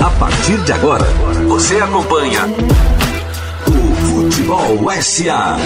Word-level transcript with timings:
A 0.00 0.10
partir 0.18 0.56
de 0.62 0.72
agora, 0.72 1.04
você 1.46 1.76
acompanha 1.76 2.46
o 3.68 3.94
Futebol 4.06 4.90
SA. 4.98 5.58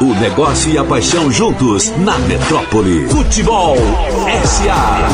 O 0.00 0.12
negócio 0.20 0.72
e 0.72 0.76
a 0.76 0.82
paixão 0.82 1.30
juntos 1.30 1.96
na 1.98 2.18
metrópole. 2.18 3.06
Futebol 3.08 3.76
SA. 4.44 5.08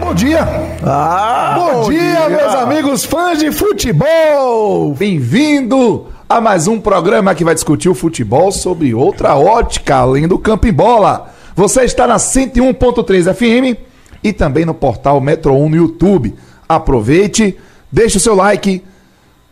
Bom 0.00 0.14
dia! 0.14 0.48
Ah, 0.82 1.56
bom, 1.58 1.82
bom 1.82 1.90
dia, 1.90 2.00
dia, 2.00 2.28
meus 2.30 2.54
amigos 2.54 3.04
fãs 3.04 3.38
de 3.38 3.52
futebol! 3.52 4.94
Bem-vindo 4.94 6.06
a 6.26 6.40
mais 6.40 6.66
um 6.66 6.80
programa 6.80 7.34
que 7.34 7.44
vai 7.44 7.52
discutir 7.52 7.90
o 7.90 7.94
futebol 7.94 8.50
sobre 8.50 8.94
outra 8.94 9.36
ótica, 9.36 9.96
além 9.96 10.26
do 10.26 10.38
campo 10.38 10.66
em 10.66 10.72
bola. 10.72 11.30
Você 11.54 11.82
está 11.82 12.06
na 12.06 12.16
101.3 12.16 13.34
FM 13.34 13.87
e 14.22 14.32
também 14.32 14.64
no 14.64 14.74
portal 14.74 15.20
Metro 15.20 15.54
1 15.54 15.68
no 15.68 15.76
YouTube. 15.76 16.34
Aproveite, 16.68 17.56
deixe 17.90 18.16
o 18.16 18.20
seu 18.20 18.34
like, 18.34 18.84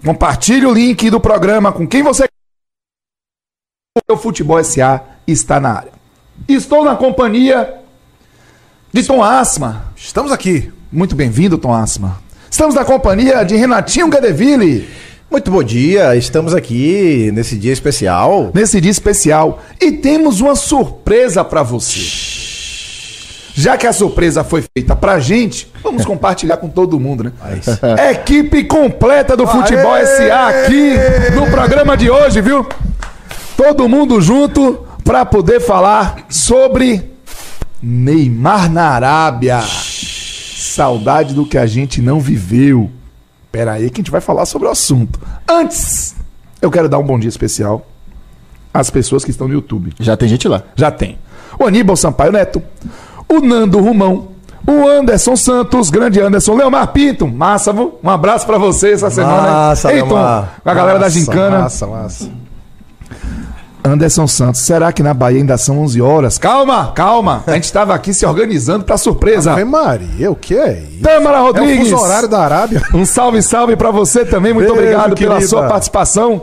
compartilhe 0.05 0.67
o 0.67 0.75
link 0.75 1.09
do 1.11 1.21
programa 1.21 1.73
com 1.73 1.87
quem 1.87 2.03
você 2.03 2.27
o 4.09 4.17
Futebol 4.17 4.63
SA 4.63 5.03
está 5.27 5.59
na 5.59 5.73
área. 5.73 5.93
Estou 6.47 6.85
na 6.85 6.95
companhia 6.95 7.77
de 8.93 9.03
Tom 9.03 9.23
Asma. 9.23 9.93
Estamos 9.97 10.31
aqui. 10.31 10.71
Muito 10.93 11.17
bem-vindo, 11.17 11.59
Tom 11.59 11.73
Asma. 11.73 12.21
Estamos 12.51 12.75
na 12.75 12.85
companhia 12.85 13.43
de 13.43 13.57
Renatinho 13.57 14.09
Gadeville. 14.09 14.89
Muito 15.31 15.51
bom 15.51 15.63
dia, 15.63 16.15
estamos 16.15 16.55
aqui 16.55 17.31
nesse 17.33 17.57
dia 17.57 17.73
especial. 17.73 18.53
Nesse 18.55 18.81
dia 18.81 18.93
especial. 18.93 19.61
E 19.81 19.91
temos 19.91 20.41
uma 20.41 20.55
surpresa 20.55 21.45
para 21.45 21.63
você. 21.63 22.36
Já 23.59 23.79
que 23.79 23.87
a 23.87 23.93
surpresa 23.93 24.45
foi 24.45 24.63
feita 24.77 24.95
pra 24.95 25.19
gente, 25.19 25.73
vamos 25.83 26.05
compartilhar 26.07 26.59
com 26.59 26.69
todo 26.69 27.01
mundo, 27.01 27.25
né? 27.25 27.33
Equipe 28.13 28.65
completa 28.65 29.35
do 29.35 29.47
Futebol 29.47 29.95
Aê! 29.95 30.05
SA 30.05 30.49
aqui 30.49 30.95
no 31.35 31.47
programa 31.51 31.97
de 31.97 32.11
hoje, 32.11 32.43
viu? 32.43 32.67
Todo 33.57 33.89
mundo 33.89 34.21
junto 34.21 34.87
para 35.03 35.25
poder 35.25 35.61
falar 35.61 36.27
sobre 36.29 37.11
Neymar 37.83 38.71
na 38.71 38.91
Arábia. 38.91 39.63
Saudade 39.63 41.33
do 41.33 41.47
que 41.47 41.57
a 41.57 41.65
gente 41.65 42.03
não 42.03 42.21
viveu. 42.21 42.91
Pera 43.51 43.73
aí 43.73 43.89
que 43.89 44.03
a 44.03 44.03
gente 44.03 44.11
vai 44.11 44.21
falar 44.21 44.45
sobre 44.45 44.69
o 44.69 44.71
assunto. 44.71 45.19
Antes, 45.49 46.15
eu 46.61 46.71
quero 46.71 46.91
dar 46.91 46.99
um 46.99 47.05
bom 47.05 47.19
dia 47.19 47.31
especial 47.31 47.87
às 48.75 48.91
pessoas 48.91 49.25
que 49.25 49.31
estão 49.31 49.49
no 49.49 49.55
YouTube. 49.55 49.95
Já 49.99 50.15
tem 50.15 50.29
gente 50.29 50.47
lá? 50.47 50.63
Já 50.75 50.91
tem. 50.91 51.19
O 51.59 51.65
Aníbal 51.65 51.97
Sampaio 51.97 52.33
Neto, 52.33 52.63
o 53.29 53.41
Nando 53.41 53.79
Rumão, 53.81 54.29
o 54.67 54.89
Anderson 54.89 55.37
Santos, 55.37 55.91
grande 55.91 56.21
Anderson, 56.21 56.55
Leomar 56.55 56.89
Pinto, 56.89 57.27
massa, 57.27 57.73
um 57.73 58.11
abraço 58.11 58.47
para 58.47 58.59
você 58.59 58.93
essa 58.93 59.11
semana. 59.11 59.43
Massa, 59.43 59.93
Ei, 59.93 60.01
Tom, 60.01 60.09
com 60.09 60.17
a 60.17 60.75
galera 60.75 60.99
massa, 60.99 61.01
da 61.01 61.09
Gincana. 61.09 61.59
Massa, 61.61 61.87
massa. 61.87 62.31
Anderson 63.85 64.27
Santos, 64.27 64.63
será 64.63 64.93
que 64.93 65.01
na 65.01 65.15
Bahia 65.15 65.39
ainda 65.39 65.57
são 65.57 65.79
11 65.79 66.03
horas? 66.03 66.39
Calma, 66.39 66.91
calma. 66.93 67.45
A 67.47 67.53
gente 67.53 67.65
estava 67.65 67.95
aqui 67.95 68.13
se 68.13 68.27
organizando 68.27 68.85
para 68.85 68.99
surpresa. 68.99 69.53
Ave 69.53 69.65
Maria, 69.65 70.29
o 70.29 70.35
que 70.35 70.57
é 70.57 70.81
isso? 70.81 71.03
Tâmara 71.03 71.39
Rodrigues. 71.39 71.93
É 71.93 71.95
o 71.95 72.01
horário 72.01 72.29
da 72.29 72.41
Arábia. 72.41 72.83
Um 72.93 73.05
salve, 73.05 73.41
salve 73.43 73.77
para 73.77 73.93
você 73.93 74.25
também. 74.25 74.53
Muito 74.53 74.67
Beijo, 74.67 74.81
obrigado 74.81 75.15
querida. 75.15 75.37
pela 75.37 75.49
sua 75.49 75.69
participação. 75.69 76.43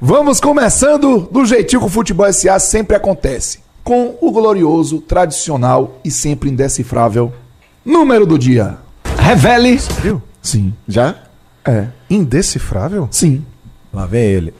Vamos 0.00 0.40
começando 0.40 1.28
do 1.30 1.44
jeitinho 1.44 1.80
que 1.80 1.86
o 1.86 1.90
Futebol 1.90 2.32
SA 2.32 2.58
sempre 2.58 2.96
acontece 2.96 3.58
com 3.82 4.16
o 4.20 4.30
glorioso, 4.30 5.00
tradicional 5.00 5.98
e 6.04 6.10
sempre 6.10 6.50
indecifrável 6.50 7.32
número 7.84 8.26
do 8.26 8.38
dia. 8.38 8.78
Revele. 9.18 9.76
Viu? 10.02 10.22
Sim. 10.42 10.74
Já? 10.86 11.16
É. 11.64 11.88
Indecifrável? 12.08 13.08
Sim. 13.10 13.44
Lá 13.92 14.06
vem 14.06 14.22
ele. 14.22 14.54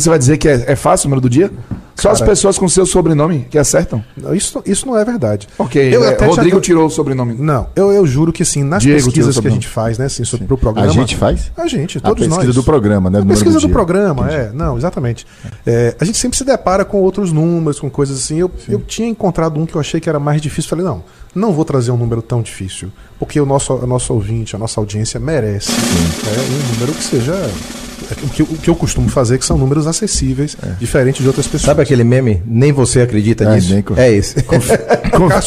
Você 0.00 0.10
vai 0.10 0.18
dizer 0.18 0.36
que 0.36 0.46
é, 0.46 0.64
é 0.68 0.76
fácil 0.76 1.06
o 1.06 1.10
número 1.10 1.22
do 1.22 1.30
dia? 1.30 1.50
Só 1.94 2.10
as 2.10 2.20
pessoas 2.20 2.58
com 2.58 2.68
seu 2.68 2.84
sobrenome 2.84 3.46
que 3.50 3.56
acertam? 3.56 4.04
Isso, 4.34 4.62
isso 4.66 4.86
não 4.86 4.98
é 4.98 5.04
verdade. 5.04 5.48
Ok, 5.58 5.82
eu, 5.94 6.04
é, 6.04 6.14
Rodrigo 6.26 6.60
tirou 6.60 6.86
o 6.86 6.90
sobrenome. 6.90 7.34
Não, 7.38 7.68
eu, 7.74 7.90
eu 7.90 8.06
juro 8.06 8.30
que 8.30 8.44
sim, 8.44 8.62
nas 8.62 8.82
Diego 8.82 9.02
pesquisas 9.02 9.40
que 9.40 9.48
a 9.48 9.50
gente 9.50 9.66
faz, 9.66 9.96
né, 9.96 10.04
assim, 10.04 10.22
sobre 10.22 10.52
o 10.52 10.58
programa. 10.58 10.90
A 10.90 10.92
gente 10.92 11.16
faz? 11.16 11.50
A 11.56 11.66
gente, 11.66 11.98
todos 11.98 12.26
nós. 12.26 12.38
A 12.38 12.40
pesquisa 12.40 12.46
nós. 12.46 12.54
do 12.54 12.62
programa, 12.62 13.08
né? 13.08 13.20
A 13.20 13.24
pesquisa 13.24 13.58
do, 13.58 13.66
do 13.66 13.72
programa, 13.72 14.24
Entendi. 14.24 14.40
é. 14.40 14.50
Não, 14.52 14.76
exatamente. 14.76 15.26
É, 15.66 15.96
a 15.98 16.04
gente 16.04 16.18
sempre 16.18 16.36
se 16.36 16.44
depara 16.44 16.84
com 16.84 17.00
outros 17.00 17.32
números, 17.32 17.80
com 17.80 17.88
coisas 17.88 18.18
assim. 18.18 18.38
Eu, 18.38 18.50
eu 18.68 18.80
tinha 18.80 19.08
encontrado 19.08 19.58
um 19.58 19.64
que 19.64 19.74
eu 19.74 19.80
achei 19.80 19.98
que 19.98 20.08
era 20.08 20.20
mais 20.20 20.42
difícil. 20.42 20.68
Falei, 20.68 20.84
não, 20.84 21.02
não 21.34 21.52
vou 21.54 21.64
trazer 21.64 21.90
um 21.92 21.96
número 21.96 22.20
tão 22.20 22.42
difícil. 22.42 22.92
Porque 23.18 23.40
o 23.40 23.46
nosso, 23.46 23.72
o 23.72 23.86
nosso 23.86 24.12
ouvinte, 24.12 24.54
a 24.54 24.58
nossa 24.58 24.78
audiência 24.78 25.18
merece 25.18 25.72
é, 25.72 26.40
um 26.52 26.74
número 26.74 26.92
que 26.92 27.02
seja 27.02 27.32
o 28.22 28.28
que, 28.28 28.42
o 28.42 28.46
que 28.46 28.70
eu 28.70 28.76
costumo 28.76 29.08
fazer, 29.08 29.38
que 29.38 29.44
são 29.44 29.58
números 29.58 29.86
acessíveis, 29.86 30.56
é. 30.62 30.72
diferente 30.78 31.22
de 31.22 31.28
outras 31.28 31.46
pessoas. 31.46 31.62
Sabe 31.62 31.82
aquele 31.82 32.04
meme? 32.04 32.42
Nem 32.46 32.72
você 32.72 33.00
acredita 33.00 33.44
é, 33.44 33.54
nisso? 33.54 33.74
É 33.96 34.12
esse. 34.12 34.42
Confia. 34.46 34.78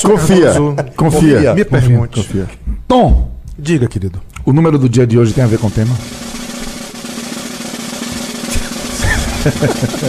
confia. 0.06 0.54
confia. 0.96 1.54
Me 1.54 1.64
pergunte. 1.64 2.22
Confia. 2.22 2.48
Tom. 2.88 3.32
Diga, 3.58 3.88
querido. 3.88 4.22
O 4.46 4.54
número 4.54 4.78
do 4.78 4.88
dia 4.88 5.06
de 5.06 5.18
hoje 5.18 5.34
tem 5.34 5.44
a 5.44 5.48
ver 5.48 5.60
com 5.60 5.68
o 5.68 5.72
tema? 5.72 5.94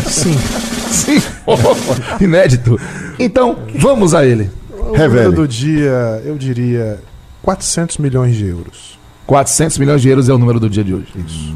Sim. 0.07 0.35
Sim. 0.91 1.23
Inédito. 2.25 2.79
Então, 3.19 3.59
vamos 3.77 4.15
a 4.15 4.25
ele. 4.25 4.51
O 4.73 4.93
Revele. 4.93 5.25
número 5.25 5.33
do 5.33 5.49
dia, 5.49 6.23
eu 6.25 6.37
diria 6.37 6.99
400 7.43 7.99
milhões 7.99 8.37
de 8.37 8.47
euros. 8.47 9.00
400 9.31 9.79
milhões 9.79 10.03
de 10.03 10.09
euros 10.09 10.29
é 10.29 10.35
o 10.35 10.39
número 10.39 10.59
do 10.59 10.69
dia 10.69 10.83
de 10.83 10.93
hoje. 10.93 11.07
Isso. 11.25 11.55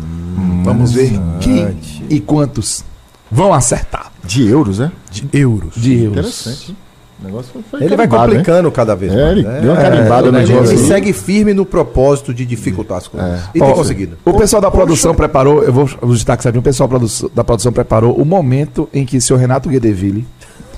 Vamos 0.62 0.92
ver 0.92 1.10
quem 1.40 1.76
e 2.08 2.20
quantos 2.20 2.84
vão 3.28 3.52
acertar. 3.52 4.12
De 4.22 4.46
euros, 4.48 4.78
né? 4.78 4.92
De 5.10 5.28
euros. 5.32 5.74
De 5.74 6.04
euros. 6.04 6.18
Interessante. 6.18 6.76
O 7.20 7.26
negócio 7.26 7.64
foi 7.68 7.82
ele 7.82 7.96
vai 7.96 8.06
complicando 8.06 8.70
cada 8.70 8.94
vez 8.94 9.12
é, 9.12 9.16
mais. 9.16 9.38
Ele 9.38 9.42
né? 9.42 9.60
deu 9.60 9.72
uma 9.72 9.82
carimbada 9.82 10.28
é, 10.28 10.30
no 10.30 10.38
negócio. 10.38 10.72
Ele 10.72 10.86
segue 10.86 11.12
firme 11.12 11.52
no 11.52 11.66
propósito 11.66 12.32
de 12.32 12.46
dificultar 12.46 12.98
as 12.98 13.08
coisas. 13.08 13.40
É. 13.40 13.42
E 13.56 13.58
tem 13.58 13.74
conseguido. 13.74 14.18
O 14.24 14.34
pessoal 14.34 14.62
da 14.62 14.70
produção 14.70 15.10
Poxa. 15.10 15.24
preparou, 15.24 15.64
eu 15.64 15.72
vou 15.72 15.90
os 16.00 16.18
destaques 16.18 16.46
aqui, 16.46 16.56
o 16.56 16.62
pessoal 16.62 16.88
da 17.34 17.42
produção 17.42 17.72
preparou 17.72 18.14
o 18.14 18.24
momento 18.24 18.88
em 18.94 19.04
que 19.04 19.16
o 19.16 19.20
senhor 19.20 19.40
Renato 19.40 19.68
Guedeville, 19.68 20.24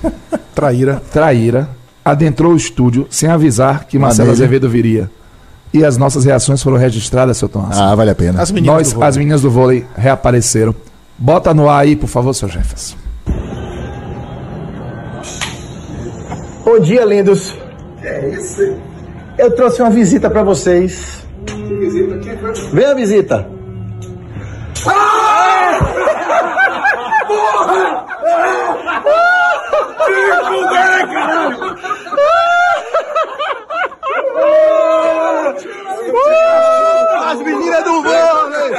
traíra, 0.55 0.99
traíra, 1.13 1.69
adentrou 2.03 2.53
o 2.53 2.57
estúdio 2.57 3.05
sem 3.07 3.29
avisar 3.29 3.85
que 3.85 3.99
Marcelo 3.99 4.31
Azevedo 4.31 4.67
viria. 4.67 5.11
E 5.73 5.83
as 5.83 5.97
nossas 5.97 6.23
reações 6.25 6.63
foram 6.63 6.77
registradas, 6.77 7.37
seu 7.37 7.49
Tom. 7.49 7.67
Ah, 7.71 7.93
vale 7.93 8.11
a 8.11 8.15
pena. 8.15 8.41
As 8.41 8.51
meninas, 8.51 8.93
Nós, 8.93 9.03
as 9.03 9.17
meninas 9.17 9.41
do 9.41 9.51
vôlei 9.51 9.85
reapareceram. 9.95 10.73
Bota 11.17 11.53
no 11.53 11.69
ar 11.69 11.81
aí, 11.81 11.95
por 11.95 12.07
favor, 12.07 12.33
seu 12.33 12.47
Jefferson. 12.47 12.95
Bom 16.63 16.79
dia, 16.79 17.03
lindos. 17.05 17.53
Que 18.01 18.07
é 18.07 18.29
isso? 18.29 18.77
Eu 19.37 19.51
trouxe 19.55 19.81
uma 19.81 19.89
visita 19.91 20.29
para 20.29 20.43
vocês. 20.43 21.25
Que 21.45 21.53
visita? 21.75 22.17
Quem 22.19 22.37
foi? 22.37 22.53
Vem 22.73 22.85
a 22.85 22.93
visita. 22.93 23.47
Ah! 24.85 25.79
Porra! 27.27 28.05
Que 30.05 30.13
caralho! 31.13 31.77
As 37.29 37.39
meninas 37.41 37.83
do 37.83 38.03
vôlei! 38.03 38.76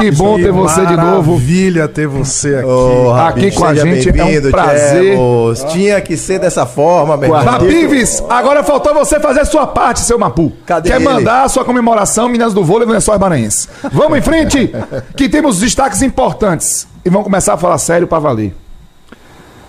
Que 0.00 0.10
bom 0.12 0.36
ter 0.36 0.52
você 0.52 0.86
de 0.86 0.96
novo. 0.96 1.32
Maravilha 1.32 1.88
ter 1.88 2.06
você 2.06 2.56
aqui. 2.56 2.66
Oh, 2.66 3.10
aqui 3.12 3.50
com 3.50 3.64
a 3.64 3.74
gente 3.74 4.08
é 4.08 4.24
um 4.24 4.50
prazer. 4.50 5.16
Tchemos. 5.16 5.64
Tinha 5.72 6.00
que 6.00 6.16
ser 6.16 6.38
dessa 6.38 6.66
forma, 6.66 7.16
meu 7.16 7.34
irmão. 7.34 7.52
Rapives, 7.52 8.22
agora 8.28 8.62
faltou 8.62 8.94
você 8.94 9.18
fazer 9.18 9.44
sua 9.46 9.66
parte, 9.66 10.00
seu 10.00 10.18
Mapu. 10.18 10.52
Cadê 10.66 10.90
Quer 10.90 10.96
ele? 10.96 11.04
mandar 11.04 11.44
a 11.44 11.48
sua 11.48 11.64
comemoração, 11.64 12.28
Minas 12.28 12.54
do 12.54 12.64
Vôlei 12.64 12.86
Lençóis 12.88 13.18
Maranhense. 13.18 13.68
Vamos 13.92 14.18
em 14.18 14.22
frente, 14.22 14.70
que 15.16 15.28
temos 15.28 15.58
destaques 15.60 16.02
importantes. 16.02 16.86
E 17.04 17.10
vamos 17.10 17.24
começar 17.24 17.54
a 17.54 17.56
falar 17.56 17.78
sério 17.78 18.06
para 18.06 18.18
valer. 18.18 18.54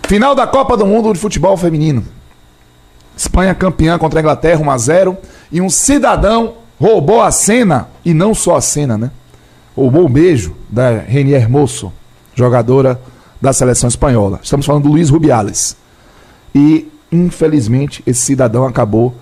Final 0.08 0.34
da 0.36 0.48
Copa 0.48 0.76
do 0.76 0.86
Mundo 0.86 1.14
de 1.14 1.20
Futebol 1.20 1.56
Feminino. 1.56 2.04
Espanha 3.16 3.54
campeã 3.54 3.98
contra 3.98 4.20
a 4.20 4.22
Inglaterra 4.22 4.62
1 4.62 4.72
a 4.72 4.78
0 4.78 5.18
e 5.52 5.62
um 5.62 5.70
cidadão 5.70 6.56
roubou 6.80 7.22
a 7.22 7.32
cena 7.32 7.90
e 8.06 8.14
não 8.14 8.34
só 8.34 8.56
a 8.56 8.62
cena, 8.62 8.98
né? 8.98 9.12
Roubou 9.76 10.06
o 10.06 10.10
beijo 10.10 10.56
da 10.70 11.00
Renier 11.00 11.50
Moço, 11.50 11.92
jogadora 12.34 13.00
da 13.42 13.52
seleção 13.54 13.88
espanhola. 13.88 14.40
Estamos 14.42 14.66
falando 14.66 14.84
do 14.84 14.90
Luiz 14.90 15.10
Rubiales. 15.10 15.76
E 16.56 16.90
infelizmente 17.12 18.04
esse 18.06 18.22
cidadão 18.22 18.66
acabou 18.66 19.14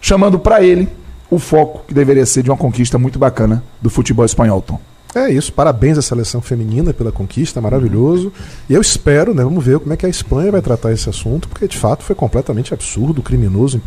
chamando 0.00 0.38
para 0.38 0.62
ele 0.62 0.88
o 1.30 1.38
foco 1.38 1.84
que 1.86 1.92
deveria 1.92 2.24
ser 2.24 2.42
de 2.42 2.50
uma 2.50 2.56
conquista 2.56 2.98
muito 2.98 3.18
bacana 3.18 3.62
do 3.82 3.90
futebol 3.90 4.24
espanhol, 4.24 4.62
Tom. 4.62 4.80
É 5.14 5.30
isso, 5.30 5.52
parabéns 5.52 5.96
à 5.96 6.02
seleção 6.02 6.40
feminina 6.40 6.92
pela 6.92 7.10
conquista, 7.10 7.60
maravilhoso. 7.60 8.32
E 8.68 8.74
eu 8.74 8.80
espero, 8.80 9.34
né, 9.34 9.42
vamos 9.42 9.64
ver 9.64 9.78
como 9.78 9.92
é 9.92 9.96
que 9.96 10.04
a 10.04 10.08
Espanha 10.08 10.52
vai 10.52 10.60
tratar 10.60 10.92
esse 10.92 11.08
assunto, 11.08 11.48
porque 11.48 11.66
de 11.66 11.78
fato 11.78 12.04
foi 12.04 12.14
completamente 12.14 12.74
absurdo, 12.74 13.22
criminoso, 13.22 13.80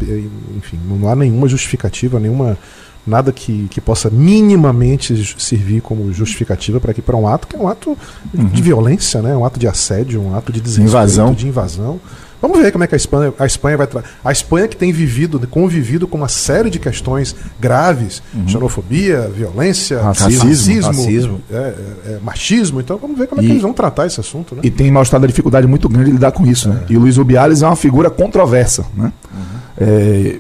enfim, 0.58 0.80
não 0.88 1.08
há 1.08 1.16
nenhuma 1.16 1.48
justificativa, 1.48 2.20
nenhuma 2.20 2.58
nada 3.06 3.32
que, 3.32 3.68
que 3.70 3.82
possa 3.82 4.10
minimamente 4.10 5.36
servir 5.40 5.82
como 5.82 6.12
justificativa 6.14 6.80
para 6.80 6.94
que 6.94 7.02
para 7.02 7.16
um 7.16 7.28
ato 7.28 7.48
que 7.48 7.56
é 7.56 7.60
um 7.60 7.68
ato 7.68 7.98
uhum. 8.34 8.46
de 8.46 8.62
violência, 8.62 9.22
né, 9.22 9.36
um 9.36 9.46
ato 9.46 9.60
de 9.60 9.68
assédio, 9.68 10.22
um 10.22 10.36
ato 10.36 10.52
de 10.52 10.60
invasão. 10.82 11.34
de 11.34 11.48
invasão. 11.48 12.00
Vamos 12.42 12.60
ver 12.60 12.72
como 12.72 12.84
é 12.84 12.88
que 12.88 12.96
a 12.96 12.98
Espanha, 12.98 13.32
a 13.38 13.46
Espanha 13.46 13.78
vai 13.78 13.88
A 14.26 14.32
Espanha 14.32 14.68
que 14.68 14.76
tem 14.76 14.92
vivido, 14.92 15.40
convivido 15.48 16.08
com 16.08 16.18
uma 16.18 16.28
série 16.28 16.72
de 16.72 16.80
questões 16.80 17.36
graves, 17.60 18.24
uhum. 18.34 18.48
xenofobia, 18.48 19.30
violência, 19.30 20.02
racismo, 20.02 20.50
racismo, 20.50 20.88
racismo. 20.88 21.42
É, 21.52 21.56
é, 21.56 21.76
é, 22.14 22.20
machismo. 22.24 22.82
Então 22.82 22.98
vamos 22.98 23.18
ver 23.18 23.28
como 23.28 23.42
é 23.42 23.44
que 23.44 23.52
eles 23.52 23.62
vão 23.62 23.74
tratar 23.74 24.08
esse 24.08 24.20
assunto. 24.20 24.56
Né? 24.56 24.62
E 24.64 24.72
tem 24.72 24.90
mostrado 24.90 25.24
a 25.24 25.28
dificuldade 25.28 25.68
muito 25.68 25.88
grande 25.88 26.06
de 26.06 26.12
lidar 26.14 26.32
com 26.32 26.44
isso. 26.48 26.68
Né? 26.68 26.84
É. 26.90 26.94
E 26.94 26.98
o 26.98 27.02
Luiz 27.02 27.18
Rubiales 27.18 27.62
é 27.62 27.68
uma 27.68 27.76
figura 27.76 28.10
controversa. 28.10 28.86
Né? 28.96 29.14
Uhum. 29.32 29.40
É, 29.78 30.40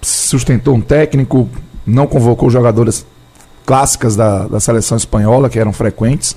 sustentou 0.00 0.76
um 0.76 0.80
técnico, 0.80 1.48
não 1.86 2.06
convocou 2.06 2.50
jogadoras 2.50 3.04
clássicas 3.64 4.16
da, 4.16 4.46
da 4.46 4.60
seleção 4.60 4.96
espanhola, 4.96 5.48
que 5.48 5.58
eram 5.58 5.72
frequentes 5.72 6.36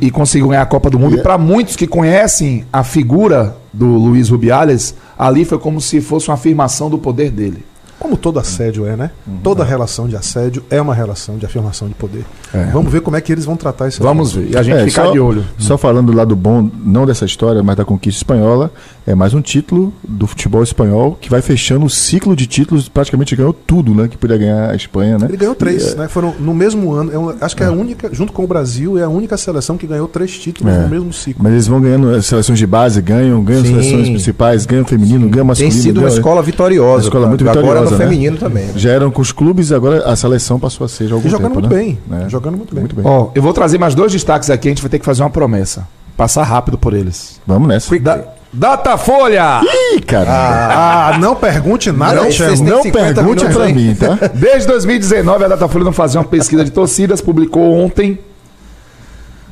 e 0.00 0.10
conseguiu 0.10 0.48
ganhar 0.48 0.62
a 0.62 0.66
Copa 0.66 0.90
do 0.90 0.98
Mundo. 0.98 1.16
E, 1.16 1.20
e 1.20 1.22
para 1.22 1.38
muitos 1.38 1.76
que 1.76 1.86
conhecem 1.86 2.64
a 2.72 2.82
figura 2.82 3.56
do 3.72 3.86
Luiz 3.86 4.28
Rubiales, 4.28 4.94
ali 5.18 5.44
foi 5.44 5.58
como 5.58 5.80
se 5.80 6.00
fosse 6.00 6.28
uma 6.28 6.34
afirmação 6.34 6.90
do 6.90 6.98
poder 6.98 7.30
dele. 7.30 7.64
Como 7.98 8.16
todo 8.16 8.38
assédio 8.38 8.86
é, 8.86 8.94
né? 8.96 9.10
Uhum. 9.26 9.38
Toda 9.42 9.64
relação 9.64 10.06
de 10.06 10.16
assédio 10.16 10.62
é 10.70 10.80
uma 10.80 10.94
relação 10.94 11.38
de 11.38 11.46
afirmação 11.46 11.88
de 11.88 11.94
poder. 11.94 12.24
É. 12.52 12.64
Vamos 12.66 12.92
ver 12.92 13.00
como 13.00 13.16
é 13.16 13.20
que 13.20 13.32
eles 13.32 13.44
vão 13.44 13.56
tratar 13.56 13.88
isso. 13.88 14.02
Vamos 14.02 14.32
ver. 14.32 14.50
E 14.50 14.56
a 14.56 14.62
gente 14.62 14.76
é, 14.76 14.86
ficar 14.86 15.06
só, 15.06 15.12
de 15.12 15.18
olho. 15.18 15.44
Só 15.58 15.78
falando 15.78 16.12
do 16.12 16.16
lado 16.16 16.36
bom, 16.36 16.70
não 16.84 17.06
dessa 17.06 17.24
história, 17.24 17.62
mas 17.62 17.76
da 17.76 17.84
conquista 17.84 18.18
espanhola, 18.18 18.70
é 19.06 19.14
mais 19.14 19.34
um 19.34 19.40
título 19.40 19.92
do 20.06 20.26
futebol 20.26 20.62
espanhol 20.62 21.16
que 21.20 21.30
vai 21.30 21.40
fechando 21.40 21.86
o 21.86 21.90
ciclo 21.90 22.36
de 22.36 22.46
títulos, 22.46 22.88
praticamente 22.88 23.34
ganhou 23.34 23.52
tudo, 23.52 23.94
né? 23.94 24.08
Que 24.08 24.16
podia 24.16 24.36
ganhar 24.36 24.70
a 24.70 24.74
Espanha, 24.76 25.18
né? 25.18 25.26
Ele 25.28 25.36
ganhou 25.36 25.54
três, 25.54 25.92
e, 25.92 25.92
é 25.92 25.94
né? 25.96 26.08
Foram 26.08 26.34
no 26.38 26.52
mesmo 26.54 26.92
ano. 26.92 27.12
É 27.12 27.18
uma, 27.18 27.36
acho 27.40 27.56
que 27.56 27.62
é. 27.62 27.66
a 27.66 27.72
única, 27.72 28.10
junto 28.12 28.32
com 28.32 28.44
o 28.44 28.46
Brasil, 28.46 28.98
é 28.98 29.02
a 29.02 29.08
única 29.08 29.36
seleção 29.36 29.76
que 29.78 29.86
ganhou 29.86 30.06
três 30.06 30.36
títulos 30.36 30.72
é. 30.72 30.80
no 30.80 30.88
mesmo 30.88 31.12
ciclo. 31.12 31.42
Mas 31.42 31.52
eles 31.52 31.66
vão 31.66 31.80
ganhando 31.80 32.10
as 32.10 32.26
seleções 32.26 32.58
de 32.58 32.66
base, 32.66 33.00
ganham, 33.00 33.42
ganham 33.42 33.64
Sim. 33.64 33.70
seleções 33.70 34.08
principais, 34.08 34.66
ganham 34.66 34.84
feminino, 34.84 35.28
ganham 35.28 35.46
masculino. 35.46 35.72
Tem 35.72 35.82
sido 35.82 36.00
uma 36.00 36.08
escola 36.08 36.42
vitoriosa. 36.42 36.94
Uma 36.94 37.08
escola 37.08 37.26
muito 37.28 37.44
vitoriosa. 37.44 37.70
Agora 37.70 37.85
né? 37.90 37.98
feminino 37.98 38.36
também. 38.36 38.64
Né? 38.66 38.72
Já 38.76 38.90
eram 38.90 39.10
com 39.10 39.20
os 39.20 39.32
clubes, 39.32 39.72
agora 39.72 40.04
a 40.04 40.16
seleção 40.16 40.58
passou 40.58 40.84
a 40.84 40.88
ser 40.88 41.04
e 41.04 41.08
jogando 41.08 41.32
tempo, 41.32 41.54
muito 41.54 41.68
né? 41.68 41.76
bem. 41.76 41.98
É. 42.12 42.28
Jogando 42.28 42.56
muito 42.56 42.74
bem. 42.74 42.82
Muito 42.82 42.96
bem. 42.96 43.04
Ó, 43.06 43.28
eu 43.34 43.42
vou 43.42 43.52
trazer 43.52 43.78
mais 43.78 43.94
dois 43.94 44.12
destaques 44.12 44.50
aqui, 44.50 44.68
a 44.68 44.70
gente 44.70 44.82
vai 44.82 44.90
ter 44.90 44.98
que 44.98 45.04
fazer 45.04 45.22
uma 45.22 45.30
promessa. 45.30 45.86
Passar 46.16 46.44
rápido 46.44 46.78
por 46.78 46.94
eles. 46.94 47.40
Vamos 47.46 47.68
nessa. 47.68 47.98
Da, 47.98 48.24
Datafolha! 48.52 49.60
Ih, 49.62 50.00
cara! 50.00 50.30
Ah, 50.30 51.08
ah, 51.08 51.18
não 51.18 51.36
pergunte 51.36 51.92
nada, 51.92 52.22
Não, 52.22 52.64
não 52.64 52.82
pergunte 52.82 53.44
pra 53.44 53.68
mim, 53.68 53.94
tá? 53.94 54.18
Desde 54.32 54.66
2019, 54.68 55.44
a 55.44 55.48
Datafolha 55.48 55.84
não 55.84 55.92
fazia 55.92 56.18
uma 56.18 56.26
pesquisa 56.26 56.64
de 56.64 56.70
torcidas, 56.70 57.20
publicou 57.20 57.74
ontem 57.74 58.18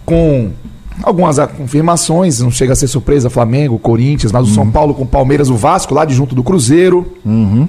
com 0.07 0.51
algumas 1.03 1.39
confirmações, 1.39 2.41
não 2.41 2.51
chega 2.51 2.73
a 2.73 2.77
ser 2.77 2.87
surpresa, 2.87 3.29
Flamengo, 3.29 3.79
Corinthians, 3.79 4.33
mas 4.33 4.47
o 4.47 4.49
uhum. 4.49 4.55
São 4.55 4.71
Paulo 4.71 4.95
com 4.95 5.05
Palmeiras, 5.05 5.51
o 5.51 5.57
Vasco 5.57 5.95
lá 5.95 6.05
de 6.05 6.15
junto 6.15 6.35
do 6.35 6.43
Cruzeiro. 6.43 7.07
Uhum. 7.25 7.69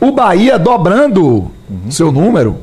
O 0.00 0.12
Bahia 0.12 0.58
dobrando 0.58 1.50
uhum. 1.68 1.90
seu 1.90 2.12
número, 2.12 2.56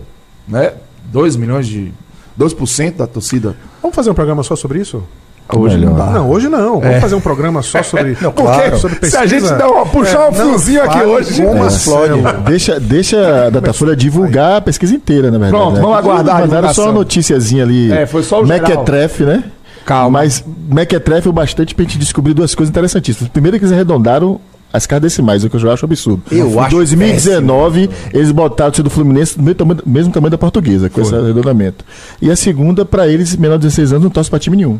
né? 0.47 0.73
2 1.11 1.35
milhões 1.35 1.67
de. 1.67 1.91
2% 2.39 2.95
da 2.95 3.05
torcida. 3.05 3.55
Vamos 3.81 3.95
fazer 3.95 4.09
um 4.09 4.15
programa 4.15 4.41
só 4.41 4.55
sobre 4.55 4.79
isso? 4.79 5.03
Hoje 5.55 5.77
não 5.77 5.93
dá. 5.93 6.05
Não, 6.07 6.29
hoje 6.31 6.49
não. 6.49 6.79
Vamos 6.79 6.95
é. 6.95 6.99
fazer 6.99 7.15
um 7.15 7.21
programa 7.21 7.61
só 7.61 7.83
sobre. 7.83 8.17
não, 8.21 8.31
claro. 8.31 8.77
sobre 8.77 8.97
pesquisa. 8.97 9.27
Se 9.27 9.35
a 9.35 9.39
gente 9.39 9.53
dá 9.53 9.69
uma, 9.69 9.85
puxar 9.85 10.25
é, 10.25 10.29
um 10.29 10.33
fiozinho 10.33 10.83
aqui 10.83 11.03
hoje. 11.03 11.43
Como 11.43 11.67
explode. 11.67 12.21
deixa, 12.45 12.79
deixa 12.79 13.45
a 13.45 13.49
Datafolha 13.49 13.95
divulgar 13.95 14.57
a 14.57 14.61
pesquisa 14.61 14.95
inteira, 14.95 15.29
na 15.29 15.37
verdade. 15.37 15.51
Pronto, 15.51 15.75
né? 15.75 15.81
vamos 15.81 15.97
aguardar. 15.97 16.39
Mandaram 16.39 16.73
só 16.73 16.85
uma 16.85 16.93
noticiazinha 16.93 17.63
ali. 17.63 17.91
É, 17.91 18.05
foi 18.05 18.23
só 18.23 18.41
o 18.41 18.47
Mequetrefe, 18.47 19.23
né? 19.23 19.43
Calma. 19.85 20.19
Mas 20.19 20.43
Mequetrefe 20.47 21.27
o 21.27 21.33
bastante 21.33 21.75
pra 21.75 21.83
gente 21.83 21.97
descobrir 21.97 22.33
duas 22.33 22.55
coisas 22.55 22.71
interessantíssimas. 22.71 23.29
Primeiro, 23.29 23.59
que 23.59 23.65
eles 23.65 23.73
arredondaram 23.73 24.39
as 24.73 24.87
casas 24.87 25.03
decimais, 25.03 25.43
o 25.43 25.49
que 25.49 25.55
eu 25.55 25.59
já 25.59 25.71
acho 25.71 25.85
absurdo. 25.85 26.23
Eu 26.31 26.49
em 26.49 26.59
acho 26.59 26.75
2019, 26.75 27.87
péssimo. 27.87 28.09
eles 28.11 28.31
botaram 28.31 28.73
o 28.75 28.83
do 28.83 28.89
Fluminense 28.89 29.37
do 29.37 29.43
mesmo 29.43 29.55
tamanho, 29.55 29.79
mesmo 29.85 30.11
tamanho 30.11 30.31
da 30.31 30.37
portuguesa, 30.37 30.89
com 30.89 30.95
Foi. 30.95 31.03
esse 31.03 31.15
arredondamento. 31.15 31.85
E 32.19 32.31
a 32.31 32.35
segunda, 32.35 32.83
para 32.83 33.07
eles, 33.07 33.35
menor 33.35 33.57
de 33.57 33.67
16 33.67 33.91
anos, 33.91 34.03
não 34.05 34.09
torce 34.09 34.31
para 34.31 34.39
time 34.39 34.57
nenhum. 34.57 34.79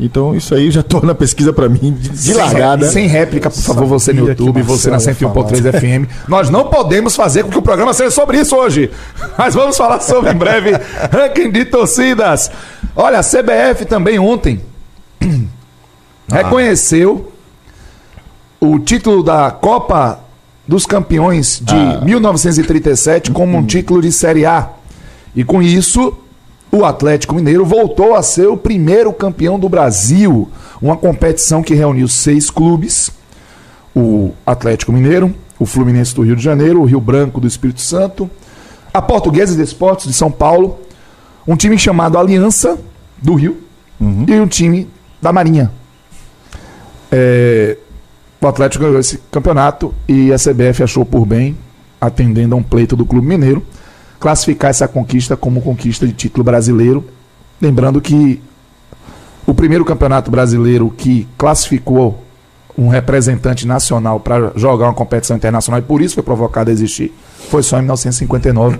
Então, 0.00 0.34
isso 0.34 0.52
aí 0.52 0.72
já 0.72 0.82
torna 0.84 1.12
a 1.12 1.14
pesquisa 1.14 1.52
para 1.52 1.68
mim 1.68 1.96
de, 1.96 2.08
de 2.08 2.34
largada. 2.34 2.90
Sem 2.90 3.06
réplica, 3.06 3.48
por 3.48 3.62
favor, 3.62 3.86
você 3.86 4.12
no 4.12 4.26
YouTube, 4.26 4.60
você 4.62 4.90
na 4.90 4.96
101.3 4.96 5.78
FM. 5.78 6.10
Nós 6.26 6.50
não 6.50 6.64
podemos 6.66 7.14
fazer 7.14 7.44
com 7.44 7.50
que 7.50 7.58
o 7.58 7.62
programa 7.62 7.94
seja 7.94 8.10
sobre 8.10 8.40
isso 8.40 8.56
hoje. 8.56 8.90
Mas 9.38 9.54
vamos 9.54 9.76
falar 9.76 10.00
sobre 10.00 10.32
em 10.32 10.36
breve 10.36 10.72
ranking 11.12 11.52
de 11.52 11.64
torcidas. 11.64 12.50
Olha, 12.96 13.20
a 13.20 13.22
CBF 13.22 13.84
também 13.84 14.18
ontem 14.18 14.60
ah. 15.22 16.36
reconheceu 16.36 17.31
o 18.62 18.78
título 18.78 19.24
da 19.24 19.50
Copa 19.50 20.20
dos 20.68 20.86
Campeões 20.86 21.60
de 21.60 21.74
ah. 21.74 22.00
1937 22.04 23.32
como 23.32 23.58
um 23.58 23.66
título 23.66 24.00
de 24.00 24.12
Série 24.12 24.46
A. 24.46 24.70
E 25.34 25.42
com 25.42 25.60
isso, 25.60 26.16
o 26.70 26.84
Atlético 26.84 27.34
Mineiro 27.34 27.64
voltou 27.64 28.14
a 28.14 28.22
ser 28.22 28.46
o 28.46 28.56
primeiro 28.56 29.12
campeão 29.12 29.58
do 29.58 29.68
Brasil. 29.68 30.48
Uma 30.80 30.96
competição 30.96 31.60
que 31.60 31.74
reuniu 31.74 32.06
seis 32.06 32.50
clubes: 32.50 33.10
o 33.96 34.30
Atlético 34.46 34.92
Mineiro, 34.92 35.34
o 35.58 35.66
Fluminense 35.66 36.14
do 36.14 36.22
Rio 36.22 36.36
de 36.36 36.42
Janeiro, 36.44 36.82
o 36.82 36.84
Rio 36.84 37.00
Branco 37.00 37.40
do 37.40 37.48
Espírito 37.48 37.80
Santo, 37.80 38.30
a 38.94 39.02
Portuguesa 39.02 39.56
de 39.56 39.62
Esportes 39.62 40.06
de 40.06 40.12
São 40.12 40.30
Paulo, 40.30 40.78
um 41.48 41.56
time 41.56 41.76
chamado 41.76 42.16
Aliança 42.16 42.78
do 43.20 43.34
Rio 43.34 43.56
uhum. 44.00 44.24
e 44.28 44.40
um 44.40 44.46
time 44.46 44.88
da 45.20 45.32
Marinha. 45.32 45.72
É, 47.10 47.76
o 48.46 48.48
Atlético 48.48 48.84
ganhou 48.84 48.98
esse 48.98 49.18
campeonato 49.30 49.94
e 50.08 50.32
a 50.32 50.36
CBF 50.36 50.82
achou 50.82 51.04
por 51.04 51.24
bem, 51.24 51.56
atendendo 52.00 52.54
a 52.54 52.58
um 52.58 52.62
pleito 52.62 52.96
do 52.96 53.06
Clube 53.06 53.26
Mineiro, 53.26 53.64
classificar 54.18 54.70
essa 54.70 54.88
conquista 54.88 55.36
como 55.36 55.62
conquista 55.62 56.06
de 56.06 56.12
título 56.12 56.44
brasileiro. 56.44 57.04
Lembrando 57.60 58.00
que 58.00 58.40
o 59.46 59.54
primeiro 59.54 59.84
campeonato 59.84 60.30
brasileiro 60.30 60.90
que 60.90 61.28
classificou 61.38 62.22
um 62.76 62.88
representante 62.88 63.66
nacional 63.66 64.18
para 64.18 64.52
jogar 64.56 64.86
uma 64.86 64.94
competição 64.94 65.36
internacional 65.36 65.78
e 65.80 65.82
por 65.82 66.00
isso 66.00 66.14
foi 66.14 66.22
provocado 66.22 66.70
a 66.70 66.72
existir 66.72 67.12
foi 67.50 67.62
só 67.62 67.76
em 67.76 67.82
1959, 67.82 68.78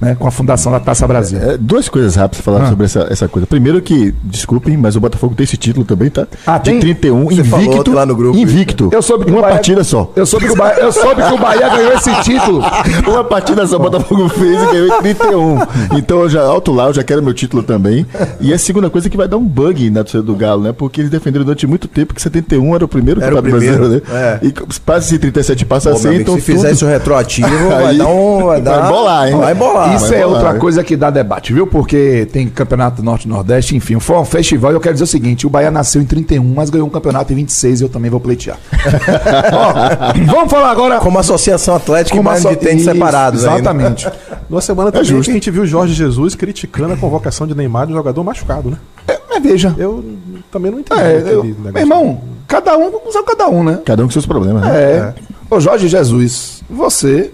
né, 0.00 0.16
com 0.18 0.26
a 0.26 0.30
fundação 0.30 0.72
da 0.72 0.80
Taça 0.80 1.06
Brasil. 1.06 1.38
É, 1.38 1.56
duas 1.56 1.88
coisas 1.88 2.14
rápidas 2.16 2.42
para 2.42 2.52
falar 2.52 2.66
ah. 2.66 2.70
sobre 2.70 2.84
essa, 2.86 3.06
essa 3.10 3.28
coisa. 3.28 3.46
Primeiro 3.46 3.80
que, 3.82 4.14
desculpem, 4.22 4.76
mas 4.76 4.96
o 4.96 5.00
Botafogo 5.00 5.34
tem 5.34 5.44
esse 5.44 5.56
título 5.56 5.84
também, 5.84 6.10
tá? 6.10 6.26
Ah, 6.46 6.58
de 6.58 6.78
31, 6.78 7.24
Você 7.24 7.40
invicto. 7.40 7.92
lá 7.92 8.06
no 8.06 8.14
grupo. 8.14 8.36
Invicto. 8.36 8.88
Eu 8.92 9.02
soube 9.02 9.24
que 9.24 9.30
uma 9.30 9.42
Bahia, 9.42 9.54
partida 9.54 9.84
só. 9.84 10.10
Eu 10.16 10.26
soube, 10.26 10.46
que 10.46 10.52
o 10.52 10.56
Bahia, 10.56 10.80
eu 10.80 10.92
soube 10.92 11.22
que 11.22 11.32
o 11.32 11.38
Bahia 11.38 11.68
ganhou 11.68 11.92
esse 11.92 12.22
título. 12.22 12.62
uma 13.06 13.24
partida 13.24 13.66
só 13.66 13.76
o 13.76 13.80
Botafogo 13.80 14.28
fez 14.28 14.62
e 14.62 14.66
ganhou 14.66 14.86
em 14.86 15.00
31. 15.00 15.58
Então, 15.98 16.20
eu 16.22 16.28
já, 16.28 16.42
alto 16.42 16.72
lá, 16.72 16.86
eu 16.86 16.94
já 16.94 17.02
quero 17.02 17.22
meu 17.22 17.34
título 17.34 17.62
também. 17.62 18.06
E 18.40 18.52
a 18.52 18.58
segunda 18.58 18.90
coisa 18.90 19.08
é 19.08 19.10
que 19.10 19.16
vai 19.16 19.28
dar 19.28 19.36
um 19.36 19.44
bug 19.44 19.90
na 19.90 20.02
torcida 20.02 20.22
do 20.22 20.34
Galo, 20.34 20.62
né? 20.62 20.72
Porque 20.72 21.00
eles 21.00 21.10
defenderam 21.10 21.44
durante 21.44 21.66
muito 21.66 21.88
tempo 21.88 22.14
que 22.14 22.22
71 22.22 22.74
era 22.74 22.84
o 22.84 22.88
primeiro 22.88 23.22
era 23.22 23.34
campeonato 23.34 23.64
brasileiro, 23.64 23.88
né? 23.88 24.02
É. 24.42 24.46
E 24.46 24.52
passa 24.80 25.08
esse 25.08 25.18
37 25.18 25.64
passa 25.64 25.90
Pô, 25.90 25.96
assim, 25.96 26.14
então. 26.16 26.34
Se 26.34 26.40
fizer 26.40 26.72
isso 26.72 26.86
retroativo, 26.86 27.48
vai 27.68 27.96
dar 28.04 28.12
um. 28.12 28.46
Vai 28.46 28.60
dar 28.60 28.88
bolar, 28.88 29.28
hein? 29.28 29.36
Vai 29.36 29.54
bolar. 29.54 29.94
Isso 29.94 30.08
vai 30.08 30.20
é 30.20 30.24
bolar, 30.24 30.44
outra 30.44 30.58
coisa 30.58 30.84
que 30.84 30.96
dá 30.96 31.10
debate, 31.10 31.52
viu? 31.52 31.66
Porque 31.66 32.28
tem 32.32 32.48
campeonato 32.48 33.02
Norte-Nordeste, 33.02 33.76
enfim. 33.76 33.98
Foi 33.98 34.16
um 34.16 34.24
festival 34.24 34.72
e 34.72 34.74
eu 34.74 34.80
quero 34.80 34.94
dizer 34.94 35.04
o 35.04 35.08
seguinte: 35.08 35.46
o 35.46 35.50
Bahia 35.50 35.70
nasceu 35.70 36.00
em 36.00 36.04
31, 36.04 36.44
mas 36.54 36.70
ganhou 36.70 36.86
um 36.86 36.90
campeonato 36.90 37.32
em 37.32 37.36
26 37.36 37.80
e 37.80 37.84
eu 37.84 37.88
também 37.88 38.10
vou 38.10 38.20
pleitear. 38.20 38.58
Ó, 39.52 40.32
vamos 40.32 40.50
falar 40.50 40.70
agora. 40.70 40.98
Como 40.98 41.18
Associação 41.18 41.74
Atlética 41.74 42.16
Como 42.16 42.30
e 42.30 42.32
asso... 42.32 42.48
de 42.48 42.56
tênis 42.56 42.84
separados. 42.84 43.42
Exatamente. 43.42 44.08
Numa 44.48 44.60
semana 44.60 44.88
é 44.90 44.92
também 44.92 45.06
justo. 45.06 45.30
a 45.30 45.34
gente 45.34 45.50
viu 45.50 45.66
Jorge 45.66 45.94
Jesus 45.94 46.34
criticando 46.34 46.94
a 46.94 46.96
convocação 46.96 47.46
de 47.46 47.54
Neymar 47.54 47.86
de 47.86 47.92
um 47.92 47.96
jogador 47.96 48.22
machucado, 48.22 48.70
né? 48.70 48.76
É, 49.08 49.18
mas 49.28 49.42
veja. 49.42 49.74
Eu 49.78 50.04
também 50.50 50.70
não 50.70 50.80
entendi. 50.80 51.00
É, 51.00 51.22
eu, 51.26 51.44
meu 51.44 51.76
irmão, 51.76 52.20
cada 52.46 52.76
um 52.76 52.92
usa 53.06 53.22
cada 53.22 53.48
um, 53.48 53.64
né? 53.64 53.80
Cada 53.84 54.02
um 54.02 54.06
com 54.06 54.12
seus 54.12 54.26
problemas, 54.26 54.62
né? 54.62 54.70
É. 54.76 54.96
é. 54.96 55.14
Ô 55.50 55.60
Jorge 55.60 55.88
Jesus, 55.88 56.62
você, 56.68 57.32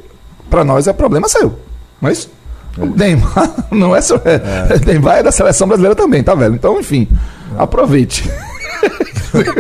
para 0.50 0.64
nós 0.64 0.87
é 0.87 0.92
problema 0.92 1.28
seu. 1.28 1.59
Mas 2.00 2.28
o 2.76 2.87
Neymar 2.87 3.66
não 3.71 3.95
é 3.95 4.00
só. 4.00 4.16
É. 4.16 4.78
Neymar 4.85 5.19
é 5.19 5.23
da 5.23 5.33
seleção 5.33 5.66
brasileira 5.66 5.95
também, 5.95 6.23
tá, 6.23 6.35
velho? 6.35 6.54
Então, 6.54 6.78
enfim, 6.78 7.09
aproveite. 7.57 8.28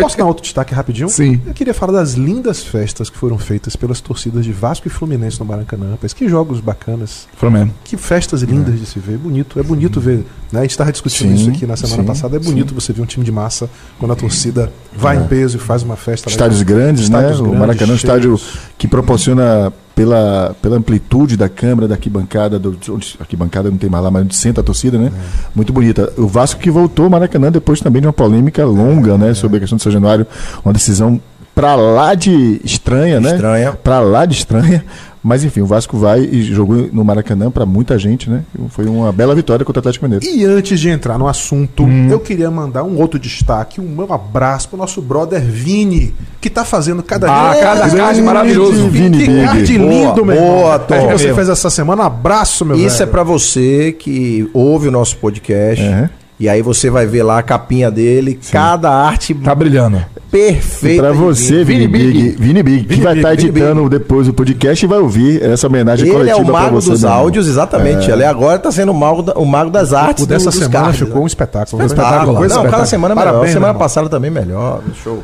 Posso 0.00 0.18
dar 0.18 0.24
outro 0.24 0.42
destaque 0.42 0.74
rapidinho? 0.74 1.08
Sim. 1.08 1.40
Eu 1.46 1.54
queria 1.54 1.72
falar 1.72 1.92
das 1.92 2.14
lindas 2.14 2.62
festas 2.62 3.08
que 3.08 3.16
foram 3.16 3.38
feitas 3.38 3.76
pelas 3.76 4.00
torcidas 4.00 4.44
de 4.44 4.52
Vasco 4.52 4.88
e 4.88 4.90
Fluminense 4.90 5.38
no 5.38 5.46
Maracanã. 5.46 5.92
Rapaz, 5.92 6.12
que 6.12 6.28
jogos 6.28 6.60
bacanas. 6.60 7.28
Foi 7.36 7.50
mesmo. 7.50 7.72
Que 7.84 7.96
festas 7.96 8.42
lindas 8.42 8.78
de 8.78 8.86
se 8.86 8.98
ver. 8.98 9.16
Bonito. 9.16 9.58
É 9.60 9.62
bonito 9.62 10.00
ver. 10.00 10.24
Né? 10.50 10.60
A 10.60 10.62
gente 10.62 10.72
estava 10.72 10.90
discutindo 10.90 11.28
Sim, 11.28 11.34
isso 11.34 11.50
aqui 11.50 11.66
na 11.66 11.76
semana 11.76 12.02
sim, 12.02 12.06
passada. 12.06 12.36
É 12.36 12.40
bonito 12.40 12.74
você 12.74 12.92
ver 12.92 13.02
um 13.02 13.06
time 13.06 13.24
de 13.24 13.30
massa 13.30 13.70
quando 13.98 14.12
a 14.12 14.16
torcida 14.16 14.72
vai 14.92 15.16
em 15.16 15.26
peso 15.26 15.56
e 15.56 15.60
faz 15.60 15.82
uma 15.82 15.96
festa. 15.96 16.28
legal. 16.28 16.48
Estádios 16.48 16.62
grandes, 16.62 17.04
Estádios 17.04 17.38
né? 17.38 17.44
grandes, 17.44 17.56
o 17.56 17.60
Maracanã 17.60 17.90
é 17.90 17.94
um 17.94 17.96
estádio 17.96 18.40
que 18.76 18.88
proporciona 18.88 19.72
pela, 20.00 20.56
pela 20.62 20.78
amplitude 20.78 21.36
da 21.36 21.46
câmera, 21.46 21.86
da 21.86 21.94
arquibancada, 21.94 22.58
do, 22.58 22.74
onde, 22.88 23.16
arquibancada 23.20 23.70
não 23.70 23.76
tem 23.76 23.90
mais 23.90 24.02
lá, 24.02 24.10
mas 24.10 24.22
onde 24.22 24.34
senta 24.34 24.62
a 24.62 24.64
torcida, 24.64 24.96
né? 24.96 25.12
Muito 25.54 25.74
bonita. 25.74 26.10
O 26.16 26.26
Vasco 26.26 26.58
que 26.58 26.70
voltou 26.70 27.04
ao 27.04 27.10
Maracanã 27.10 27.52
depois 27.52 27.80
também 27.80 28.00
de 28.00 28.06
uma 28.08 28.12
polêmica 28.12 28.64
longa, 28.64 29.18
né? 29.18 29.34
Sobre 29.34 29.58
a 29.58 29.60
questão 29.60 29.76
do 29.76 29.82
São 29.82 29.92
Januário, 29.92 30.26
uma 30.64 30.72
decisão 30.72 31.20
pra 31.54 31.74
lá 31.74 32.14
de 32.14 32.62
estranha, 32.64 33.20
né? 33.20 33.32
Estranha. 33.32 33.72
Pra 33.72 34.00
lá 34.00 34.24
de 34.24 34.36
estranha. 34.36 34.82
Mas 35.22 35.44
enfim, 35.44 35.60
o 35.60 35.66
Vasco 35.66 35.98
vai 35.98 36.20
e 36.20 36.42
jogou 36.42 36.88
no 36.90 37.04
Maracanã 37.04 37.50
pra 37.50 37.66
muita 37.66 37.98
gente, 37.98 38.30
né? 38.30 38.42
Foi 38.70 38.86
uma 38.86 39.12
bela 39.12 39.34
vitória 39.34 39.64
contra 39.66 39.78
o 39.78 39.82
Atlético 39.82 40.06
Mineiro. 40.06 40.24
E 40.24 40.44
antes 40.46 40.80
de 40.80 40.88
entrar 40.88 41.18
no 41.18 41.28
assunto, 41.28 41.86
eu 42.10 42.18
queria 42.18 42.50
mandar 42.50 42.84
um 42.84 42.98
outro 42.98 43.18
destaque, 43.20 43.80
um 43.82 43.84
meu 43.88 44.10
abraço 44.12 44.70
pro 44.70 44.78
nosso 44.78 45.02
brother 45.02 45.42
Vini, 45.42 46.14
que 46.40 46.48
tá 46.48 46.64
fazendo 46.64 47.02
cada 47.02 47.26
Ah, 47.26 47.54
cada 47.54 47.80
Grande 47.88 47.96
card 47.96 48.22
maravilhoso. 48.22 48.88
Vini 48.88 49.18
que 49.18 49.26
Big. 49.26 49.44
card 49.44 49.76
lindo, 49.78 49.88
Boa, 50.14 50.24
meu 50.24 50.34
irmão. 50.36 50.48
boa, 50.54 50.74
É 50.74 50.78
Tom. 50.78 51.06
que 51.08 51.12
você 51.12 51.34
fez 51.34 51.48
essa 51.50 51.68
semana. 51.68 52.02
Um 52.02 52.06
abraço, 52.06 52.64
meu 52.64 52.76
Isso 52.76 52.96
é 52.96 52.98
velho. 53.00 53.10
pra 53.10 53.22
você 53.22 53.92
que 53.98 54.48
ouve 54.54 54.88
o 54.88 54.90
nosso 54.90 55.16
podcast. 55.18 55.84
Uhum. 55.84 56.08
E 56.38 56.48
aí 56.48 56.62
você 56.62 56.88
vai 56.88 57.04
ver 57.04 57.22
lá 57.22 57.38
a 57.38 57.42
capinha 57.42 57.90
dele, 57.90 58.40
cada 58.50 58.90
arte 58.90 59.34
Tá 59.34 59.54
brilhando. 59.54 60.02
Perfeita. 60.30 61.02
Pra 61.02 61.12
de 61.12 61.18
você, 61.18 61.64
Vini. 61.64 61.86
Vini 61.86 61.88
Big, 61.88 62.30
Vini 62.38 62.62
Big, 62.62 62.84
que 62.84 63.00
vai 63.00 63.14
Big, 63.14 63.20
estar 63.26 63.36
Vini 63.36 63.48
editando 63.50 63.88
depois 63.88 64.28
o 64.28 64.32
podcast 64.32 64.84
e 64.84 64.88
vai 64.88 64.98
ouvir 64.98 65.42
essa 65.42 65.66
homenagem 65.66 66.06
Ele 66.06 66.14
coletiva 66.16 66.38
é 66.38 66.42
o 66.42 66.44
pra 66.44 66.52
mago 66.52 66.74
você, 66.80 66.90
dos 66.90 67.04
áudios, 67.04 67.48
exatamente. 67.48 68.10
Ele 68.10 68.24
agora 68.24 68.58
tá 68.58 68.70
sendo 68.70 68.92
o 68.92 68.94
mago, 68.94 69.22
da- 69.22 69.34
o 69.34 69.44
mago 69.44 69.70
das 69.70 69.92
artes 69.92 70.24
O 70.24 70.26
dessa 70.26 70.46
do- 70.46 70.50
dos 70.52 70.60
semana 70.60 70.84
cards, 70.84 70.98
ficou 71.00 71.16
né? 71.16 71.20
um 71.22 71.26
espetáculo. 71.26 71.82
Espetáculo. 71.84 72.32
Não, 72.32 72.40
cada 72.40 72.46
espetáculo. 72.54 72.86
semana 72.86 73.14
melhor. 73.14 73.26
Parabéns, 73.26 73.52
semana 73.52 73.66
meu 73.66 73.74
irmão. 73.76 73.82
passada 73.82 74.08
também 74.08 74.30
melhor. 74.30 74.80
Show. 75.02 75.22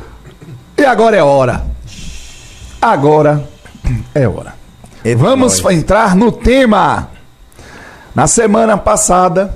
E 0.77 0.83
agora 0.85 1.15
é 1.17 1.23
hora. 1.23 1.63
Agora 2.81 3.43
é 4.13 4.27
hora. 4.27 4.53
Eita, 5.03 5.19
Vamos 5.23 5.61
nós. 5.61 5.73
entrar 5.75 6.15
no 6.15 6.31
tema. 6.31 7.09
Na 8.13 8.27
semana 8.27 8.77
passada, 8.77 9.55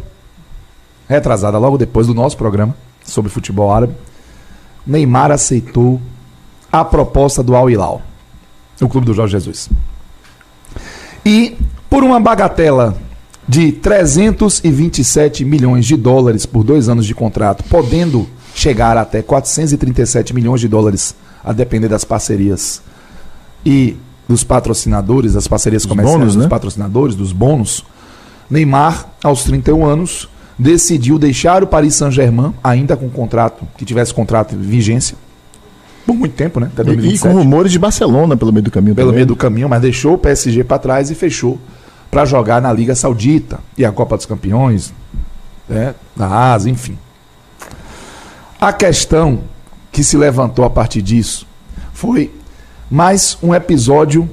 retrasada 1.10 1.58
logo 1.58 1.78
depois 1.78 2.08
do 2.08 2.14
nosso 2.14 2.38
programa 2.38 2.76
sobre 3.04 3.30
futebol 3.32 3.72
árabe, 3.74 3.94
Neymar 4.86 5.32
aceitou 5.32 6.02
a 6.72 6.84
proposta 6.84 7.44
do 7.44 7.56
Al 7.56 7.70
Hilal, 7.70 8.02
o 8.82 8.88
clube 8.88 9.06
do 9.06 9.14
Jorge 9.14 9.34
Jesus. 9.34 9.70
E 11.26 11.58
por 11.90 12.04
uma 12.04 12.20
bagatela 12.20 12.98
de 13.48 13.72
327 13.72 15.44
milhões 15.44 15.86
de 15.86 15.98
dólares 15.98 16.46
por 16.46 16.64
dois 16.64 16.88
anos 16.88 17.06
de 17.06 17.14
contrato, 17.14 17.64
podendo 17.66 18.28
chegar 18.56 18.98
até 18.98 19.22
437 19.22 20.34
milhões 20.34 20.62
de 20.62 20.68
dólares, 20.68 21.16
a 21.44 21.52
depender 21.52 21.88
das 21.88 22.04
parcerias 22.04 22.82
e 23.66 23.98
dos 24.28 24.44
patrocinadores, 24.44 25.34
das 25.34 25.48
parcerias 25.48 25.86
comerciais 25.86 26.18
bônus, 26.18 26.36
dos 26.36 26.44
né? 26.44 26.50
patrocinadores, 26.50 27.16
dos 27.16 27.34
bônus, 27.34 27.84
Neymar, 28.50 29.08
aos 29.24 29.44
31 29.44 29.86
anos, 29.86 30.30
decidiu 30.58 31.18
deixar 31.18 31.64
o 31.64 31.68
Paris 31.68 31.96
Saint-Germain, 31.96 32.54
ainda 32.64 32.96
com 32.96 33.10
contrato, 33.10 33.68
que 33.78 33.86
tivesse 33.86 34.14
contrato 34.14 34.56
em 34.56 34.60
vigência, 34.60 35.18
por 36.06 36.16
muito 36.16 36.34
tempo, 36.34 36.60
né? 36.60 36.70
Até 36.74 36.82
E, 36.82 36.84
e 36.84 36.86
2027 36.86 37.22
com 37.22 37.40
rumores 37.40 37.72
de 37.72 37.80
Barcelona 37.80 38.36
pelo 38.36 38.52
meio 38.52 38.64
do 38.64 38.72
caminho 38.72 38.96
pelo 38.96 39.08
também. 39.08 39.18
meio 39.18 39.28
do 39.28 39.36
caminho, 39.36 39.70
mas 39.70 39.82
deixou 39.82 40.16
o 40.16 40.18
PSG 40.18 40.64
para 40.64 40.80
trás 40.80 41.10
e 41.10 41.16
fechou 41.16 41.60
para 42.10 42.26
jogar 42.26 42.62
na 42.62 42.74
Liga 42.74 42.94
Saudita 42.96 43.60
e 43.78 43.86
a 43.86 43.92
Copa 43.92 44.18
dos 44.18 44.26
Campeões, 44.26 44.94
né, 45.70 45.96
na 46.16 46.52
Ásia, 46.52 46.70
enfim. 46.70 46.98
A 48.60 48.74
questão 48.74 49.42
que 49.92 50.04
se 50.04 50.18
levantou 50.18 50.66
a 50.66 50.70
partir 50.70 51.02
disso 51.02 51.48
foi 51.94 52.34
mais 52.90 53.38
um 53.42 53.56
episódio 53.56 54.30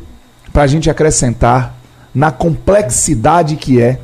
para 0.52 0.62
a 0.62 0.66
gente 0.66 0.90
acrescentar 0.90 1.76
na 2.14 2.32
complexidade 2.32 3.56
que 3.56 3.80
é 3.80 4.00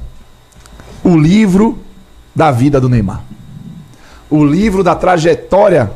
o 1.02 1.16
livro 1.16 1.78
da 2.34 2.50
vida 2.50 2.80
do 2.80 2.88
Neymar. 2.88 3.22
O 4.30 4.44
livro 4.44 4.82
da 4.82 4.94
trajetória 4.94 5.90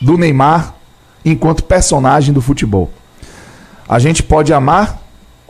do 0.00 0.18
Neymar 0.18 0.74
enquanto 1.24 1.62
personagem 1.64 2.32
do 2.34 2.42
futebol. 2.42 2.90
A 3.88 3.98
gente 3.98 4.22
pode 4.22 4.52
amar 4.52 5.00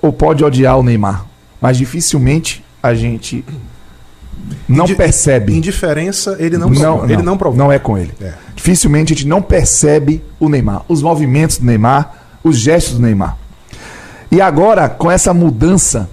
ou 0.00 0.12
pode 0.12 0.44
odiar 0.44 0.78
o 0.78 0.82
Neymar, 0.82 1.24
mas 1.60 1.76
dificilmente 1.76 2.64
a 2.82 2.94
gente 2.94 3.44
não 4.68 4.84
Indi- 4.84 4.94
percebe. 4.96 5.56
Indiferença, 5.56 6.36
ele 6.38 6.58
não, 6.58 6.68
não, 6.68 6.80
provoca. 6.96 7.12
ele 7.12 7.22
não 7.22 7.38
provoca. 7.38 7.62
não 7.64 7.72
é 7.72 7.78
com 7.78 7.96
ele. 7.96 8.12
É. 8.20 8.32
Dificilmente 8.54 9.12
a 9.12 9.16
gente 9.16 9.26
não 9.28 9.40
percebe 9.40 10.22
o 10.38 10.48
Neymar, 10.48 10.82
os 10.88 11.02
movimentos 11.02 11.58
do 11.58 11.64
Neymar, 11.66 12.12
os 12.44 12.58
gestos 12.58 12.94
do 12.94 13.02
Neymar. 13.02 13.36
E 14.30 14.40
agora, 14.40 14.88
com 14.88 15.10
essa 15.10 15.32
mudança 15.32 16.08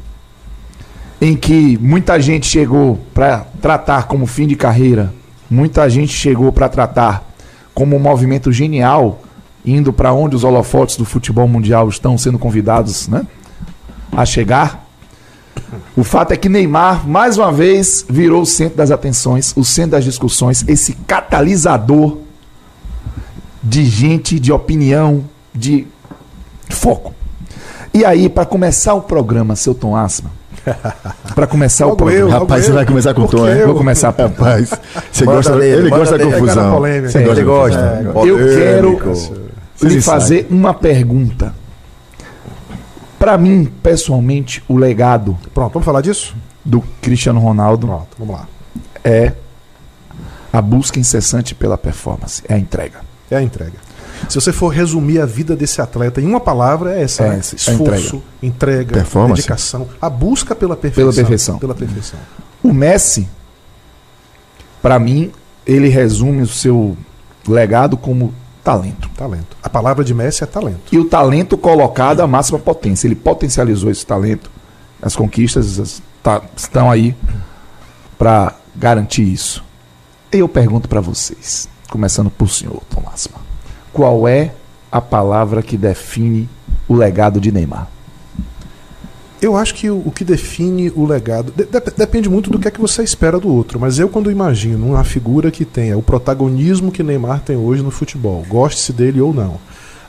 em 1.21 1.35
que 1.35 1.77
muita 1.81 2.19
gente 2.21 2.47
chegou 2.47 2.99
para 3.13 3.45
tratar 3.61 4.03
como 4.03 4.25
fim 4.25 4.47
de 4.47 4.55
carreira, 4.55 5.13
muita 5.49 5.89
gente 5.89 6.13
chegou 6.13 6.51
para 6.51 6.69
tratar 6.69 7.27
como 7.73 7.95
um 7.95 7.99
movimento 7.99 8.51
genial, 8.51 9.21
indo 9.65 9.91
para 9.91 10.13
onde 10.13 10.35
os 10.35 10.43
holofotes 10.43 10.95
do 10.95 11.05
futebol 11.05 11.47
mundial 11.47 11.89
estão 11.89 12.17
sendo 12.17 12.39
convidados 12.39 13.07
né, 13.07 13.25
a 14.11 14.25
chegar. 14.25 14.87
O 15.95 16.03
fato 16.03 16.31
é 16.31 16.37
que 16.37 16.47
Neymar, 16.47 17.07
mais 17.07 17.37
uma 17.37 17.51
vez, 17.51 18.05
virou 18.09 18.41
o 18.41 18.45
centro 18.45 18.77
das 18.77 18.91
atenções, 18.91 19.53
o 19.55 19.63
centro 19.63 19.91
das 19.91 20.05
discussões, 20.05 20.63
esse 20.67 20.93
catalisador 20.93 22.17
de 23.61 23.83
gente, 23.85 24.39
de 24.39 24.51
opinião, 24.51 25.25
de 25.53 25.85
foco. 26.69 27.13
E 27.93 28.05
aí, 28.05 28.29
para 28.29 28.45
começar 28.45 28.93
o 28.93 29.01
programa, 29.01 29.55
seu 29.55 29.75
Tom 29.75 29.95
Asma, 29.95 30.31
para 31.35 31.47
começar 31.47 31.85
o 31.85 31.89
Logo 31.89 31.97
programa. 31.97 32.21
eu, 32.21 32.27
logo 32.27 32.39
Rapaz, 32.39 32.65
você 32.65 32.71
eu. 32.71 32.75
vai 32.75 32.85
começar 32.85 33.13
com 33.13 33.21
o 33.23 33.27
tom, 33.27 33.47
é? 33.47 33.61
eu? 33.61 33.67
Vou 33.67 33.75
começar. 33.75 34.09
Rapaz, 34.17 34.69
você 35.11 35.25
Manda 35.25 35.37
gosta, 35.37 35.57
dele, 35.57 35.77
ele 35.81 35.89
gosta 35.89 36.17
da 36.17 36.25
confusão. 36.25 36.79
Você 36.79 37.17
É, 37.17 37.23
gosta 37.25 37.43
gosta. 37.43 37.77
confusão. 37.81 38.25
Eu 38.27 38.37
Polêmico. 38.37 38.59
quero 38.59 39.13
lhe 39.83 40.01
fazer 40.01 40.47
uma 40.49 40.73
pergunta. 40.73 41.53
Para 43.17 43.37
mim, 43.37 43.65
pessoalmente, 43.83 44.63
o 44.67 44.77
legado 44.77 45.37
Pronto, 45.53 45.73
vamos 45.73 45.85
falar 45.85 46.01
disso? 46.01 46.35
do 46.63 46.81
Cristiano 47.01 47.39
Ronaldo 47.39 47.87
Pronto, 47.87 48.07
vamos 48.17 48.35
lá. 48.35 48.47
é 49.03 49.33
a 50.51 50.61
busca 50.61 50.99
incessante 50.99 51.53
pela 51.53 51.77
performance, 51.77 52.41
é 52.47 52.53
a 52.55 52.57
entrega. 52.59 52.99
É 53.29 53.35
a 53.37 53.41
entrega. 53.43 53.73
Se 54.27 54.35
você 54.35 54.51
for 54.51 54.69
resumir 54.69 55.19
a 55.21 55.25
vida 55.25 55.55
desse 55.55 55.81
atleta 55.81 56.19
em 56.19 56.25
uma 56.25 56.39
palavra, 56.39 56.95
é 56.97 57.03
essa: 57.03 57.23
É 57.23 57.29
né? 57.29 57.39
esforço, 57.39 58.21
entrega, 58.41 58.93
Performance. 58.93 59.35
dedicação, 59.41 59.87
a 60.01 60.09
busca 60.09 60.55
pela 60.55 60.75
perfeição. 60.75 61.13
perfeição. 61.13 61.59
Pela 61.59 61.75
perfeição. 61.75 62.19
O 62.61 62.73
Messi, 62.73 63.27
para 64.81 64.99
mim, 64.99 65.31
ele 65.65 65.87
resume 65.89 66.41
o 66.41 66.47
seu 66.47 66.97
legado 67.47 67.95
como 67.97 68.33
talento. 68.63 69.09
Talento. 69.15 69.57
A 69.63 69.69
palavra 69.69 70.03
de 70.03 70.13
Messi 70.13 70.43
é 70.43 70.47
talento. 70.47 70.81
E 70.91 70.97
o 70.99 71.05
talento 71.05 71.57
colocado 71.57 72.21
à 72.21 72.27
máxima 72.27 72.59
potência. 72.59 73.07
Ele 73.07 73.15
potencializou 73.15 73.89
esse 73.89 74.05
talento. 74.05 74.49
As 75.01 75.15
conquistas 75.15 75.79
as- 75.79 76.01
tá- 76.21 76.41
estão 76.55 76.91
aí 76.91 77.15
para 78.17 78.53
garantir 78.75 79.23
isso. 79.23 79.63
Eu 80.31 80.47
pergunto 80.47 80.87
para 80.87 81.01
vocês, 81.01 81.67
começando 81.89 82.29
por 82.29 82.49
senhor, 82.49 82.81
Tomás, 82.89 83.27
qual 83.93 84.27
é 84.27 84.53
a 84.91 84.99
palavra 85.01 85.61
que 85.61 85.77
define 85.77 86.47
o 86.87 86.95
legado 86.95 87.39
de 87.39 87.51
Neymar? 87.51 87.87
Eu 89.41 89.55
acho 89.55 89.73
que 89.73 89.89
o, 89.89 90.11
que 90.13 90.25
define 90.25 90.91
o 90.93 91.05
legado. 91.05 91.53
de- 91.55 91.63
dep- 91.63 91.95
depende 91.97 92.27
muito 92.27 92.49
do 92.49 92.59
que 92.59 92.67
é 92.67 92.71
que 92.71 92.81
você 92.81 93.01
espera 93.03 93.39
do 93.39 93.47
outro. 93.47 93.79
Mas 93.79 93.97
eu, 93.97 94.09
quando 94.09 94.29
imagino 94.29 94.87
uma 94.87 95.03
figura 95.05 95.49
que 95.49 95.63
tenha 95.63 95.97
o 95.97 96.01
protagonismo 96.03 96.91
que 96.91 97.01
Neymar 97.01 97.39
tem 97.41 97.55
hoje 97.55 97.81
no 97.81 97.89
futebol, 97.89 98.43
goste-se 98.49 98.91
dele 98.91 99.21
ou 99.21 99.33
não, 99.33 99.55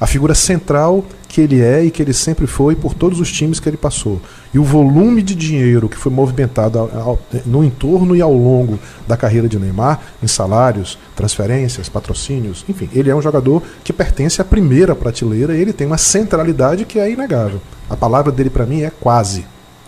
a 0.00 0.06
figura 0.06 0.34
central 0.34 1.04
que 1.28 1.40
ele 1.42 1.60
é 1.60 1.84
e 1.84 1.90
que 1.90 2.02
ele 2.02 2.12
sempre 2.14 2.46
foi 2.46 2.74
por 2.74 2.94
todos 2.94 3.20
os 3.20 3.30
times 3.30 3.60
que 3.60 3.68
ele 3.68 3.76
passou, 3.76 4.20
e 4.52 4.58
o 4.58 4.64
volume 4.64 5.22
de 5.22 5.34
dinheiro 5.34 5.88
que 5.88 5.96
foi 5.96 6.10
movimentado 6.10 6.78
ao- 6.78 6.88
ao- 6.98 7.18
no 7.46 7.62
entorno 7.62 8.16
e 8.16 8.20
ao 8.22 8.32
longo 8.32 8.78
da 9.06 9.16
carreira 9.16 9.46
de 9.48 9.56
Neymar, 9.58 10.00
em 10.22 10.26
salários, 10.26 10.98
transferências, 11.14 11.88
patrocínios, 11.88 12.64
enfim, 12.68 12.88
ele 12.92 13.10
é 13.10 13.14
um 13.14 13.22
jogador 13.22 13.62
que 13.84 13.92
pertence 13.92 14.40
à 14.40 14.44
primeira 14.44 14.94
prateleira 14.96 15.54
e 15.56 15.60
ele 15.60 15.72
tem 15.72 15.86
uma 15.86 15.98
centralidade 15.98 16.84
que 16.84 16.98
é 16.98 17.10
inegável. 17.12 17.60
A 17.88 17.96
palavra 17.96 18.32
dele 18.32 18.50
para 18.50 18.66
mim 18.66 18.80
é 18.82 18.90
quase. 18.90 19.44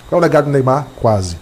Qual 0.09 0.21
é 0.21 0.23
o 0.23 0.23
legado 0.23 0.45
do 0.45 0.51
Neymar? 0.53 0.87
Quase. 1.01 1.37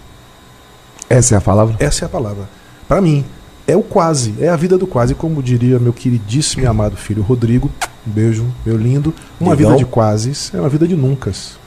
Essa 1.09 1.35
é 1.35 1.39
a 1.39 1.41
palavra? 1.41 1.75
Essa 1.81 2.05
é 2.05 2.07
a 2.07 2.09
palavra. 2.09 2.49
Para 2.89 3.01
mim, 3.01 3.25
é 3.71 3.77
o 3.77 3.83
quase, 3.83 4.35
é 4.41 4.49
a 4.49 4.57
vida 4.57 4.77
do 4.77 4.87
quase. 4.87 5.15
Como 5.15 5.43
diria 5.43 5.79
meu 5.79 5.93
queridíssimo 5.93 6.63
e 6.63 6.67
amado 6.67 6.97
filho 6.97 7.23
Rodrigo, 7.23 7.71
um 8.07 8.11
beijo, 8.11 8.47
meu 8.65 8.77
lindo. 8.77 9.15
Uma 9.41 9.57
Digão. 9.57 9.73
vida 9.73 9.85
de 9.85 9.91
quases 9.91 10.53
é 10.55 10.61
uma 10.61 10.69
vida 10.69 10.87
de 10.87 10.97
nuncas. 10.97 11.59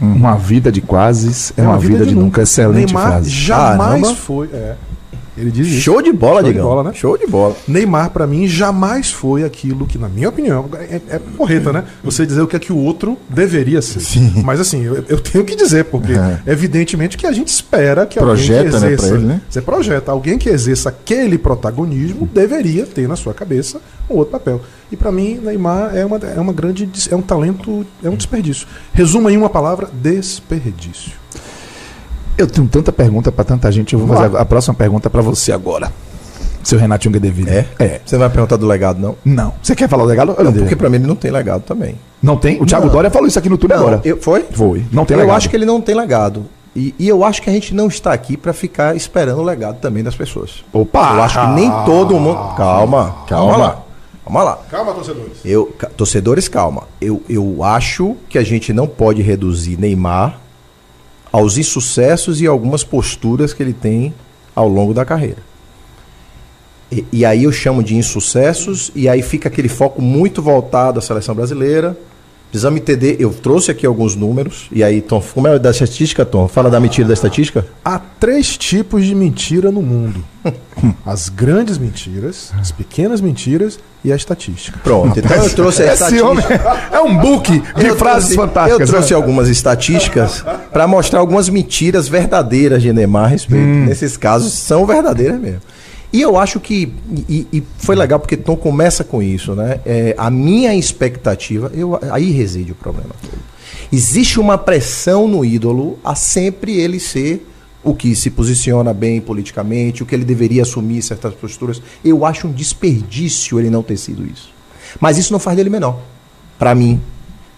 Uma 0.00 0.34
vida 0.34 0.72
de 0.72 0.80
quases 0.80 1.52
é 1.56 1.62
uma, 1.62 1.78
vida, 1.78 2.04
de 2.04 2.14
nunca. 2.14 2.42
Excelente 2.42 2.92
Neymar 2.92 3.12
frase. 3.12 3.30
jamais 3.30 4.02
Caramba. 4.02 4.20
foi. 4.20 4.48
É, 4.52 4.74
ele 5.36 5.50
diz 5.50 5.66
isso. 5.66 5.80
Show 5.80 6.02
de 6.02 6.12
bola, 6.12 6.40
Show 6.40 6.42
de 6.42 6.48
Digão. 6.52 6.64
bola, 6.68 6.84
né? 6.84 6.92
Show 6.94 7.18
de 7.18 7.26
bola. 7.26 7.56
Neymar, 7.66 8.10
pra 8.10 8.26
mim, 8.26 8.46
jamais 8.46 9.10
foi 9.10 9.44
aquilo 9.44 9.86
que, 9.86 9.96
na 9.98 10.08
minha 10.08 10.28
opinião, 10.28 10.68
é, 10.74 11.00
é 11.08 11.18
porreta, 11.18 11.72
né? 11.72 11.84
Você 12.04 12.26
dizer 12.26 12.42
o 12.42 12.46
que 12.46 12.56
é 12.56 12.58
que 12.58 12.72
o 12.72 12.76
outro 12.76 13.16
deveria 13.28 13.80
ser. 13.80 14.00
Mas 14.44 14.60
assim, 14.60 14.82
eu, 14.84 15.04
eu 15.08 15.20
tenho 15.20 15.44
que 15.44 15.56
dizer, 15.56 15.84
porque 15.86 16.12
evidentemente 16.46 17.16
que 17.16 17.26
a 17.26 17.32
gente 17.32 17.48
espera 17.48 18.06
que 18.06 18.18
Projeta, 18.18 18.58
alguém 18.58 18.72
né, 18.72 18.78
que 18.78 18.80
pra 18.80 18.88
exerça. 18.88 19.14
ele, 19.14 19.24
né? 19.24 19.40
Você 19.48 19.62
projeta, 19.62 20.12
alguém 20.12 20.38
que 20.38 20.48
exerça 20.48 20.88
aquele 20.88 21.38
protagonismo 21.38 22.28
deveria 22.32 22.84
ter 22.86 23.08
na 23.08 23.16
sua 23.16 23.32
cabeça 23.32 23.80
um 24.10 24.16
outro 24.16 24.32
papel. 24.32 24.60
E 24.90 24.96
pra 24.96 25.10
mim, 25.10 25.40
Neymar 25.42 25.96
é 25.96 26.04
uma, 26.04 26.18
é 26.18 26.38
uma 26.40 26.52
grande. 26.52 26.88
é 27.10 27.16
um 27.16 27.22
talento, 27.22 27.86
é 28.04 28.10
um 28.10 28.16
desperdício. 28.16 28.66
Resuma 28.92 29.32
em 29.32 29.36
uma 29.36 29.48
palavra: 29.48 29.88
desperdício. 29.92 31.21
Eu 32.36 32.46
tenho 32.46 32.66
tanta 32.66 32.92
pergunta 32.92 33.30
pra 33.30 33.44
tanta 33.44 33.70
gente. 33.70 33.92
Eu 33.92 33.98
vou 34.00 34.08
Vamos 34.08 34.22
fazer 34.22 34.36
a, 34.36 34.40
a 34.40 34.44
próxima 34.44 34.74
pergunta 34.74 35.10
pra 35.10 35.22
você 35.22 35.52
agora. 35.52 35.92
Seu 36.62 36.78
Renatinho 36.78 37.12
Guedevilha. 37.12 37.66
É? 37.78 37.84
É. 37.84 38.00
Você 38.04 38.14
não 38.14 38.20
vai 38.20 38.30
perguntar 38.30 38.56
do 38.56 38.66
legado, 38.66 39.00
não? 39.00 39.16
Não. 39.24 39.52
Você 39.62 39.74
quer 39.74 39.88
falar 39.88 40.04
do 40.04 40.08
legado? 40.08 40.36
Não, 40.42 40.52
porque 40.52 40.76
pra 40.76 40.88
mim 40.88 40.96
ele 40.96 41.06
não 41.06 41.16
tem 41.16 41.30
legado 41.30 41.62
também. 41.62 41.96
Não 42.22 42.36
tem? 42.36 42.60
O 42.62 42.66
Thiago 42.66 42.86
Não. 42.86 42.92
Dória 42.92 43.10
falou 43.10 43.26
isso 43.26 43.38
aqui 43.38 43.48
no 43.48 43.58
túnel 43.58 43.78
agora. 43.78 44.00
eu, 44.04 44.16
foi? 44.20 44.46
Foi. 44.52 44.84
Não 44.92 45.04
tem 45.04 45.16
eu 45.16 45.22
legado. 45.22 45.36
acho 45.36 45.50
que 45.50 45.56
ele 45.56 45.66
não 45.66 45.80
tem 45.80 45.94
legado. 45.94 46.46
E, 46.74 46.94
e 46.98 47.06
eu 47.08 47.22
acho 47.24 47.42
que 47.42 47.50
a 47.50 47.52
gente 47.52 47.74
não 47.74 47.88
está 47.88 48.12
aqui 48.12 48.36
para 48.36 48.52
ficar 48.52 48.96
esperando 48.96 49.40
o 49.40 49.42
legado 49.42 49.78
também 49.80 50.02
das 50.02 50.14
pessoas. 50.14 50.64
Opa! 50.72 51.14
Eu 51.14 51.22
acho 51.22 51.40
que 51.40 51.46
nem 51.48 51.70
todo 51.84 52.18
mundo. 52.18 52.54
Calma, 52.56 53.16
calma 53.28 53.56
lá. 53.56 53.82
Calma 54.24 54.42
lá. 54.42 54.58
Calma, 54.70 54.94
torcedores. 54.94 55.32
Eu, 55.44 55.74
torcedores, 55.96 56.48
calma. 56.48 56.84
Eu, 57.00 57.22
eu 57.28 57.62
acho 57.62 58.16
que 58.28 58.38
a 58.38 58.44
gente 58.44 58.72
não 58.72 58.86
pode 58.86 59.20
reduzir 59.20 59.76
Neymar 59.78 60.38
aos 61.32 61.56
insucessos 61.56 62.40
e 62.42 62.46
algumas 62.46 62.84
posturas 62.84 63.54
que 63.54 63.62
ele 63.62 63.72
tem 63.72 64.14
ao 64.54 64.68
longo 64.68 64.92
da 64.92 65.04
carreira. 65.04 65.38
E, 66.90 67.06
e 67.10 67.24
aí 67.24 67.44
eu 67.44 67.52
chamo 67.52 67.82
de 67.82 67.96
insucessos, 67.96 68.92
e 68.94 69.08
aí 69.08 69.22
fica 69.22 69.48
aquele 69.48 69.68
foco 69.68 70.02
muito 70.02 70.42
voltado 70.42 70.98
à 70.98 71.02
seleção 71.02 71.34
brasileira. 71.34 71.96
Precisamos 72.52 72.78
entender, 72.82 73.16
eu 73.18 73.30
trouxe 73.32 73.70
aqui 73.70 73.86
alguns 73.86 74.14
números, 74.14 74.66
e 74.70 74.84
aí, 74.84 75.00
Tom, 75.00 75.22
como 75.32 75.48
é 75.48 75.58
da 75.58 75.70
estatística, 75.70 76.22
Tom? 76.22 76.46
Fala 76.46 76.68
da 76.68 76.78
mentira 76.78 77.08
da 77.08 77.14
estatística? 77.14 77.64
Há 77.82 77.98
três 77.98 78.58
tipos 78.58 79.06
de 79.06 79.14
mentira 79.14 79.70
no 79.72 79.80
mundo: 79.80 80.22
as 81.06 81.30
grandes 81.30 81.78
mentiras, 81.78 82.52
as 82.60 82.70
pequenas 82.70 83.22
mentiras 83.22 83.78
e 84.04 84.12
a 84.12 84.16
estatística. 84.16 84.78
Pronto, 84.84 85.18
então 85.18 85.34
eu 85.42 85.48
trouxe 85.48 85.82
a 85.82 85.94
Esse 85.94 86.20
homem 86.20 86.40
estatística. 86.44 86.88
é 86.92 87.00
um 87.00 87.16
book 87.16 87.50
de 87.58 87.86
Eu 87.86 87.96
frases 87.96 88.34
trouxe- 88.34 88.36
fantásticas. 88.36 88.80
Eu 88.80 88.86
trouxe 88.86 89.10
né? 89.12 89.16
algumas 89.16 89.48
estatísticas 89.48 90.44
para 90.70 90.86
mostrar 90.86 91.20
algumas 91.20 91.48
mentiras 91.48 92.06
verdadeiras 92.06 92.82
de 92.82 92.92
Neymar 92.92 93.24
a 93.24 93.28
respeito. 93.28 93.64
Hum. 93.64 93.86
Nesses 93.86 94.18
casos, 94.18 94.52
são 94.52 94.84
verdadeiras 94.84 95.40
mesmo. 95.40 95.60
E 96.12 96.20
eu 96.20 96.38
acho 96.38 96.60
que. 96.60 96.92
E, 97.28 97.46
e 97.52 97.62
foi 97.78 97.96
legal 97.96 98.20
porque 98.20 98.36
Tom 98.36 98.56
começa 98.56 99.02
com 99.02 99.22
isso, 99.22 99.54
né? 99.54 99.80
É, 99.86 100.14
a 100.18 100.30
minha 100.30 100.74
expectativa. 100.74 101.70
Eu, 101.74 101.98
aí 102.10 102.30
reside 102.30 102.72
o 102.72 102.74
problema 102.74 103.10
todo. 103.22 103.40
Existe 103.90 104.38
uma 104.38 104.58
pressão 104.58 105.26
no 105.26 105.44
ídolo 105.44 105.98
a 106.04 106.14
sempre 106.14 106.76
ele 106.76 107.00
ser 107.00 107.46
o 107.84 107.94
que 107.94 108.14
se 108.14 108.30
posiciona 108.30 108.94
bem 108.94 109.20
politicamente, 109.20 110.02
o 110.02 110.06
que 110.06 110.14
ele 110.14 110.24
deveria 110.24 110.62
assumir 110.62 111.02
certas 111.02 111.34
posturas. 111.34 111.82
Eu 112.04 112.24
acho 112.24 112.46
um 112.46 112.52
desperdício 112.52 113.58
ele 113.58 113.70
não 113.70 113.82
ter 113.82 113.96
sido 113.96 114.24
isso. 114.26 114.50
Mas 115.00 115.18
isso 115.18 115.32
não 115.32 115.40
faz 115.40 115.56
dele 115.56 115.70
menor. 115.70 115.98
Para 116.58 116.74
mim, 116.74 117.00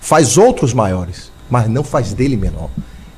faz 0.01 0.39
outros 0.39 0.73
maiores, 0.73 1.31
mas 1.51 1.69
não 1.69 1.85
faz 1.85 2.15
dele 2.15 2.37
menor. 2.37 2.71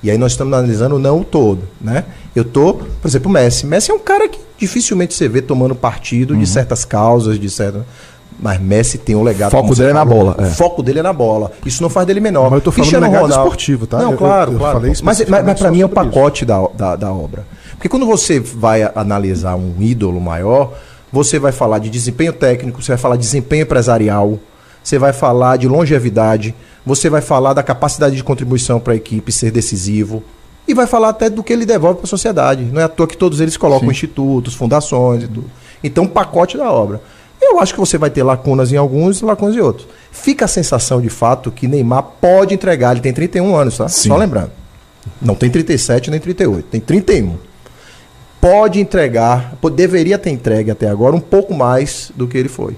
E 0.02 0.10
aí 0.10 0.18
nós 0.18 0.32
estamos 0.32 0.52
analisando 0.52 0.98
não 0.98 1.20
o 1.20 1.24
todo, 1.24 1.62
né? 1.80 2.04
Eu 2.36 2.44
tô, 2.44 2.74
por 2.74 3.08
exemplo, 3.08 3.28
o 3.30 3.32
Messi. 3.32 3.66
Messi 3.66 3.90
é 3.90 3.94
um 3.94 3.98
cara 3.98 4.28
que 4.28 4.38
dificilmente 4.58 5.14
você 5.14 5.26
vê 5.28 5.40
tomando 5.42 5.74
partido 5.74 6.34
Uhum. 6.34 6.40
de 6.40 6.46
certas 6.46 6.84
causas, 6.84 7.40
de 7.40 7.48
certas. 7.50 7.82
Mas 8.38 8.60
Messi 8.60 8.98
tem 8.98 9.16
um 9.16 9.22
legado. 9.22 9.50
Foco 9.50 9.62
como 9.62 9.74
você 9.74 9.80
dele 9.82 9.92
é 9.92 9.94
na 9.94 10.06
falou. 10.06 10.24
bola, 10.34 10.36
é. 10.38 10.42
O 10.42 10.54
foco 10.54 10.82
dele 10.82 10.98
é 10.98 11.02
na 11.02 11.12
bola. 11.14 11.50
Isso 11.64 11.82
não 11.82 11.88
faz 11.88 12.06
dele 12.06 12.20
menor. 12.20 12.50
Mas 12.50 12.58
eu 12.58 12.60
tô 12.60 12.70
falando 12.70 12.90
Cristiano 12.90 13.06
legado 13.06 13.30
esportivo, 13.30 13.86
tá? 13.86 13.96
Não, 13.98 14.12
Eu- 14.12 14.18
claro, 14.18 14.52
eu 14.52 14.58
claro. 14.58 14.74
falei 14.74 14.90
mas, 15.02 15.24
mas, 15.26 15.44
mas 15.44 15.58
para 15.58 15.70
mim 15.70 15.80
é 15.80 15.86
o 15.86 15.88
pacote 15.88 16.44
da, 16.44 16.60
da, 16.74 16.96
da 16.96 17.10
obra. 17.10 17.46
Porque 17.72 17.88
quando 17.88 18.04
você 18.04 18.38
vai 18.38 18.82
analisar 18.94 19.54
um 19.56 19.74
ídolo 19.80 20.20
maior, 20.20 20.74
você 21.10 21.38
vai 21.38 21.52
falar 21.52 21.78
de 21.78 21.88
desempenho 21.88 22.32
técnico, 22.34 22.82
você 22.82 22.92
vai 22.92 22.98
falar 22.98 23.16
de 23.16 23.22
desempenho 23.22 23.62
empresarial, 23.62 24.38
você 24.84 24.98
vai 24.98 25.14
falar 25.14 25.56
de 25.56 25.66
longevidade, 25.66 26.54
você 26.84 27.08
vai 27.08 27.22
falar 27.22 27.54
da 27.54 27.62
capacidade 27.62 28.14
de 28.16 28.22
contribuição 28.22 28.78
para 28.78 28.92
a 28.92 28.96
equipe 28.96 29.32
ser 29.32 29.50
decisivo. 29.50 30.22
E 30.66 30.74
vai 30.74 30.86
falar 30.86 31.10
até 31.10 31.30
do 31.30 31.42
que 31.42 31.52
ele 31.52 31.64
devolve 31.64 31.98
para 31.98 32.06
a 32.06 32.08
sociedade. 32.08 32.64
Não 32.64 32.80
é 32.80 32.84
à 32.84 32.88
toa 32.88 33.06
que 33.06 33.16
todos 33.16 33.40
eles 33.40 33.56
colocam 33.56 33.90
institutos, 33.90 34.54
fundações 34.54 35.22
e 35.22 35.28
tudo. 35.28 35.50
Então, 35.82 36.04
um 36.04 36.08
pacote 36.08 36.56
da 36.56 36.70
obra. 36.70 37.00
Eu 37.40 37.60
acho 37.60 37.74
que 37.74 37.80
você 37.80 37.98
vai 37.98 38.10
ter 38.10 38.22
lacunas 38.22 38.72
em 38.72 38.76
alguns 38.76 39.20
e 39.20 39.24
lacunas 39.24 39.54
em 39.54 39.60
outros. 39.60 39.86
Fica 40.10 40.46
a 40.46 40.48
sensação 40.48 41.00
de 41.00 41.08
fato 41.08 41.50
que 41.50 41.68
Neymar 41.68 42.02
pode 42.20 42.54
entregar. 42.54 42.92
Ele 42.92 43.00
tem 43.00 43.12
31 43.12 43.54
anos, 43.54 43.76
tá? 43.76 43.88
Só 43.88 44.16
lembrando. 44.16 44.50
Não 45.20 45.34
tem 45.34 45.48
37 45.48 46.10
nem 46.10 46.18
38, 46.18 46.66
tem 46.68 46.80
31. 46.80 47.36
Pode 48.40 48.80
entregar, 48.80 49.56
deveria 49.74 50.18
ter 50.18 50.30
entregue 50.30 50.70
até 50.70 50.88
agora 50.88 51.14
um 51.14 51.20
pouco 51.20 51.54
mais 51.54 52.10
do 52.14 52.26
que 52.26 52.36
ele 52.36 52.48
foi. 52.48 52.76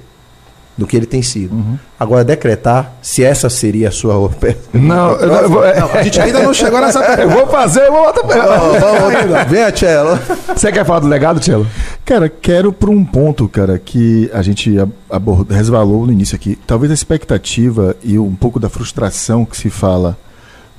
Do 0.78 0.86
que 0.86 0.96
ele 0.96 1.06
tem 1.06 1.20
sido. 1.22 1.76
Agora, 1.98 2.22
decretar 2.24 2.92
se 3.02 3.24
essa 3.24 3.50
seria 3.50 3.88
a 3.88 3.90
sua. 3.90 4.30
Não, 4.72 5.10
eu, 5.16 5.28
eu 5.28 5.48
vou, 5.50 5.64
é, 5.64 5.76
A 5.80 6.02
gente 6.04 6.20
ainda 6.20 6.40
não 6.40 6.54
chegou 6.54 6.80
nessa 6.80 7.00
eu 7.20 7.28
vou 7.28 7.48
fazer 7.48 7.88
uma 7.90 8.06
outra 8.06 8.22
pergunta. 8.22 9.44
Vem 9.48 9.62
a 9.64 9.72
Tchelo. 9.72 10.16
Você 10.54 10.70
quer 10.70 10.84
falar 10.86 11.00
do 11.00 11.08
legado, 11.08 11.40
Tchelo? 11.40 11.66
Cara, 12.04 12.28
quero 12.28 12.72
para 12.72 12.90
um 12.90 13.04
ponto, 13.04 13.48
cara, 13.48 13.76
que 13.76 14.30
a 14.32 14.40
gente 14.40 14.78
ab- 14.78 14.92
abordou, 15.10 15.56
resvalou 15.56 16.06
no 16.06 16.12
início 16.12 16.36
aqui. 16.36 16.56
Talvez 16.64 16.92
a 16.92 16.94
expectativa 16.94 17.96
e 18.04 18.16
um 18.16 18.36
pouco 18.36 18.60
da 18.60 18.68
frustração 18.68 19.44
que 19.44 19.56
se 19.56 19.70
fala 19.70 20.16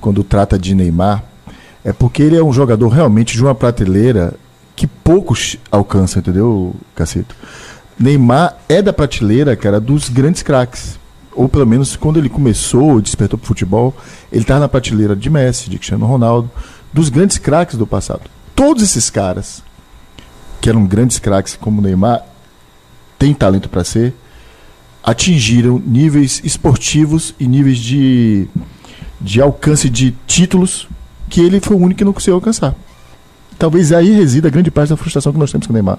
quando 0.00 0.24
trata 0.24 0.58
de 0.58 0.74
Neymar 0.74 1.22
é 1.84 1.92
porque 1.92 2.22
ele 2.22 2.36
é 2.38 2.42
um 2.42 2.52
jogador 2.54 2.88
realmente 2.88 3.36
de 3.36 3.42
uma 3.44 3.54
prateleira 3.54 4.32
que 4.74 4.86
poucos 4.86 5.58
alcançam, 5.70 6.20
entendeu, 6.20 6.74
Cacito? 6.96 7.34
Neymar 8.00 8.56
é 8.68 8.80
da 8.80 8.92
prateleira, 8.92 9.54
cara, 9.54 9.78
dos 9.78 10.08
grandes 10.08 10.42
craques. 10.42 10.98
Ou 11.32 11.48
pelo 11.48 11.66
menos 11.66 11.94
quando 11.94 12.18
ele 12.18 12.28
começou, 12.28 13.00
despertou 13.00 13.38
pro 13.38 13.46
futebol, 13.46 13.94
ele 14.32 14.42
estava 14.42 14.60
na 14.60 14.68
prateleira 14.68 15.14
de 15.14 15.30
Messi, 15.30 15.70
de 15.70 15.76
Cristiano 15.76 16.06
Ronaldo, 16.06 16.50
dos 16.92 17.08
grandes 17.08 17.38
craques 17.38 17.76
do 17.76 17.86
passado. 17.86 18.22
Todos 18.54 18.82
esses 18.82 19.10
caras 19.10 19.62
que 20.60 20.68
eram 20.68 20.86
grandes 20.86 21.18
craques 21.18 21.56
como 21.56 21.80
Neymar, 21.80 22.22
tem 23.18 23.32
talento 23.32 23.68
para 23.68 23.82
ser, 23.82 24.14
atingiram 25.02 25.78
níveis 25.78 26.40
esportivos 26.44 27.34
e 27.40 27.46
níveis 27.46 27.78
de, 27.78 28.46
de 29.20 29.40
alcance 29.40 29.88
de 29.88 30.14
títulos 30.26 30.86
que 31.28 31.40
ele 31.40 31.60
foi 31.60 31.76
o 31.76 31.80
único 31.80 31.98
que 31.98 32.04
não 32.04 32.12
conseguiu 32.12 32.34
alcançar. 32.34 32.74
Talvez 33.58 33.92
aí 33.92 34.10
resida 34.10 34.50
grande 34.50 34.70
parte 34.70 34.90
da 34.90 34.96
frustração 34.96 35.32
que 35.32 35.38
nós 35.38 35.50
temos 35.50 35.66
com 35.66 35.72
o 35.72 35.74
Neymar. 35.74 35.98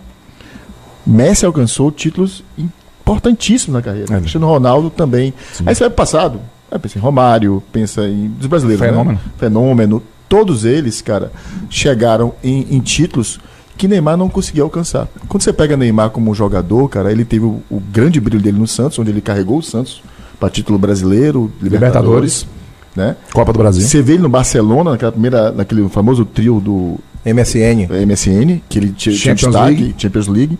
Messi 1.05 1.45
alcançou 1.45 1.91
títulos 1.91 2.43
importantíssimos 2.57 3.73
na 3.75 3.81
carreira. 3.81 4.15
É. 4.15 4.19
Cristiano 4.19 4.47
Ronaldo 4.47 4.89
também. 4.89 5.33
Aí 5.65 5.73
você 5.75 5.81
vai 5.81 5.89
pro 5.89 5.97
passado, 5.97 6.39
aí 6.71 6.79
pensa 6.79 6.97
em 6.97 7.01
Romário, 7.01 7.63
pensa 7.71 8.07
em 8.07 8.27
dos 8.27 8.47
brasileiros, 8.47 8.85
Fenômeno. 8.85 9.13
né? 9.13 9.31
Fenômeno. 9.37 10.03
Todos 10.29 10.63
eles, 10.63 11.01
cara, 11.01 11.31
chegaram 11.69 12.33
em, 12.43 12.65
em 12.71 12.79
títulos 12.79 13.39
que 13.77 13.87
Neymar 13.87 14.15
não 14.15 14.29
conseguia 14.29 14.63
alcançar. 14.63 15.07
Quando 15.27 15.41
você 15.41 15.51
pega 15.51 15.75
Neymar 15.75 16.11
como 16.11 16.33
jogador, 16.35 16.87
cara, 16.87 17.11
ele 17.11 17.25
teve 17.25 17.45
o, 17.45 17.61
o 17.69 17.79
grande 17.91 18.21
brilho 18.21 18.41
dele 18.41 18.57
no 18.57 18.67
Santos, 18.67 18.97
onde 18.99 19.09
ele 19.09 19.21
carregou 19.21 19.57
o 19.57 19.63
Santos 19.63 20.01
para 20.39 20.49
título 20.49 20.77
brasileiro, 20.79 21.51
Libertadores. 21.61 22.45
Libertadores, 22.45 22.47
né? 22.95 23.15
Copa 23.33 23.51
do 23.51 23.59
Brasil. 23.59 23.81
Você 23.81 24.01
vê 24.01 24.13
ele 24.13 24.23
no 24.23 24.29
Barcelona, 24.29 24.91
naquela 24.91 25.11
primeira, 25.11 25.51
naquele 25.51 25.87
famoso 25.89 26.23
trio 26.25 26.59
do 26.59 26.97
MSN. 27.25 27.87
MSN, 28.05 28.61
que 28.69 28.79
ele 28.79 28.91
tinha, 28.91 29.15
tinha 29.15 29.35
Champions 29.35 29.53
destaque, 29.53 29.81
League. 29.81 29.95
Champions 29.97 30.27
League. 30.27 30.59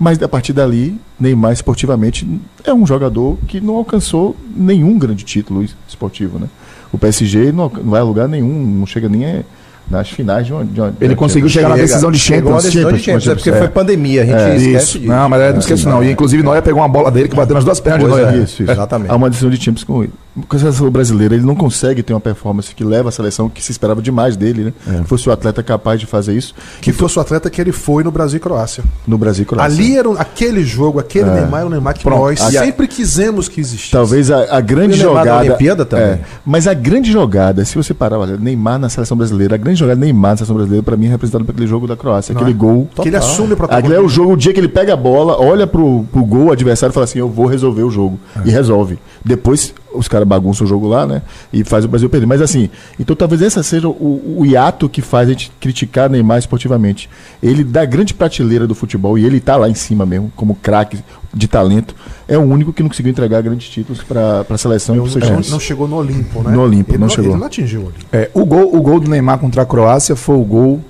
Mas 0.00 0.20
a 0.22 0.26
partir 0.28 0.54
dali, 0.54 0.98
Neymar 1.20 1.52
esportivamente 1.52 2.26
é 2.64 2.72
um 2.72 2.86
jogador 2.86 3.36
que 3.46 3.60
não 3.60 3.76
alcançou 3.76 4.34
nenhum 4.56 4.98
grande 4.98 5.22
título 5.24 5.62
esportivo, 5.86 6.38
né? 6.38 6.46
O 6.90 6.96
PSG 6.96 7.52
não, 7.52 7.68
não 7.68 7.90
vai 7.90 8.00
a 8.00 8.04
lugar 8.04 8.26
nenhum, 8.26 8.48
não 8.78 8.86
chega 8.86 9.08
nem 9.10 9.26
a- 9.26 9.42
nas 9.90 10.08
finais 10.08 10.46
de 10.46 10.52
uma. 10.52 10.64
de 10.64 10.80
uma- 10.80 10.94
Ele 11.00 11.10
de- 11.10 11.16
conseguiu 11.16 11.48
chegar 11.48 11.68
na 11.68 11.76
decisão 11.76 12.10
de 12.12 12.18
Champions. 12.18 12.62
decisão 12.62 12.92
de 12.92 12.98
Champions, 13.00 13.22
Champions, 13.24 13.26
é 13.28 13.34
porque 13.34 13.50
é. 13.50 13.58
foi 13.58 13.68
pandemia, 13.68 14.22
a 14.22 14.24
gente 14.24 14.34
É, 14.36 14.56
esquece 14.56 14.98
Isso. 14.98 15.06
Não, 15.06 15.28
mas 15.28 15.40
é, 15.42 15.52
não 15.52 15.58
esqueço 15.58 15.88
não. 15.88 16.02
E 16.02 16.10
inclusive 16.12 16.42
Neuer 16.42 16.62
pegou 16.62 16.80
uma 16.80 16.88
bola 16.88 17.10
dele 17.10 17.28
que 17.28 17.36
bateu 17.36 17.54
nas 17.54 17.64
duas 17.64 17.78
pernas 17.80 18.04
de 18.04 18.08
Pois 18.08 18.22
Neuer. 18.22 18.34
é, 18.40 18.42
Isso, 18.44 18.62
isso. 18.62 18.72
Exatamente. 18.72 19.10
Há 19.10 19.16
uma 19.16 19.28
decisão 19.28 19.50
de 19.50 19.56
Champions 19.62 19.84
com 19.84 20.02
ele. 20.04 20.12
Com 20.48 20.56
a 20.56 20.58
seleção 20.58 20.88
brasileira, 20.90 21.34
ele 21.34 21.44
não 21.44 21.54
consegue 21.56 22.02
ter 22.02 22.12
uma 22.12 22.20
performance 22.20 22.74
que 22.74 22.84
leva 22.84 23.08
a 23.08 23.12
seleção 23.12 23.48
que 23.48 23.62
se 23.62 23.72
esperava 23.72 24.00
demais 24.00 24.36
dele, 24.36 24.64
né? 24.64 24.72
É. 25.00 25.04
Fosse 25.04 25.28
o 25.28 25.32
atleta 25.32 25.62
capaz 25.62 25.98
de 25.98 26.06
fazer 26.06 26.34
isso. 26.34 26.54
Que 26.80 26.92
fosse 26.92 27.18
o 27.18 27.22
atleta 27.22 27.50
que 27.50 27.60
ele 27.60 27.72
foi 27.72 28.04
no 28.04 28.10
Brasil 28.10 28.36
e 28.36 28.40
Croácia. 28.40 28.84
No 29.06 29.18
Brasil 29.18 29.42
e 29.42 29.46
Croácia. 29.46 29.74
Ali 29.76 29.96
era 29.96 30.08
um- 30.08 30.12
aquele 30.18 30.62
jogo, 30.62 30.98
aquele 31.00 31.28
Neymar, 31.30 31.60
era 31.60 31.66
o 31.66 31.70
Neymar 31.70 31.94
que 31.94 32.02
Pronto. 32.04 32.20
nós 32.20 32.40
Ali- 32.40 32.58
sempre 32.58 32.86
quisemos 32.86 33.48
que 33.48 33.60
existisse. 33.60 33.90
Talvez 33.90 34.30
a, 34.30 34.56
a 34.56 34.60
grande 34.60 34.96
Neymar 34.98 35.24
jogada. 35.24 35.40
Olimpíada 35.40 35.84
também. 35.84 36.04
É, 36.06 36.20
mas 36.46 36.66
a 36.68 36.74
grande 36.74 37.10
jogada, 37.10 37.64
se 37.64 37.74
você 37.76 37.92
parar, 37.92 38.18
olha, 38.18 38.36
Neymar 38.36 38.78
na 38.78 38.88
seleção 38.88 39.16
brasileira, 39.16 39.56
a 39.56 39.58
grande 39.58 39.80
jogada 39.80 40.00
Neymar 40.00 40.32
na 40.32 40.36
seleção 40.38 40.54
brasileira, 40.56 40.82
pra 40.84 40.96
mim, 40.96 41.06
é 41.06 41.10
representada 41.10 41.44
por 41.44 41.52
aquele 41.52 41.66
jogo 41.66 41.86
da 41.86 41.96
Croácia, 41.96 42.34
aquele 42.34 42.52
gol. 42.52 42.88
Que 43.02 43.08
ele 43.08 43.16
assume 43.16 43.52
o 43.52 43.52
Aquele 43.52 43.52
é 43.52 43.54
o 43.54 43.56
protagonismo. 43.56 44.08
jogo, 44.08 44.32
o 44.32 44.36
dia 44.36 44.52
que 44.52 44.60
ele 44.60 44.68
pega 44.68 44.92
a 44.92 44.96
bola, 44.96 45.36
olha 45.40 45.66
pro, 45.66 46.04
pro 46.12 46.24
gol, 46.24 46.46
o 46.46 46.52
adversário 46.52 46.92
e 46.92 46.94
fala 46.94 47.04
assim: 47.04 47.18
Eu 47.18 47.28
vou 47.28 47.46
resolver 47.46 47.82
o 47.82 47.90
jogo. 47.90 48.18
E 48.44 48.50
resolve. 48.50 48.98
Depois 49.24 49.74
os 49.94 50.06
caras 50.08 50.26
bagunçam 50.26 50.64
o 50.64 50.68
jogo 50.68 50.86
lá, 50.88 51.06
né? 51.06 51.22
E 51.52 51.64
faz 51.64 51.84
o 51.84 51.88
Brasil 51.88 52.08
perder. 52.08 52.26
Mas 52.26 52.40
assim, 52.40 52.70
então 52.98 53.14
talvez 53.16 53.42
esse 53.42 53.62
seja 53.64 53.88
o, 53.88 54.36
o 54.38 54.46
hiato 54.46 54.88
que 54.88 55.02
faz 55.02 55.28
a 55.28 55.32
gente 55.32 55.50
criticar 55.60 56.08
Neymar 56.08 56.38
esportivamente. 56.38 57.08
Ele, 57.42 57.64
da 57.64 57.84
grande 57.84 58.14
prateleira 58.14 58.66
do 58.66 58.74
futebol, 58.74 59.18
e 59.18 59.24
ele 59.24 59.40
tá 59.40 59.56
lá 59.56 59.68
em 59.68 59.74
cima 59.74 60.06
mesmo, 60.06 60.32
como 60.36 60.54
craque 60.54 60.98
de 61.32 61.46
talento, 61.48 61.94
é 62.28 62.36
o 62.36 62.42
único 62.42 62.72
que 62.72 62.82
não 62.82 62.88
conseguiu 62.90 63.10
entregar 63.10 63.40
grandes 63.42 63.68
títulos 63.68 64.02
pra, 64.02 64.44
pra 64.44 64.58
seleção 64.58 64.94
e 64.94 64.98
Não, 64.98 65.04
pros 65.04 65.12
seus 65.12 65.24
não- 65.24 65.30
times. 65.36 65.50
não 65.50 65.60
chegou 65.60 65.86
no 65.88 65.96
Olimpo, 65.96 66.42
né? 66.42 66.50
No 66.52 66.62
Olimpo, 66.62 66.90
ele 66.90 66.98
não 66.98 67.08
chegou. 67.08 67.30
Ele 67.32 67.38
não 67.40 67.46
atingiu 67.46 67.80
o 67.80 67.84
Olimpo. 67.86 68.04
É, 68.12 68.30
o, 68.34 68.44
gol, 68.44 68.74
o 68.76 68.80
gol 68.80 68.98
do 69.00 69.08
Neymar 69.10 69.38
contra 69.38 69.62
a 69.62 69.66
Croácia 69.66 70.14
foi 70.16 70.36
o 70.36 70.44
gol 70.44 70.80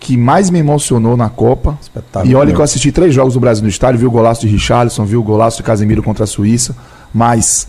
que 0.00 0.16
mais 0.16 0.48
me 0.50 0.58
emocionou 0.60 1.16
na 1.16 1.28
Copa. 1.28 1.76
Espetáculo. 1.82 2.30
E 2.30 2.34
olha 2.34 2.52
que 2.54 2.58
eu 2.60 2.64
assisti 2.64 2.92
três 2.92 3.12
jogos 3.12 3.34
do 3.34 3.40
Brasil 3.40 3.62
no 3.64 3.68
estádio, 3.68 3.98
vi 3.98 4.06
o 4.06 4.10
golaço 4.10 4.40
de 4.42 4.46
Richarlison, 4.46 5.04
vi 5.04 5.16
o 5.16 5.22
golaço 5.22 5.56
de 5.56 5.62
Casemiro 5.64 6.02
contra 6.02 6.22
a 6.24 6.26
Suíça, 6.26 6.76
mas 7.12 7.68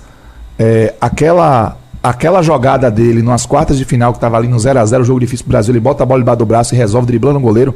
é, 0.58 0.93
aquela 0.99 1.78
aquela 2.02 2.41
jogada 2.41 2.89
dele 2.89 3.21
nas 3.21 3.45
quartas 3.45 3.78
de 3.78 3.84
final, 3.84 4.13
que 4.13 4.17
estava 4.17 4.38
ali 4.38 4.47
no 4.47 4.58
0 4.58 4.80
a 4.80 4.86
0 4.86 5.04
jogo 5.04 5.19
difícil 5.19 5.43
pro 5.43 5.52
Brasil, 5.52 5.73
ele 5.73 5.82
bota 5.82 6.04
a 6.04 6.06
bola 6.06 6.21
debaixo 6.21 6.39
do 6.39 6.45
braço 6.45 6.73
e 6.73 6.78
resolve 6.78 7.08
driblando 7.08 7.39
o 7.39 7.41
goleiro. 7.41 7.75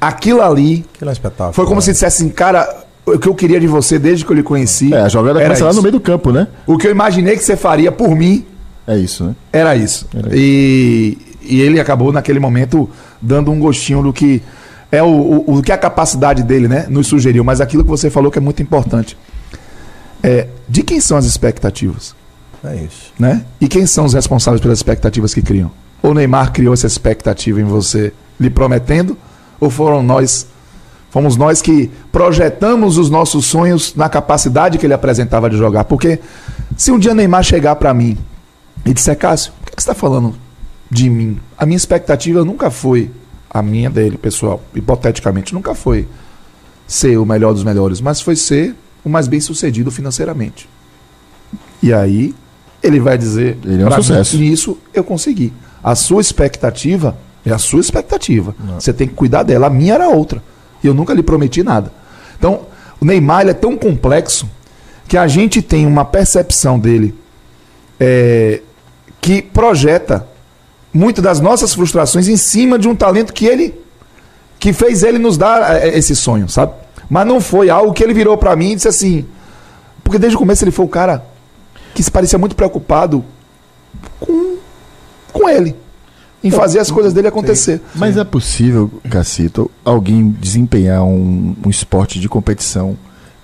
Aquilo 0.00 0.42
ali 0.42 0.84
Aquilo 0.94 1.10
é 1.10 1.12
espetáculo. 1.12 1.52
foi 1.52 1.66
como 1.66 1.82
se 1.82 1.90
dissesse 1.92 2.22
assim, 2.22 2.30
cara, 2.30 2.84
o 3.04 3.18
que 3.18 3.28
eu 3.28 3.34
queria 3.34 3.58
de 3.58 3.66
você 3.66 3.98
desde 3.98 4.24
que 4.24 4.30
eu 4.30 4.36
lhe 4.36 4.42
conheci. 4.42 4.94
É, 4.94 5.00
a 5.00 5.08
jogada 5.08 5.40
era 5.40 5.48
começa 5.48 5.64
lá 5.64 5.70
isso. 5.70 5.78
no 5.78 5.82
meio 5.82 5.92
do 5.92 6.00
campo, 6.00 6.30
né? 6.30 6.46
O 6.66 6.78
que 6.78 6.86
eu 6.86 6.90
imaginei 6.90 7.36
que 7.36 7.42
você 7.42 7.56
faria 7.56 7.90
por 7.90 8.14
mim 8.14 8.44
É 8.86 8.96
isso, 8.96 9.24
né? 9.24 9.34
era 9.52 9.74
isso. 9.76 10.06
Era 10.16 10.28
E, 10.32 11.18
e 11.42 11.60
ele 11.60 11.80
acabou 11.80 12.12
naquele 12.12 12.38
momento 12.38 12.88
dando 13.20 13.50
um 13.50 13.58
gostinho 13.58 14.02
do 14.02 14.12
que 14.12 14.40
é 14.90 15.02
o, 15.02 15.06
o, 15.06 15.58
o 15.58 15.62
que 15.62 15.72
a 15.72 15.78
capacidade 15.78 16.44
dele, 16.44 16.68
né, 16.68 16.86
nos 16.88 17.08
sugeriu. 17.08 17.42
Mas 17.42 17.60
aquilo 17.60 17.82
que 17.82 17.90
você 17.90 18.08
falou 18.08 18.30
que 18.30 18.38
é 18.38 18.40
muito 18.40 18.62
importante. 18.62 19.16
É, 20.24 20.48
de 20.66 20.82
quem 20.82 21.00
são 21.00 21.18
as 21.18 21.26
expectativas? 21.26 22.14
É 22.64 22.76
isso. 22.76 23.12
né? 23.18 23.44
E 23.60 23.68
quem 23.68 23.86
são 23.86 24.06
os 24.06 24.14
responsáveis 24.14 24.60
pelas 24.60 24.78
expectativas 24.78 25.34
que 25.34 25.42
criam? 25.42 25.70
O 26.02 26.14
Neymar 26.14 26.50
criou 26.50 26.72
essa 26.72 26.86
expectativa 26.86 27.60
em 27.60 27.64
você, 27.64 28.10
lhe 28.40 28.48
prometendo, 28.48 29.18
ou 29.60 29.68
foram 29.68 30.02
nós, 30.02 30.46
fomos 31.10 31.36
nós 31.36 31.60
que 31.60 31.90
projetamos 32.10 32.96
os 32.96 33.10
nossos 33.10 33.44
sonhos 33.44 33.94
na 33.94 34.08
capacidade 34.08 34.78
que 34.78 34.86
ele 34.86 34.94
apresentava 34.94 35.50
de 35.50 35.58
jogar? 35.58 35.84
Porque 35.84 36.18
se 36.74 36.90
um 36.90 36.98
dia 36.98 37.12
Neymar 37.12 37.42
chegar 37.42 37.76
para 37.76 37.92
mim 37.92 38.16
e 38.84 38.94
disser, 38.94 39.18
Cássio, 39.18 39.52
por 39.60 39.70
que 39.70 39.76
que 39.76 39.82
você 39.82 39.90
está 39.90 39.94
falando 39.94 40.34
de 40.90 41.10
mim? 41.10 41.38
A 41.58 41.66
minha 41.66 41.76
expectativa 41.76 42.42
nunca 42.46 42.70
foi 42.70 43.10
a 43.50 43.60
minha 43.60 43.90
dele, 43.90 44.16
pessoal, 44.16 44.62
hipoteticamente, 44.74 45.52
nunca 45.52 45.74
foi 45.74 46.08
ser 46.86 47.18
o 47.18 47.26
melhor 47.26 47.52
dos 47.52 47.62
melhores, 47.62 48.00
mas 48.00 48.22
foi 48.22 48.36
ser 48.36 48.74
o 49.04 49.08
mais 49.08 49.28
bem 49.28 49.40
sucedido 49.40 49.90
financeiramente. 49.90 50.68
E 51.82 51.92
aí 51.92 52.34
ele 52.82 53.00
vai 53.00 53.16
dizer, 53.18 53.58
Ele 53.64 53.82
é 53.82 53.84
um 53.84 53.88
"Pra 53.88 53.98
mim, 53.98 54.02
sucesso." 54.02 54.36
Nisso 54.36 54.78
eu 54.92 55.04
consegui. 55.04 55.52
A 55.82 55.94
sua 55.94 56.20
expectativa 56.20 57.16
é 57.44 57.52
a 57.52 57.58
sua 57.58 57.80
expectativa. 57.80 58.54
Você 58.78 58.92
tem 58.92 59.06
que 59.06 59.14
cuidar 59.14 59.42
dela. 59.42 59.66
A 59.66 59.70
minha 59.70 59.94
era 59.94 60.08
outra. 60.08 60.42
E 60.82 60.86
eu 60.86 60.94
nunca 60.94 61.12
lhe 61.12 61.22
prometi 61.22 61.62
nada. 61.62 61.92
Então, 62.38 62.62
o 63.00 63.04
Neymar 63.04 63.42
ele 63.42 63.50
é 63.50 63.54
tão 63.54 63.76
complexo 63.76 64.48
que 65.06 65.16
a 65.16 65.26
gente 65.26 65.60
tem 65.60 65.86
uma 65.86 66.04
percepção 66.04 66.78
dele 66.78 67.14
é, 68.00 68.62
que 69.20 69.42
projeta 69.42 70.26
muito 70.92 71.20
das 71.20 71.40
nossas 71.40 71.74
frustrações 71.74 72.28
em 72.28 72.36
cima 72.36 72.78
de 72.78 72.88
um 72.88 72.94
talento 72.94 73.32
que 73.32 73.46
ele 73.46 73.74
que 74.58 74.72
fez 74.72 75.02
ele 75.02 75.18
nos 75.18 75.36
dar 75.36 75.76
é, 75.82 75.98
esse 75.98 76.16
sonho, 76.16 76.48
sabe? 76.48 76.72
Mas 77.08 77.26
não 77.26 77.40
foi 77.40 77.70
algo 77.70 77.92
que 77.92 78.02
ele 78.02 78.14
virou 78.14 78.36
pra 78.36 78.54
mim 78.56 78.72
e 78.72 78.74
disse 78.76 78.88
assim, 78.88 79.24
porque 80.02 80.18
desde 80.18 80.36
o 80.36 80.38
começo 80.38 80.64
ele 80.64 80.70
foi 80.70 80.84
o 80.84 80.88
cara 80.88 81.24
que 81.94 82.02
se 82.02 82.10
parecia 82.10 82.38
muito 82.38 82.56
preocupado 82.56 83.24
com 84.20 84.56
com 85.32 85.48
ele 85.48 85.74
em 86.42 86.50
fazer 86.50 86.78
as 86.78 86.90
coisas 86.90 87.12
dele 87.12 87.26
acontecer. 87.28 87.80
Mas 87.94 88.16
é 88.16 88.22
possível, 88.24 88.90
Cacito, 89.10 89.70
alguém 89.84 90.28
desempenhar 90.30 91.02
um, 91.02 91.56
um 91.64 91.70
esporte 91.70 92.20
de 92.20 92.28
competição 92.28 92.96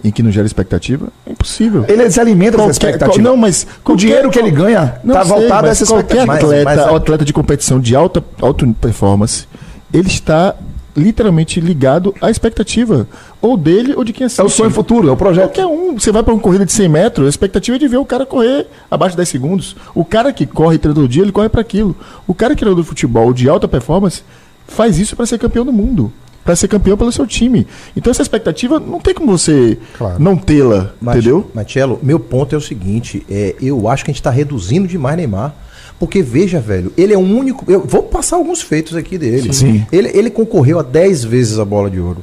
em 0.05 0.11
que 0.11 0.23
não 0.23 0.31
gera 0.31 0.47
expectativa? 0.47 1.09
É 1.27 1.33
impossível. 1.33 1.85
Ele 1.89 2.11
se 2.11 2.21
alimenta 2.21 2.59
dessa 2.59 2.69
Qualquer- 2.79 2.91
expectativa. 2.95 3.23
Não, 3.29 3.37
mas 3.37 3.67
o 3.85 3.97
dinheiro 3.97 4.31
que 4.31 4.39
ele 4.39 4.51
ganha 4.51 5.01
tá 5.07 5.25
sei, 5.25 5.33
voltado 5.33 5.67
a 5.67 5.69
mas 5.69 5.83
essa 5.83 5.87
qualquer 5.87 6.19
expectativa. 6.19 6.27
Mas- 6.27 6.45
atleta, 6.45 6.65
mas 6.65 6.79
a- 6.79 6.97
atleta 6.97 7.25
de 7.25 7.33
competição 7.33 7.81
de 7.81 7.97
alta, 7.97 8.23
alta 8.41 8.67
performance, 8.81 9.47
ele 9.93 10.09
está 10.09 10.55
literalmente 10.97 11.61
ligado 11.61 12.15
à 12.21 12.31
expectativa, 12.31 13.07
ou 13.41 13.57
dele 13.57 13.95
ou 13.97 14.05
de 14.05 14.13
quem 14.13 14.27
assiste. 14.27 14.41
É 14.41 14.45
o 14.45 14.49
sonho 14.49 14.71
futuro, 14.71 15.09
é 15.09 15.13
o 15.13 15.17
projeto. 15.17 15.45
Qualquer 15.55 15.67
um, 15.67 15.99
você 15.99 16.11
vai 16.13 16.23
para 16.23 16.33
uma 16.35 16.41
corrida 16.41 16.65
de 16.67 16.73
100 16.73 16.89
metros, 16.89 17.27
a 17.27 17.29
expectativa 17.29 17.77
é 17.77 17.79
de 17.81 17.89
ver 17.89 17.97
o 17.99 18.05
cara 18.05 18.27
correr 18.27 18.67
abaixo 18.91 19.13
de 19.13 19.19
10 19.19 19.29
segundos. 19.29 19.77
O 19.95 20.05
cara 20.05 20.33
que 20.33 20.47
corre 20.47 20.79
todo 20.79 21.09
dia, 21.09 21.23
ele 21.23 21.33
corre 21.33 21.49
para 21.49 21.61
aquilo. 21.61 21.95
O 22.27 22.35
cara 22.35 22.55
que 22.55 22.65
é 22.65 22.67
do 22.75 22.85
futebol 22.85 23.33
de 23.33 23.49
alta 23.49 23.67
performance 23.69 24.23
faz 24.67 24.99
isso 24.99 25.17
para 25.17 25.27
ser 25.27 25.39
campeão 25.39 25.65
do 25.65 25.73
mundo, 25.73 26.13
para 26.45 26.55
ser 26.55 26.69
campeão 26.69 26.97
pelo 26.97 27.11
seu 27.13 27.27
time. 27.27 27.67
Então 27.97 28.11
essa 28.11 28.23
expectativa 28.23 28.79
não 28.79 29.01
tem 29.01 29.13
como 29.15 29.37
você 29.37 29.79
Claro. 29.99 30.23
não 30.23 30.37
tê-la, 30.37 30.91
Mas, 31.01 31.17
entendeu? 31.17 31.51
Marcelo, 31.55 31.99
meu 32.03 32.19
ponto 32.21 32.55
é 32.55 32.59
o 32.59 32.61
seguinte: 32.61 33.25
é, 33.31 33.55
eu 33.61 33.89
acho 33.89 34.05
que 34.05 34.11
a 34.11 34.13
gente 34.13 34.21
está 34.21 34.31
reduzindo 34.31 34.87
demais 34.89 35.17
Neymar. 35.17 35.55
Porque, 36.01 36.23
veja, 36.23 36.59
velho, 36.59 36.91
ele 36.97 37.13
é 37.13 37.17
o 37.17 37.21
único. 37.21 37.63
Eu 37.71 37.85
vou 37.87 38.03
passar 38.03 38.37
alguns 38.37 38.63
feitos 38.63 38.97
aqui 38.97 39.19
dele. 39.19 39.53
Sim. 39.53 39.87
Ele, 39.93 40.11
ele 40.15 40.31
concorreu 40.31 40.79
a 40.81 40.83
10 40.83 41.23
vezes 41.25 41.59
a 41.59 41.65
bola 41.65 41.91
de 41.91 42.01
ouro. 42.01 42.23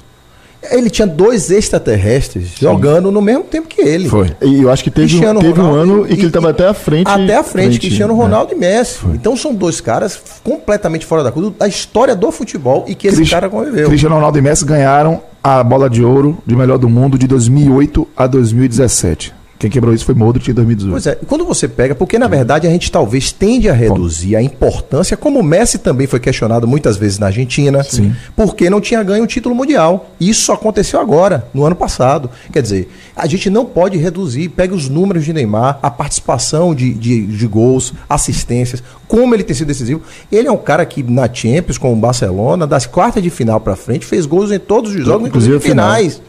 Ele 0.72 0.90
tinha 0.90 1.08
dois 1.08 1.52
extraterrestres 1.52 2.50
jogando 2.60 3.12
no 3.12 3.22
mesmo 3.22 3.44
tempo 3.44 3.68
que 3.68 3.80
ele. 3.80 4.10
Foi. 4.10 4.32
E 4.42 4.64
eu 4.64 4.72
acho 4.72 4.84
que 4.84 4.90
teve, 4.90 5.06
um, 5.06 5.10
Cristiano 5.10 5.40
teve 5.40 5.62
um 5.62 5.70
Ronaldo 5.70 5.92
ano 5.94 6.04
em 6.06 6.08
que 6.16 6.22
ele 6.22 6.28
estava 6.28 6.50
até 6.50 6.68
à 6.68 6.74
frente. 6.74 7.08
Até 7.08 7.36
à 7.36 7.44
frente, 7.44 7.80
Cristiano 7.80 8.14
é. 8.14 8.18
Ronaldo 8.18 8.54
e 8.54 8.56
Messi. 8.58 8.98
Então 9.14 9.38
são 9.38 9.54
dois 9.54 9.80
caras 9.80 10.20
completamente 10.44 11.06
fora 11.06 11.24
da 11.24 11.32
curva 11.32 11.54
da 11.58 11.68
história 11.68 12.16
do 12.16 12.32
futebol 12.32 12.84
e 12.88 12.96
que 12.96 13.08
esse 13.08 13.18
Cristi- 13.18 13.34
cara 13.36 13.48
conviveu. 13.48 13.88
Cristiano 13.88 14.16
Ronaldo 14.16 14.40
e 14.40 14.42
Messi 14.42 14.66
ganharam 14.66 15.22
a 15.44 15.64
bola 15.64 15.88
de 15.88 16.04
ouro 16.04 16.38
de 16.46 16.56
melhor 16.56 16.80
do 16.80 16.90
mundo 16.90 17.18
de 17.18 17.28
2008 17.28 18.08
a 18.18 18.26
2017. 18.26 19.34
Quem 19.60 19.72
quebrou 19.72 19.92
isso 19.94 20.06
foi 20.06 20.14
Modric 20.14 20.52
em 20.52 20.54
2018. 20.54 20.92
Pois 20.92 21.08
é, 21.08 21.16
quando 21.28 21.44
você 21.44 21.68
pega, 21.68 21.96
porque 21.96 22.20
na 22.20 22.28
verdade 22.28 22.68
a 22.68 22.70
gente 22.70 22.92
talvez 22.92 23.32
tende 23.32 23.68
a 23.68 23.74
reduzir 23.74 24.36
a 24.36 24.42
importância, 24.42 25.18
como 25.18 25.40
o 25.40 25.44
Messi 25.44 25.80
também 25.80 26.06
foi 26.06 26.20
questionado 26.20 26.68
muitas 26.68 26.96
vezes 26.96 27.18
na 27.18 27.28
Argentina, 27.28 27.84
Sim. 27.84 28.16
porque 28.36 28.70
não 28.70 28.80
tinha 28.80 29.02
ganho 29.02 29.24
o 29.24 29.28
título 29.28 29.56
mundial. 29.56 30.12
Isso 30.20 30.42
só 30.42 30.54
aconteceu 30.54 31.00
agora, 31.00 31.48
no 31.56 31.66
ano 31.66 31.76
passado. 31.76 32.30
Quer 32.52 32.62
dizer, 32.62 32.92
a 33.16 33.26
gente 33.26 33.50
não 33.50 33.66
pode 33.66 33.98
reduzir, 33.98 34.50
pega 34.50 34.76
os 34.76 34.88
números 34.88 35.26
de 35.26 35.34
Neymar, 35.34 35.80
a 35.82 35.90
participação 35.90 36.76
de, 36.76 36.94
de, 36.94 37.26
de 37.26 37.48
gols, 37.48 37.94
assistências, 38.08 38.84
como 39.08 39.34
ele 39.34 39.44
tem 39.44 39.56
sido 39.56 39.68
decisivo. 39.68 40.02
Ele 40.32 40.48
é 40.48 40.52
um 40.52 40.58
cara 40.58 40.86
que 40.86 41.02
na 41.02 41.28
Champions, 41.34 41.80
com 41.80 41.92
o 41.92 41.96
Barcelona, 41.96 42.68
das 42.68 42.86
quartas 42.86 43.24
de 43.24 43.32
final 43.32 43.60
pra 43.60 43.76
frente, 43.76 44.06
fez 44.06 44.28
gols 44.28 44.52
em 44.52 44.60
todos 44.60 44.92
os 44.94 45.04
jogos, 45.04 45.28
Inclusive 45.28 45.56
inclusive 45.56 45.58
a 45.58 45.60
final. 45.60 45.96
finais. 45.96 46.22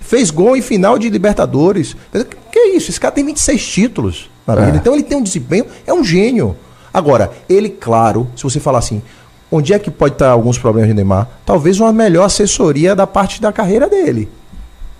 Fez 0.00 0.30
gol 0.30 0.54
em 0.54 0.60
final 0.60 0.98
de 0.98 1.08
Libertadores. 1.08 1.96
Que 2.54 2.58
é 2.60 2.76
isso? 2.76 2.88
Esse 2.88 3.00
cara 3.00 3.12
tem 3.12 3.24
26 3.26 3.66
títulos 3.66 4.30
na 4.46 4.54
vida. 4.54 4.76
É. 4.76 4.76
Então 4.76 4.94
ele 4.94 5.02
tem 5.02 5.18
um 5.18 5.22
desempenho, 5.24 5.66
é 5.84 5.92
um 5.92 6.04
gênio. 6.04 6.54
Agora, 6.92 7.32
ele, 7.48 7.68
claro, 7.68 8.28
se 8.36 8.44
você 8.44 8.60
falar 8.60 8.78
assim, 8.78 9.02
onde 9.50 9.72
é 9.74 9.78
que 9.80 9.90
pode 9.90 10.14
estar 10.14 10.30
alguns 10.30 10.56
problemas 10.56 10.88
de 10.88 10.94
Neymar? 10.94 11.26
Talvez 11.44 11.80
uma 11.80 11.92
melhor 11.92 12.26
assessoria 12.26 12.94
da 12.94 13.08
parte 13.08 13.42
da 13.42 13.52
carreira 13.52 13.88
dele. 13.88 14.28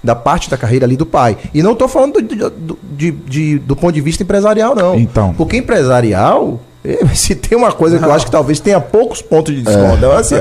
Da 0.03 0.17
parte 0.17 0.51
da 0.51 0.57
carreira 0.57 0.85
ali 0.85 0.97
do 0.97 1.07
pai. 1.07 1.38
E 1.55 1.62
não 1.62 1.73
estou 1.75 1.87
falando 1.87 2.21
do, 2.21 2.51
do, 2.51 2.79
de- 2.83 3.12
de- 3.12 3.59
do 3.61 3.77
ponto 3.77 3.93
de 3.95 4.01
vista 4.01 4.25
empresarial, 4.25 4.75
não. 4.75 4.97
Então. 4.99 5.33
Porque 5.35 5.57
empresarial, 5.57 6.61
se 7.14 7.35
tem 7.35 7.57
uma 7.57 7.73
coisa 7.73 7.99
que 7.99 8.05
eu 8.05 8.12
acho 8.12 8.27
que 8.27 8.31
talvez 8.31 8.61
tenha 8.61 8.79
poucos 8.81 9.23
pontos 9.23 9.55
de 9.55 9.62
desconto, 9.62 10.05
é, 10.05 10.16
assim, 10.16 10.35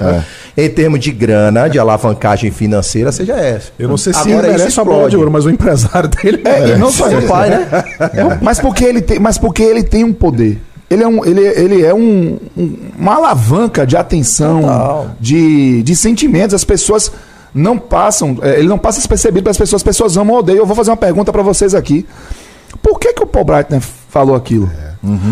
em 0.57 0.69
termos 0.69 0.99
de 0.99 1.11
grana, 1.11 1.67
de 1.69 1.79
alavancagem 1.79 2.51
financeira, 2.51 3.11
seja 3.11 3.33
essa. 3.35 3.71
Eu 3.79 3.87
não 3.87 3.97
sei 3.97 4.13
se 4.13 4.19
Agora, 4.19 4.47
ele 4.47 4.55
isso 4.55 4.57
merece 4.59 4.79
a 4.79 4.83
bola 4.83 5.09
de 5.09 5.15
ouro, 5.17 5.31
mas 5.31 5.45
o 5.45 5.49
empresário 5.49 6.09
dele 6.09 6.41
É, 6.43 6.59
merece. 6.59 6.79
não 6.79 6.91
só 6.91 7.07
Seu 7.09 7.19
isso. 7.19 7.27
pai, 7.27 7.49
né? 7.49 7.69
mas 8.41 8.59
porque 8.59 8.83
ele 8.83 9.01
tem, 9.01 9.19
mas 9.19 9.37
porque 9.37 9.63
ele 9.63 9.83
tem 9.83 10.03
um 10.03 10.11
poder. 10.13 10.59
Ele 10.89 11.01
é, 11.03 11.07
um, 11.07 11.25
ele, 11.25 11.41
ele 11.41 11.81
é 11.83 11.93
um, 11.93 12.37
um- 12.55 12.77
uma 12.99 13.15
alavanca 13.15 13.87
de 13.87 13.97
atenção, 13.97 14.61
Total. 14.61 15.07
de, 15.19 15.81
de 15.81 15.95
sentimentos. 15.95 16.53
As 16.53 16.63
pessoas 16.63 17.11
não 17.55 17.79
passam, 17.79 18.37
é, 18.43 18.59
ele 18.59 18.67
não 18.67 18.77
passa 18.77 18.99
despercebido 18.99 19.43
para 19.43 19.51
as 19.51 19.57
pessoas. 19.57 19.79
As 19.79 19.83
pessoas 19.83 20.17
amam 20.17 20.33
ou 20.35 20.39
odeiam. 20.41 20.59
Eu 20.59 20.65
vou 20.67 20.75
fazer 20.75 20.91
uma 20.91 20.97
pergunta 20.97 21.31
para 21.31 21.41
vocês 21.41 21.73
aqui. 21.73 22.05
Por 22.81 22.99
que, 22.99 23.11
que 23.13 23.23
o 23.23 23.25
Paul 23.25 23.45
Breitner 23.45 23.81
falou 24.13 24.35
aquilo. 24.35 24.69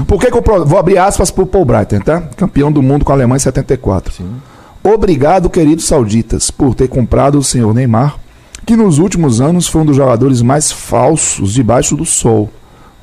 Por 0.08 0.20
que, 0.20 0.32
que 0.32 0.36
eu 0.36 0.66
vou 0.66 0.80
abrir 0.80 0.98
aspas 0.98 1.30
pro 1.30 1.46
Paul 1.46 1.64
Breitner, 1.64 2.04
tá? 2.04 2.20
Campeão 2.36 2.72
do 2.72 2.82
mundo 2.82 3.06
com 3.06 3.12
a 3.12 3.16
Alemanha 3.16 3.38
em 3.38 3.40
74. 3.40 4.26
Obrigado, 4.84 5.52
queridos 5.52 5.86
sauditas, 5.86 6.50
por 6.50 6.74
ter 6.74 6.88
comprado 6.88 7.38
o 7.38 7.44
senhor 7.44 7.72
Neymar, 7.72 8.18
que 8.66 8.76
nos 8.76 8.98
últimos 8.98 9.40
anos 9.40 9.68
foi 9.68 9.82
um 9.82 9.86
dos 9.86 9.96
jogadores 9.96 10.42
mais 10.42 10.72
falsos 10.72 11.54
debaixo 11.54 11.96
do 11.96 12.06
sol. 12.06 12.50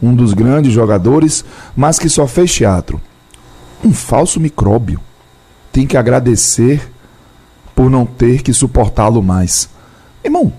Um 0.03 0.12
dos 0.14 0.33
grandes 0.33 0.73
jogadores, 0.73 1.45
mas 1.77 1.99
que 1.99 2.09
só 2.09 2.27
fez 2.27 2.53
teatro. 2.53 3.01
Um 3.85 3.93
falso 3.93 4.41
micróbio. 4.41 5.01
Tem 5.73 5.87
que 5.87 5.97
agradecer 5.97 6.91
por 7.75 7.88
não 7.88 8.05
ter 8.05 8.43
que 8.43 8.53
suportá-lo 8.53 9.23
mais. 9.23 9.69
Irmão, 10.25 10.53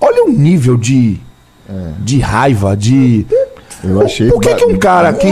olha 0.00 0.24
o 0.24 0.30
nível 0.30 0.78
de, 0.78 1.20
de 1.98 2.18
raiva, 2.20 2.74
de. 2.74 3.26
Eu 3.84 4.00
achei. 4.00 4.30
Por 4.30 4.40
que, 4.40 4.54
que 4.54 4.64
um 4.64 4.78
cara 4.78 5.12
que, 5.12 5.28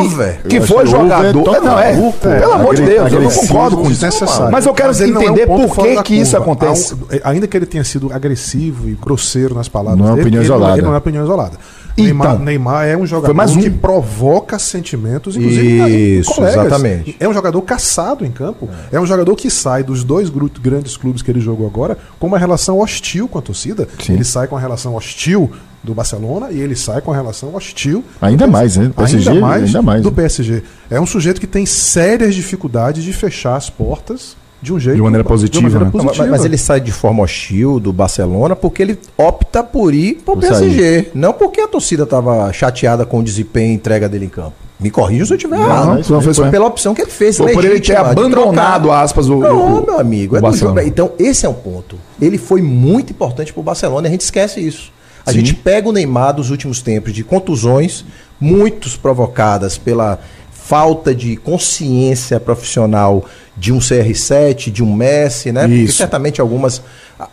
que 0.48 0.60
foi 0.60 0.84
over 0.84 0.90
jogador. 0.90 1.44
total. 1.44 1.62
não, 1.62 1.78
é. 1.78 1.94
Pelo 2.40 2.52
amor 2.52 2.74
de 2.74 2.82
Deus, 2.82 3.12
eu 3.12 3.20
não 3.20 3.30
concordo 3.30 3.76
com 3.76 3.90
isso. 3.90 4.04
Mas 4.50 4.66
eu 4.66 4.74
quero 4.74 4.92
é 4.92 5.08
entender 5.08 5.46
por 5.46 5.76
que, 5.76 6.02
que 6.02 6.14
isso 6.14 6.36
acontece. 6.36 6.94
É, 7.10 7.20
ainda 7.24 7.46
que 7.46 7.56
ele 7.56 7.66
tenha 7.66 7.84
sido 7.84 8.12
agressivo 8.12 8.88
e 8.88 8.92
grosseiro 8.94 9.54
nas 9.54 9.68
palavras 9.68 9.98
Não 10.00 10.08
é 10.08 10.12
uma 10.12 10.20
opinião 10.20 10.42
isolada. 10.42 10.74
ele 10.74 10.82
não 10.82 10.94
é 10.94 10.98
opinião 10.98 11.24
isolada. 11.24 11.58
Então, 11.96 12.04
Neymar, 12.04 12.38
Neymar 12.38 12.86
é 12.86 12.96
um 12.96 13.06
jogador 13.06 13.34
mais 13.34 13.54
um. 13.54 13.60
que 13.60 13.68
provoca 13.68 14.58
sentimentos, 14.58 15.36
inclusive 15.36 16.18
Isso, 16.18 16.44
exatamente. 16.44 17.16
É 17.18 17.28
um 17.28 17.34
jogador 17.34 17.60
caçado 17.62 18.24
em 18.24 18.30
campo. 18.30 18.68
É. 18.92 18.98
um 18.98 19.06
jogador 19.06 19.34
que 19.36 19.50
sai 19.50 19.82
dos 19.82 20.04
dois 20.04 20.30
grandes 20.62 20.96
clubes 20.96 21.22
que 21.22 21.30
ele 21.30 21.40
jogou 21.40 21.66
agora 21.66 21.98
com 22.18 22.26
uma 22.26 22.38
relação 22.38 22.78
hostil 22.78 23.28
com 23.28 23.38
a 23.38 23.42
torcida. 23.42 23.88
Sim. 23.98 24.14
Ele 24.14 24.24
sai 24.24 24.46
com 24.46 24.56
a 24.56 24.60
relação 24.60 24.94
hostil 24.94 25.50
do 25.82 25.94
Barcelona 25.94 26.48
e 26.50 26.60
ele 26.60 26.76
sai 26.76 27.00
com 27.00 27.10
a 27.12 27.14
relação 27.16 27.54
hostil 27.54 28.04
Ainda 28.20 28.46
do 28.46 28.52
mais, 28.52 28.76
né? 28.76 28.90
PSG, 28.96 29.30
ainda 29.30 29.40
mais, 29.40 29.64
ainda 29.64 29.82
mais, 29.82 30.02
do 30.02 30.10
né? 30.10 30.16
PSG. 30.16 30.62
É 30.90 31.00
um 31.00 31.06
sujeito 31.06 31.40
que 31.40 31.46
tem 31.46 31.64
sérias 31.64 32.34
dificuldades 32.34 33.02
de 33.02 33.12
fechar 33.12 33.56
as 33.56 33.70
portas 33.70 34.36
de 34.62 34.74
um 34.74 34.78
jeito 34.78 34.96
De 34.96 35.02
maneira 35.02 35.24
positiva, 35.24 35.62
maneira 35.62 35.84
né? 35.86 35.90
Não, 35.94 36.04
mas- 36.04 36.18
mas 36.30 36.44
ele 36.44 36.58
sai 36.58 36.80
de 36.82 36.92
forma 36.92 37.22
hostil 37.22 37.80
do 37.80 37.94
Barcelona 37.94 38.54
porque 38.54 38.82
ele 38.82 38.98
opta 39.16 39.62
por 39.64 39.94
ir 39.94 40.16
pro 40.16 40.34
Por 40.34 40.40
PSG. 40.40 41.12
Não 41.14 41.32
porque 41.32 41.62
a 41.62 41.66
torcida 41.66 42.02
estava 42.02 42.52
chateada 42.52 43.06
com 43.06 43.20
o 43.20 43.22
desempenho 43.22 43.70
e 43.72 43.74
entrega 43.74 44.06
dele 44.06 44.26
em 44.26 44.28
campo. 44.28 44.52
Me 44.78 44.90
corrija 44.90 45.24
se 45.26 45.32
eu 45.32 45.36
estiver 45.36 45.58
errado. 45.58 45.86
não, 45.86 45.94
não 45.96 46.22
foi 46.22 46.34
foi 46.34 46.50
pela 46.50 46.66
opção 46.66 46.94
que 46.94 47.02
ele 47.02 47.10
fez. 47.10 47.36
Foi 47.38 47.52
por 47.54 47.64
ele 47.64 47.74
ter 47.74 47.80
de 47.80 47.92
abandonado, 47.96 48.90
aspas, 48.92 49.28
o- 49.28 49.38
Não, 49.38 49.82
o- 49.82 49.86
meu 49.86 49.98
amigo, 50.00 50.34
o 50.34 50.38
é 50.38 50.40
do 50.40 50.42
Barcelona. 50.42 50.80
jogo. 50.80 50.88
Então, 50.88 51.12
esse 51.18 51.44
é 51.44 51.48
um 51.48 51.54
ponto. 51.54 51.96
Ele 52.20 52.36
foi 52.38 52.60
muito 52.62 53.10
importante 53.12 53.52
pro 53.52 53.62
Barcelona 53.62 54.06
e 54.06 54.08
a 54.08 54.10
gente 54.12 54.22
esquece 54.22 54.60
isso. 54.60 54.90
A 55.26 55.32
gente 55.32 55.54
pega 55.54 55.88
o 55.88 55.92
Neymar 55.92 56.34
dos 56.34 56.50
últimos 56.50 56.80
tempos 56.82 57.12
de 57.12 57.22
contusões, 57.22 58.04
muitos 58.40 58.96
provocadas 58.96 59.76
pela 59.78 60.18
falta 60.52 61.14
de 61.14 61.36
consciência 61.36 62.38
profissional 62.40 63.24
de 63.56 63.72
um 63.72 63.78
CR7, 63.78 64.70
de 64.70 64.82
um 64.82 64.94
Messi, 64.94 65.52
né? 65.52 65.62
Porque 65.62 65.74
Isso. 65.82 65.96
certamente 65.98 66.40
algumas. 66.40 66.80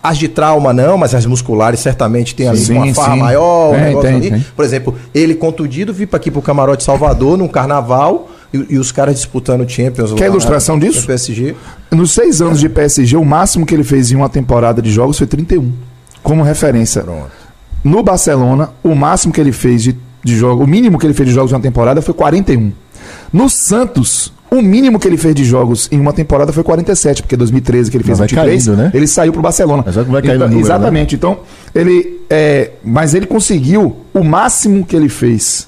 As 0.03 0.17
de 0.17 0.27
trauma 0.27 0.73
não, 0.73 0.97
mas 0.97 1.15
as 1.15 1.25
musculares 1.25 1.79
certamente 1.79 2.35
tem 2.35 2.49
ali 2.49 2.57
Sim, 2.59 2.73
uma 2.73 2.93
farra 2.93 3.13
sim. 3.13 3.19
maior, 3.21 3.69
um 3.69 3.73
Tem, 3.75 3.83
negócio 3.85 4.09
tem, 4.09 4.15
ali. 4.17 4.31
tem. 4.31 4.45
Por 4.55 4.65
exemplo, 4.65 4.95
ele 5.15 5.33
contundido, 5.35 5.93
vir 5.93 6.07
para 6.07 6.17
aqui 6.17 6.29
pro 6.29 6.41
Camarote 6.41 6.83
Salvador, 6.83 7.37
num 7.37 7.47
carnaval, 7.47 8.29
e, 8.53 8.65
e 8.71 8.77
os 8.77 8.91
caras 8.91 9.15
disputando 9.15 9.67
Champions 9.69 10.11
Quer 10.11 10.25
lá 10.25 10.31
ilustração 10.31 10.75
na- 10.75 10.85
disso? 10.85 11.05
PSG. 11.07 11.55
Nos 11.91 12.11
seis 12.11 12.41
anos 12.41 12.59
de 12.59 12.67
PSG, 12.67 13.15
o 13.15 13.23
máximo 13.23 13.65
que 13.65 13.73
ele 13.73 13.83
fez 13.85 14.11
em 14.11 14.15
uma 14.15 14.27
temporada 14.27 14.81
de 14.81 14.91
jogos 14.91 15.17
foi 15.17 15.27
31. 15.27 15.71
Como 16.21 16.43
referência. 16.43 17.03
Pronto. 17.03 17.31
No 17.87 18.03
Barcelona, 18.03 18.69
o 18.83 18.93
máximo 18.93 19.33
que 19.33 19.39
ele 19.39 19.51
fez 19.51 19.81
de, 19.81 19.95
de 20.23 20.35
jogos, 20.35 20.65
o 20.65 20.69
mínimo 20.69 20.99
que 20.99 21.05
ele 21.05 21.13
fez 21.13 21.29
de 21.29 21.33
jogos 21.33 21.51
em 21.51 21.55
uma 21.55 21.61
temporada 21.61 22.01
foi 22.01 22.13
41. 22.13 22.71
No 23.31 23.49
Santos, 23.49 24.33
o 24.51 24.61
mínimo 24.61 24.99
que 24.99 25.07
ele 25.07 25.17
fez 25.17 25.33
de 25.33 25.43
jogos 25.45 25.87
em 25.91 25.99
uma 25.99 26.13
temporada 26.13 26.51
foi 26.51 26.63
47, 26.63 27.21
porque 27.21 27.37
2013 27.37 27.89
que 27.89 27.97
ele 27.97 28.03
fez 28.03 28.19
Mas 28.19 28.31
vai 28.31 28.45
23, 28.45 28.65
caindo, 28.65 28.77
né? 28.77 28.91
ele 28.93 29.07
saiu 29.07 29.31
pro 29.31 29.41
Barcelona. 29.41 29.83
Mas 29.85 29.95
vai 29.95 30.05
caindo 30.05 30.35
Então, 30.35 30.35
o 30.35 30.49
número, 30.49 30.65
Exatamente. 30.65 31.15
Então, 31.15 31.39
ele 31.73 32.21
é, 32.29 32.71
mas 32.83 33.13
ele 33.13 33.25
conseguiu 33.25 33.97
o 34.13 34.23
máximo 34.23 34.85
que 34.85 34.95
ele 34.95 35.09
fez 35.09 35.67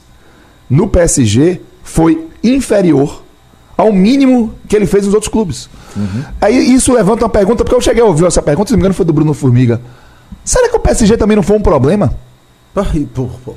no 0.69 0.88
PSG 0.88 1.62
foi 1.84 2.27
inferior 2.43 3.23
ao 3.77 3.93
mínimo 3.93 4.53
que 4.67 4.75
ele 4.75 4.86
fez 4.86 5.05
nos 5.05 5.13
outros 5.13 5.32
clubes. 5.32 5.69
Aí 6.39 6.73
isso 6.73 6.93
levanta 6.93 7.23
uma 7.23 7.29
pergunta, 7.29 7.63
porque 7.63 7.75
eu 7.75 7.82
cheguei 7.82 8.03
a 8.03 8.05
ouvir 8.05 8.25
essa 8.25 8.41
pergunta, 8.41 8.67
se 8.67 8.73
não 8.73 8.77
me 8.77 8.82
engano 8.82 8.93
foi 8.93 9.05
do 9.05 9.13
Bruno 9.13 9.34
Formiga. 9.34 9.82
Será 10.43 10.69
que 10.69 10.75
o 10.75 10.80
PSG 10.80 11.17
também 11.17 11.36
não 11.36 11.43
foi 11.43 11.58
um 11.58 11.62
problema? 11.62 12.13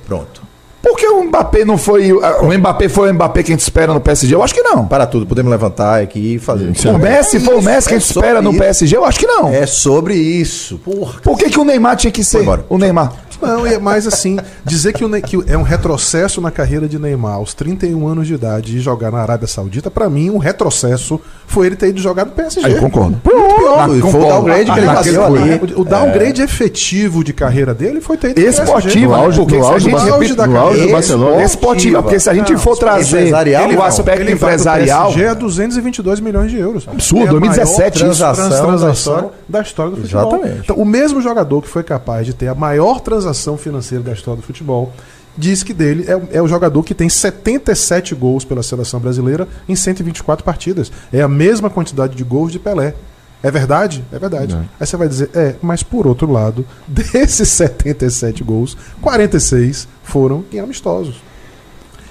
Pronto. 0.07 0.43
Por 0.83 0.97
que 0.97 1.07
o 1.07 1.23
Mbappé 1.25 1.65
não 1.65 1.79
foi. 1.79 2.13
O 2.13 2.53
Mbappé 2.59 2.89
foi 2.89 3.11
o 3.11 3.15
Mbappé 3.15 3.43
que 3.43 3.53
a 3.53 3.55
gente 3.55 3.61
espera 3.63 3.95
no 3.95 4.01
PSG? 4.01 4.35
Eu 4.35 4.43
acho 4.43 4.53
que 4.53 4.63
não. 4.63 4.87
Para 4.87 5.07
tudo, 5.07 5.25
podemos 5.27 5.51
levantar 5.51 6.03
aqui 6.03 6.35
e 6.35 6.39
fazer. 6.39 6.73
O 6.89 6.99
Messi 6.99 7.39
foi 7.41 7.55
o 7.57 7.63
Messi 7.63 7.89
que 7.89 7.95
a 7.95 7.99
gente 7.99 8.09
É 8.09 8.19
espera 8.19 8.43
no 8.43 8.51
isso. 8.51 8.59
PSG? 8.59 8.97
Eu 8.97 9.05
acho 9.05 9.19
que 9.21 9.27
não. 9.27 9.49
É 9.49 9.65
sobre 9.67 10.15
isso. 10.15 10.79
Porra. 10.79 11.21
Por 11.23 11.39
que, 11.39 11.49
que 11.51 11.59
o 11.61 11.65
Neymar 11.65 11.97
tinha 11.97 12.11
que 12.11 12.25
ser 12.25 12.45
o 12.69 12.79
Neymar? 12.79 13.13
Não, 13.41 13.67
é 13.67 13.77
mais 13.77 14.07
assim, 14.07 14.39
dizer 14.65 14.93
que, 14.93 15.05
o 15.05 15.11
que 15.21 15.37
é 15.51 15.59
um 15.59 15.63
retrocesso 15.63 16.41
na 16.41 16.49
carreira 16.53 16.87
de 16.89 16.97
Neymar 16.97 17.35
aos 17.35 17.53
31 17.55 18.07
anos 18.07 18.29
de 18.29 18.35
idade 18.35 18.77
e 18.77 18.81
jogar 18.81 19.11
na 19.11 19.19
Arábia 19.19 19.49
Saudita, 19.49 19.91
pra 19.91 20.09
mim, 20.09 20.31
um 20.31 20.39
retrocesso 20.39 21.21
foi 21.45 21.67
ele 21.67 21.75
ter 21.75 21.89
ido 21.89 22.01
jogar 22.01 22.25
no 22.25 22.31
PSG. 22.31 22.65
Aí 22.65 22.75
eu 22.75 22.79
concordo. 22.81 23.21
Muito 23.25 23.55
pior. 23.57 23.79
Ah, 23.81 23.89
Foi 23.89 24.21
o 24.21 24.29
downgrade 24.29 24.71
que 24.71 24.79
ele 24.79 24.87
Ah, 24.89 24.93
nasceu 24.95 25.29
naquele 25.31 25.53
ali. 25.55 25.73
O, 25.75 25.85
downgrade 25.85 26.41
efetivo 26.41 27.25
de 27.25 27.33
carreira 27.33 27.75
dele 27.75 28.01
foi 28.01 28.17
ter 28.17 28.31
ido 28.31 28.41
Esportivo, 28.41 29.07
No 29.09 29.15
auge- 29.17 29.41
porque 29.41 29.57
no 29.57 29.65
se 29.65 29.69
a 29.69 29.73
auge 29.73 29.91
do 29.91 29.91
no 29.91 30.15
auge 30.15 30.35
do 30.37 30.43
Barcelona. 30.91 31.43
Esportiva, 31.45 32.03
porque 32.03 32.19
se 32.21 32.29
a 32.31 32.35
gente 32.35 32.57
for 32.57 32.77
trazer 32.77 33.19
empresarial, 33.19 33.71
o 33.71 33.83
aspecto 33.83 34.21
Ele 34.23 34.33
empresarial. 34.33 35.07
PSG 35.13 35.29
a 35.29 35.35
222 35.35 36.21
milhões 36.21 36.51
de 36.51 36.59
euros. 36.59 36.87
Absurdo, 36.89 37.25
É 37.25 37.29
a 37.29 37.31
2017 37.31 37.79
maior 37.79 37.91
isso. 37.91 37.99
transação, 38.23 38.67
Transação 38.67 38.73
da, 38.77 38.81
da 38.89 38.93
história, 38.93 39.31
da 39.49 39.61
história 39.63 39.91
do 39.93 39.97
futebol. 40.03 40.23
Exatamente. 40.33 40.61
Então, 40.65 40.77
o 40.77 40.85
mesmo 40.85 41.21
jogador 41.21 41.63
que 41.63 41.69
foi 41.69 41.83
capaz 41.83 42.27
de 42.27 42.35
ter 42.35 42.49
a 42.49 42.55
maior 42.55 43.01
transação 43.01 43.57
financeira 43.57 44.03
da 44.03 44.13
história 44.13 44.41
do 44.41 44.47
futebol 44.47 44.93
diz 45.37 45.63
que 45.63 45.73
dele 45.73 46.05
é, 46.07 46.37
é 46.39 46.43
o 46.43 46.47
jogador 46.49 46.83
que 46.83 46.95
tem 46.95 47.09
77 47.09 48.15
gols 48.15 48.45
pela 48.45 48.63
seleção 48.63 49.01
brasileira 49.01 49.49
em 49.69 49.75
124 49.75 50.45
partidas. 50.45 50.93
É 51.13 51.23
a 51.23 51.29
mesma 51.29 51.71
quantidade 51.71 52.15
de 52.15 52.23
gols 52.25 52.53
de 52.53 52.59
Pelé. 52.59 52.95
É 53.43 53.51
verdade? 53.51 54.05
É 54.13 54.19
verdade. 54.19 54.57
Aí 54.79 54.87
você 54.87 54.97
vai 54.97 55.09
dizer, 55.09 55.31
é, 55.35 55.55
mas 55.61 55.83
por 55.83 56.07
outro 56.07 56.31
lado, 56.31 56.65
desses 56.87 57.49
77 57.49 58.45
gols, 58.45 58.77
46 59.01 59.89
foram 60.05 60.45
em 60.53 60.61
amistosos. 60.61 61.17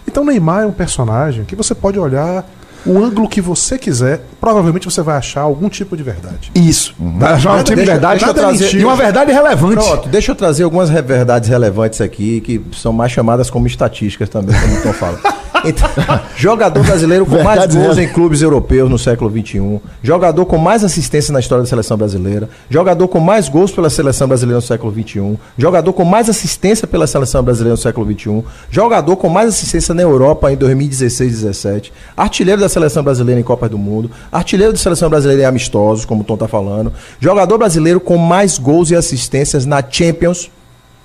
Então 0.07 0.25
Neymar 0.25 0.63
é 0.63 0.65
um 0.65 0.71
personagem 0.71 1.45
que 1.45 1.55
você 1.55 1.73
pode 1.73 1.97
olhar 1.97 2.45
o 2.83 2.97
ângulo 2.97 3.29
que 3.29 3.39
você 3.39 3.77
quiser, 3.77 4.21
provavelmente 4.41 4.85
você 4.85 5.03
vai 5.03 5.15
achar 5.15 5.41
algum 5.41 5.69
tipo 5.69 5.95
de 5.95 6.01
verdade. 6.01 6.51
Isso. 6.55 6.95
Vai 6.99 7.33
achar 7.33 7.49
um 7.49 7.51
Nada- 7.53 7.63
tipo 7.63 7.79
de 7.79 7.85
verdade 7.85 8.13
deixa 8.19 8.25
eu 8.29 8.33
trazer- 8.33 8.75
e 8.75 8.83
uma 8.83 8.95
verdade 8.95 9.31
relevante. 9.31 9.75
Pronto, 9.75 10.09
deixa 10.09 10.31
eu 10.31 10.35
trazer 10.35 10.63
algumas 10.63 10.89
verdades 10.89 11.47
relevantes 11.47 12.01
aqui, 12.01 12.41
que 12.41 12.59
são 12.75 12.91
mais 12.91 13.11
chamadas 13.11 13.51
como 13.51 13.67
estatísticas 13.67 14.27
também, 14.29 14.59
como 14.59 14.79
o 14.79 14.81
Tom 14.81 14.93
fala. 14.93 15.19
Então, 15.63 15.89
jogador 16.35 16.83
brasileiro 16.83 17.25
com 17.25 17.41
mais 17.43 17.73
gols 17.73 17.97
em 17.97 18.07
clubes 18.07 18.41
europeus 18.41 18.89
no 18.89 18.97
século 18.97 19.29
XXI, 19.29 19.79
jogador 20.01 20.45
com 20.45 20.57
mais 20.57 20.83
assistência 20.83 21.31
na 21.31 21.39
história 21.39 21.63
da 21.63 21.69
seleção 21.69 21.97
brasileira, 21.97 22.49
jogador 22.69 23.07
com 23.07 23.19
mais 23.19 23.47
gols 23.47 23.71
pela 23.71 23.89
seleção 23.89 24.27
brasileira 24.27 24.57
no 24.57 24.61
século 24.61 24.91
XXI, 24.91 25.37
jogador 25.57 25.93
com 25.93 26.03
mais 26.03 26.29
assistência 26.29 26.87
pela 26.87 27.05
seleção 27.05 27.43
brasileira 27.43 27.73
no 27.75 27.81
século 27.81 28.11
XXI, 28.11 28.43
jogador 28.69 29.15
com 29.17 29.29
mais 29.29 29.49
assistência 29.49 29.93
na 29.93 30.01
Europa 30.01 30.51
em 30.51 30.55
2016 30.55 31.31
17, 31.31 31.93
artilheiro 32.15 32.61
da 32.61 32.69
seleção 32.69 33.03
brasileira 33.03 33.39
em 33.39 33.43
Copas 33.43 33.69
do 33.69 33.77
Mundo, 33.77 34.09
artilheiro 34.31 34.73
da 34.73 34.79
seleção 34.79 35.09
brasileira 35.09 35.43
em 35.43 35.45
amistosos, 35.45 36.05
como 36.05 36.21
o 36.21 36.23
Tom 36.23 36.37
tá 36.37 36.47
falando, 36.47 36.91
jogador 37.19 37.57
brasileiro 37.57 37.99
com 37.99 38.17
mais 38.17 38.57
gols 38.57 38.91
e 38.91 38.95
assistências 38.95 39.65
na 39.65 39.83
Champions, 39.87 40.49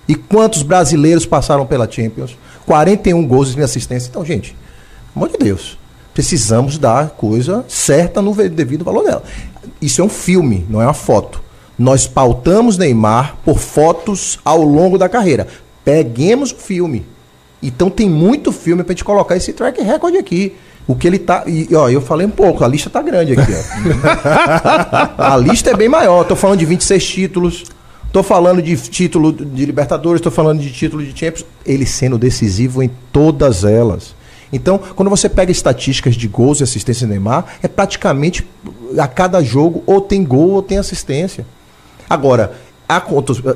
e 0.09 0.15
quantos 0.15 0.63
brasileiros 0.63 1.27
passaram 1.27 1.67
pela 1.67 1.91
Champions? 1.91 2.37
41 2.65 3.27
gols 3.27 3.55
e 3.57 3.61
assistência. 3.61 4.09
Então, 4.09 4.25
gente, 4.25 4.57
amor 5.15 5.29
de 5.29 5.39
Deus, 5.39 5.79
precisamos 6.15 6.79
dar 6.79 7.11
coisa 7.11 7.65
certa 7.69 8.23
no 8.23 8.35
devido 8.35 8.85
valor 8.85 9.05
dela. 9.05 9.23
Isso 9.81 10.01
é 10.01 10.05
um 10.05 10.09
filme, 10.09 10.67
não 10.69 10.81
é 10.81 10.85
uma 10.85 10.95
foto. 10.95 11.43
Nós 11.79 12.07
pautamos 12.07 12.79
Neymar 12.79 13.37
por 13.45 13.59
fotos 13.59 14.39
ao 14.45 14.63
longo 14.63 14.97
da 14.97 15.09
carreira. 15.09 15.47
Peguemos 15.85 16.53
o 16.53 16.57
filme. 16.57 17.05
Então 17.63 17.91
tem 17.91 18.09
muito 18.09 18.53
filme 18.53 18.83
pra 18.83 18.93
gente 18.93 19.05
colocar 19.05 19.37
esse 19.37 19.53
track 19.53 19.83
record 19.83 20.17
aqui. 20.17 20.57
O 20.89 20.95
que 20.95 21.07
ele 21.07 21.19
tá. 21.19 21.43
E, 21.47 21.69
ó, 21.75 21.89
eu 21.89 22.01
falei 22.01 22.27
um 22.27 22.31
pouco, 22.31 22.65
a 22.65 22.69
lista 22.69 22.89
tá 22.89 23.03
grande 23.03 23.33
aqui, 23.33 23.53
ó. 23.53 25.19
a 25.19 25.37
lista 25.37 25.71
é 25.71 25.75
bem 25.75 25.89
maior. 25.89 26.25
Tô 26.25 26.37
falando 26.37 26.61
de 26.61 26.65
26 26.65 27.05
títulos. 27.05 27.65
Tô 28.17 28.23
falando 28.23 28.63
de 28.63 28.75
título 28.75 29.31
de 29.31 29.67
Libertadores, 29.67 30.23
tô 30.23 30.31
falando 30.31 30.59
de 30.59 30.73
título 30.73 31.05
de 31.05 31.11
Champions. 31.11 31.45
Ele 31.67 31.85
sendo 31.85 32.17
decisivo 32.17 32.83
em 32.83 32.91
todas 33.13 33.63
elas. 33.63 34.15
Então, 34.51 34.79
quando 34.79 35.11
você 35.11 35.29
pega 35.29 35.53
estatísticas 35.53 36.15
de 36.15 36.27
gols 36.27 36.61
e 36.61 36.63
assistência 36.63 37.07
do 37.07 37.11
Neymar, 37.11 37.45
é 37.63 37.69
praticamente 37.69 38.43
a 38.99 39.07
cada 39.07 39.45
jogo 39.45 39.83
ou 39.85 40.01
tem 40.01 40.25
gol 40.25 40.53
ou 40.53 40.63
tem 40.63 40.79
assistência. 40.79 41.45
Agora, 42.09 42.55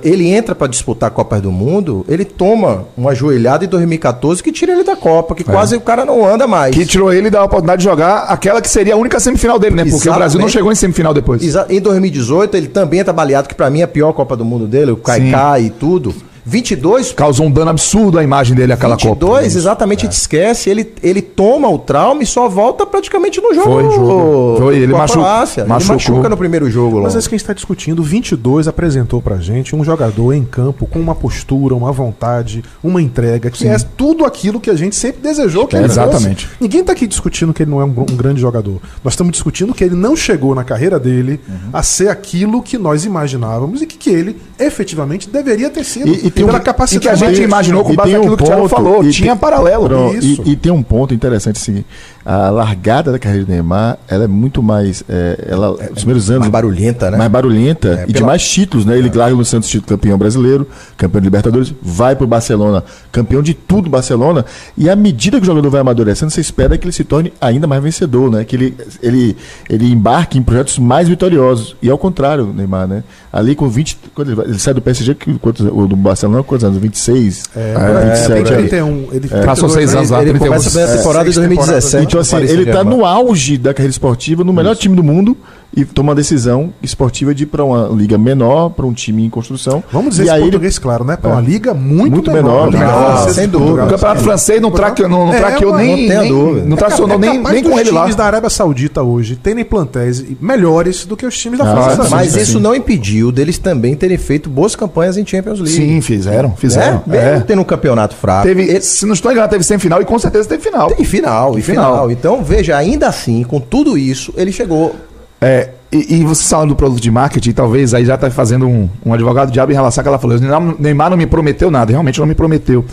ele 0.03 0.29
entra 0.29 0.55
para 0.55 0.67
disputar 0.67 1.07
a 1.09 1.11
Copa 1.11 1.41
do 1.41 1.53
Mundo, 1.53 2.05
ele 2.09 2.25
toma 2.25 2.85
uma 2.97 3.15
joelhada 3.15 3.65
em 3.65 3.69
2014 3.69 4.43
que 4.43 4.51
tira 4.51 4.73
ele 4.73 4.83
da 4.83 4.97
Copa, 4.97 5.35
que 5.35 5.45
quase 5.45 5.77
o 5.77 5.81
cara 5.81 6.05
não 6.05 6.27
anda 6.27 6.47
mais. 6.47 6.75
Que 6.75 6.85
tirou 6.85 7.13
ele 7.13 7.31
da 7.31 7.43
oportunidade 7.45 7.81
de 7.83 7.85
jogar 7.89 8.25
aquela 8.25 8.61
que 8.61 8.69
seria 8.69 8.95
a 8.95 8.97
única 8.97 9.21
semifinal 9.21 9.59
dele, 9.59 9.77
né? 9.77 9.83
Porque 9.83 9.95
o 9.95 9.97
Exatamente. 9.99 10.19
Brasil 10.19 10.41
não 10.41 10.49
chegou 10.49 10.73
em 10.73 10.75
semifinal 10.75 11.15
depois. 11.15 11.43
Exa- 11.43 11.67
Em 11.71 11.81
2018, 11.81 12.57
ele 12.57 12.69
também 12.69 13.01
é 13.01 13.05
trabalhado, 13.05 13.49
que 13.49 13.55
pra 13.55 13.71
mim 13.71 13.81
é 13.81 13.85
a 13.85 13.89
pior 13.89 14.13
Copa 14.13 14.37
do 14.37 14.45
Mundo 14.45 14.67
dele, 14.67 14.91
o 14.91 14.97
Kaikai 14.97 15.65
e 15.67 15.71
tudo. 15.71 16.13
22, 16.51 17.13
Causou 17.13 17.47
um 17.47 17.51
dano 17.51 17.71
absurdo 17.71 18.19
a 18.19 18.25
imagem 18.25 18.55
dele 18.57 18.73
aquela 18.73 18.97
22 18.97 19.19
Copa. 19.19 19.45
exatamente, 19.47 20.01
a 20.01 20.03
gente 20.11 20.19
esquece. 20.19 20.69
Ele, 20.69 20.93
ele 21.03 21.23
toma 21.23 21.69
o 21.69 21.79
trauma 21.79 22.23
e 22.23 22.27
só 22.27 22.49
volta 22.49 22.85
praticamente 22.85 23.41
no 23.41 23.55
jogo. 23.55 23.71
Foi, 23.71 23.85
jogo. 23.91 24.57
Foi, 24.59 24.77
ele 24.79 24.93
Croácia. 24.93 25.65
machucou. 25.65 25.65
Ele 25.65 25.99
machuca 25.99 26.29
no 26.29 26.37
primeiro 26.37 26.71
jogo. 26.71 27.01
Mas 27.03 27.15
lá. 27.15 27.19
é 27.19 27.21
isso 27.21 27.29
que 27.29 27.35
a 27.35 27.39
gente 27.39 27.45
está 27.45 27.53
discutindo. 27.55 28.01
O 28.01 28.03
22 28.03 28.67
apresentou 28.69 29.23
pra 29.23 29.37
gente 29.37 29.75
um 29.77 29.85
jogador 29.85 30.33
em 30.33 30.45
campo 30.45 30.87
com 30.87 30.99
uma 30.99 31.15
postura, 31.15 31.75
uma 31.75 31.93
vontade, 31.93 32.65
uma 32.83 33.01
entrega, 33.01 33.51
que 33.51 33.67
é 33.69 33.77
tudo 33.97 34.25
aquilo 34.25 34.59
que 34.61 34.71
a 34.71 34.75
gente 34.75 34.97
sempre 34.97 35.21
desejou 35.23 35.67
que 35.67 35.77
É, 35.77 35.79
ele 35.79 35.87
exatamente. 35.87 36.47
fosse. 36.47 36.57
Ninguém 36.61 36.83
tá 36.83 36.93
aqui 36.93 37.07
discutindo 37.07 37.55
que 37.55 37.63
ele 37.63 37.71
não 37.71 37.81
é 37.81 37.85
um, 37.85 37.89
um 37.91 38.17
grande 38.17 38.41
jogador. 38.41 38.81
Nós 39.05 39.13
estamos 39.15 39.33
discutindo 39.33 39.73
que 39.73 39.85
ele 39.85 39.95
não 39.95 40.17
chegou 40.17 40.55
na 40.55 40.65
carreira 40.65 40.99
dele 40.99 41.39
Uhum. 41.49 41.71
a 41.73 41.83
ser 41.83 42.09
aquilo 42.09 42.63
que 42.63 42.77
nós 42.77 43.05
imaginávamos 43.05 43.83
e 43.83 43.87
que, 43.87 43.97
que 43.97 44.11
ele 44.11 44.37
efetivamente 44.59 45.29
deveria 45.29 45.71
ter 45.71 45.85
sido. 45.85 46.09
E- 46.09 46.27
e 46.27 46.31
tem 46.41 46.47
pela 46.47 46.59
um- 46.59 46.63
capacidade 46.63 47.01
que 47.03 47.09
a 47.09 47.15
gente 47.29 47.43
imaginou 47.43 47.85
com 47.85 47.95
base 47.95 48.11
um 48.11 48.15
naquilo 48.19 48.37
que 48.37 48.43
o 48.43 48.47
Thiago 48.47 48.63
ponto, 48.63 48.71
falou. 48.75 49.03
Tinha 49.11 49.31
tem- 49.33 49.37
paralelo. 49.39 49.89
Pronto, 49.89 50.17
Isso. 50.17 50.43
E, 50.45 50.51
e 50.53 50.57
tem 50.57 50.73
um 50.73 50.83
ponto 50.83 51.15
interessante 51.15 51.57
assim, 51.57 51.85
a 52.25 52.51
largada 52.51 53.11
da 53.11 53.19
carreira 53.19 53.45
do 53.47 53.51
Neymar, 53.51 53.97
ela 54.07 54.25
é 54.25 54.29
muito 54.29 54.63
mais, 54.63 55.03
é, 55.09 55.47
ela, 55.49 55.71
os 55.73 55.89
primeiros 55.95 56.29
anos 56.31 56.41
mais 56.41 56.53
barulhenta, 56.53 57.11
né? 57.11 57.17
mais 57.17 57.31
barulhenta 57.31 58.05
e 58.05 58.09
de 58.09 58.13
pela- 58.15 58.27
mais 58.27 58.47
títulos, 58.47 58.85
né? 58.85 58.99
Ele 58.99 59.11
larga 59.15 59.35
no 59.35 59.45
Santos 59.45 59.69
título 59.69 59.89
campeão 59.89 60.19
brasileiro, 60.19 60.67
campeão 60.97 61.21
de 61.21 61.27
Libertadores, 61.27 61.73
vai 61.83 62.15
pro 62.15 62.27
Barcelona, 62.27 62.85
campeão 63.11 63.43
de 63.43 63.55
tudo 63.55 63.89
Barcelona, 63.89 64.45
e 64.77 64.91
à 64.91 64.95
medida 64.97 65.39
que 65.39 65.43
o 65.43 65.47
jogador 65.47 65.71
vai 65.71 65.81
amadurecendo, 65.81 66.31
você 66.31 66.41
espera 66.43 66.77
que 66.77 66.85
ele 66.85 66.93
se 66.93 67.05
torne 67.05 67.33
ainda 67.41 67.67
mais 67.67 67.83
vencedor, 67.83 68.31
né? 68.31 68.45
Que 68.45 68.55
ele 68.57 68.77
ele 69.03 69.37
ele 69.69 69.91
embarque 69.91 70.39
em 70.39 70.43
projetos 70.43 70.79
mais 70.79 71.09
vitoriosos. 71.09 71.75
E 71.81 71.89
ao 71.89 71.97
contrário, 71.99 72.45
o 72.45 72.53
Neymar, 72.53 72.87
né? 72.87 73.03
Ali 73.33 73.55
com 73.55 73.69
20, 73.69 73.97
quando 74.15 74.29
ele, 74.29 74.37
vai- 74.37 74.47
ele 74.47 74.59
sai 74.59 74.75
do 74.75 74.83
PSG, 74.83 75.15
que, 75.15 75.39
quantos, 75.39 75.65
ou 75.67 75.87
do 75.87 75.97
Barcelona, 75.97 76.43
quantos 76.43 76.65
anos? 76.65 76.79
26? 76.79 77.45
É, 77.57 77.61
É, 77.61 78.11
27, 78.11 78.39
27, 78.39 78.55
31. 78.69 79.09
Ele 79.13 79.29
Passou 79.29 79.69
32 79.69 79.73
seis 79.73 79.95
anos 79.95 80.11
lá, 80.11 80.21
ele 80.23 80.31
31. 80.31 80.47
começa 80.49 80.79
a 80.79 80.83
É, 80.83 80.97
temporada 80.97 81.29
em 81.29 81.33
seis 81.33 81.49
temporadas, 81.49 81.85
2017. 81.93 82.10
Então, 82.11 82.21
assim, 82.21 82.37
ele 82.37 82.67
tá 82.67 82.85
no 82.85 83.05
auge 83.05 83.57
da 83.57 83.73
carreira 83.73 83.91
esportiva, 83.91 84.43
no 84.45 84.53
melhor 84.53 84.77
time 84.77 84.97
do 84.97 85.03
mundo, 85.03 85.37
e 85.77 85.85
toma 85.85 86.09
uma 86.11 86.15
decisão 86.15 86.73
esportiva 86.83 87.35
de 87.35 87.45
ir 87.45 87.47
para 87.47 87.65
uma 87.65 87.89
liga 87.89 88.19
menor, 88.19 88.71
para 88.71 88.85
um 88.87 88.93
time 88.93 89.25
em 89.25 89.31
construção. 89.31 89.83
Vamos 89.93 90.11
dizer 90.11 90.23
e 90.23 90.27
isso 90.27 90.33
em 90.33 90.35
aí 90.37 90.41
ele- 90.43 90.51
português, 90.51 90.79
claro, 90.79 91.05
né? 91.05 91.17
Para 91.17 91.31
uma 91.31 91.41
É. 91.41 91.45
liga 91.45 91.73
muito, 91.73 92.11
Muito 92.13 92.31
menor. 92.33 92.67
menor, 92.67 92.73
Liga 92.73 92.79
menor, 92.87 93.13
francesa 93.17 93.35
sem 93.35 93.49
dúvida. 93.49 93.85
O 93.85 93.89
campeonato 93.89 94.21
francês 94.23 94.61
não 94.61 94.71
traqueou, 94.71 95.09
não, 95.09 95.27
não 95.27 95.35
É, 95.35 95.39
traqueou 95.39 95.77
nem, 95.77 96.09
não 96.09 96.55
não 96.67 96.77
tracionou 96.77 97.17
é 97.17 97.19
nem, 97.19 97.39
nem 97.43 97.63
com 97.63 97.79
ele 97.79 97.91
lá. 97.91 98.01
times 98.03 98.17
da 98.17 98.25
Arábia 98.25 98.51
Saudita 98.51 99.03
hoje 99.03 99.37
terem 99.37 99.65
plantéis 99.65 100.25
melhores 100.41 101.05
do 101.05 101.17
que 101.17 101.25
os 101.25 101.37
times 101.39 101.59
da 101.59 101.71
Ah, 101.73 101.91
França. 101.95 102.11
Mas 102.11 102.33
sim. 102.33 102.41
isso 102.41 102.59
não 102.61 102.75
impediu 102.75 103.31
deles 103.31 103.59
também 103.59 103.95
terem 103.95 104.19
feito 104.19 104.51
boas 104.51 104.75
campanhas 104.75 105.17
em 105.17 105.25
Champions 105.27 105.61
League. 105.61 105.75
Sim, 105.77 106.01
fizeram, 106.01 106.53
fizeram. 106.57 107.03
Né? 107.07 107.17
Mesmo 107.21 107.29
É. 107.29 107.41
tendo 107.41 107.61
um 107.63 107.65
campeonato 107.65 108.15
fraco. 108.17 108.47
Teve, 108.47 108.63
ele- 108.63 108.81
se 108.81 109.07
não 109.07 109.15
estou 109.15 109.31
enganado, 109.31 109.51
teve 109.53 109.65
semifinal 109.65 110.03
e 110.03 110.05
com 110.05 110.19
certeza 110.19 110.49
teve 110.49 110.63
final. 110.63 110.89
Tem 110.91 111.05
final, 111.05 111.59
e 111.59 111.63
final. 111.63 111.93
final. 111.93 112.11
Então, 112.11 112.43
veja, 112.43 112.77
ainda 112.77 113.07
assim, 113.09 113.43
com 113.45 113.61
tudo 113.61 113.97
isso, 113.97 114.33
ele 114.37 114.51
chegou. 114.53 114.95
É, 115.41 115.71
e, 115.91 116.17
e 116.21 116.25
você 116.25 116.45
falando 116.49 116.69
do 116.71 116.77
produto 116.77 117.01
de 117.01 117.11
marketing, 117.11 117.53
talvez 117.53 117.95
aí 117.95 118.05
já 118.05 118.15
está 118.15 118.31
fazendo 118.31 118.67
um, 118.69 118.89
um 119.05 119.13
advogado 119.15 119.51
diabo 119.51 119.73
em 119.73 119.75
relação 119.75 120.03
ao 120.03 120.05
que 120.05 120.09
ela 120.09 120.19
falou. 120.19 120.37
O 120.37 120.83
Neymar, 120.83 121.11
não 121.11 121.17
me 121.17 121.27
prometeu 121.27 121.71
nada, 121.71 121.91
realmente 121.93 122.21
não 122.21 122.27
me 122.27 122.35
prometeu. 122.35 122.85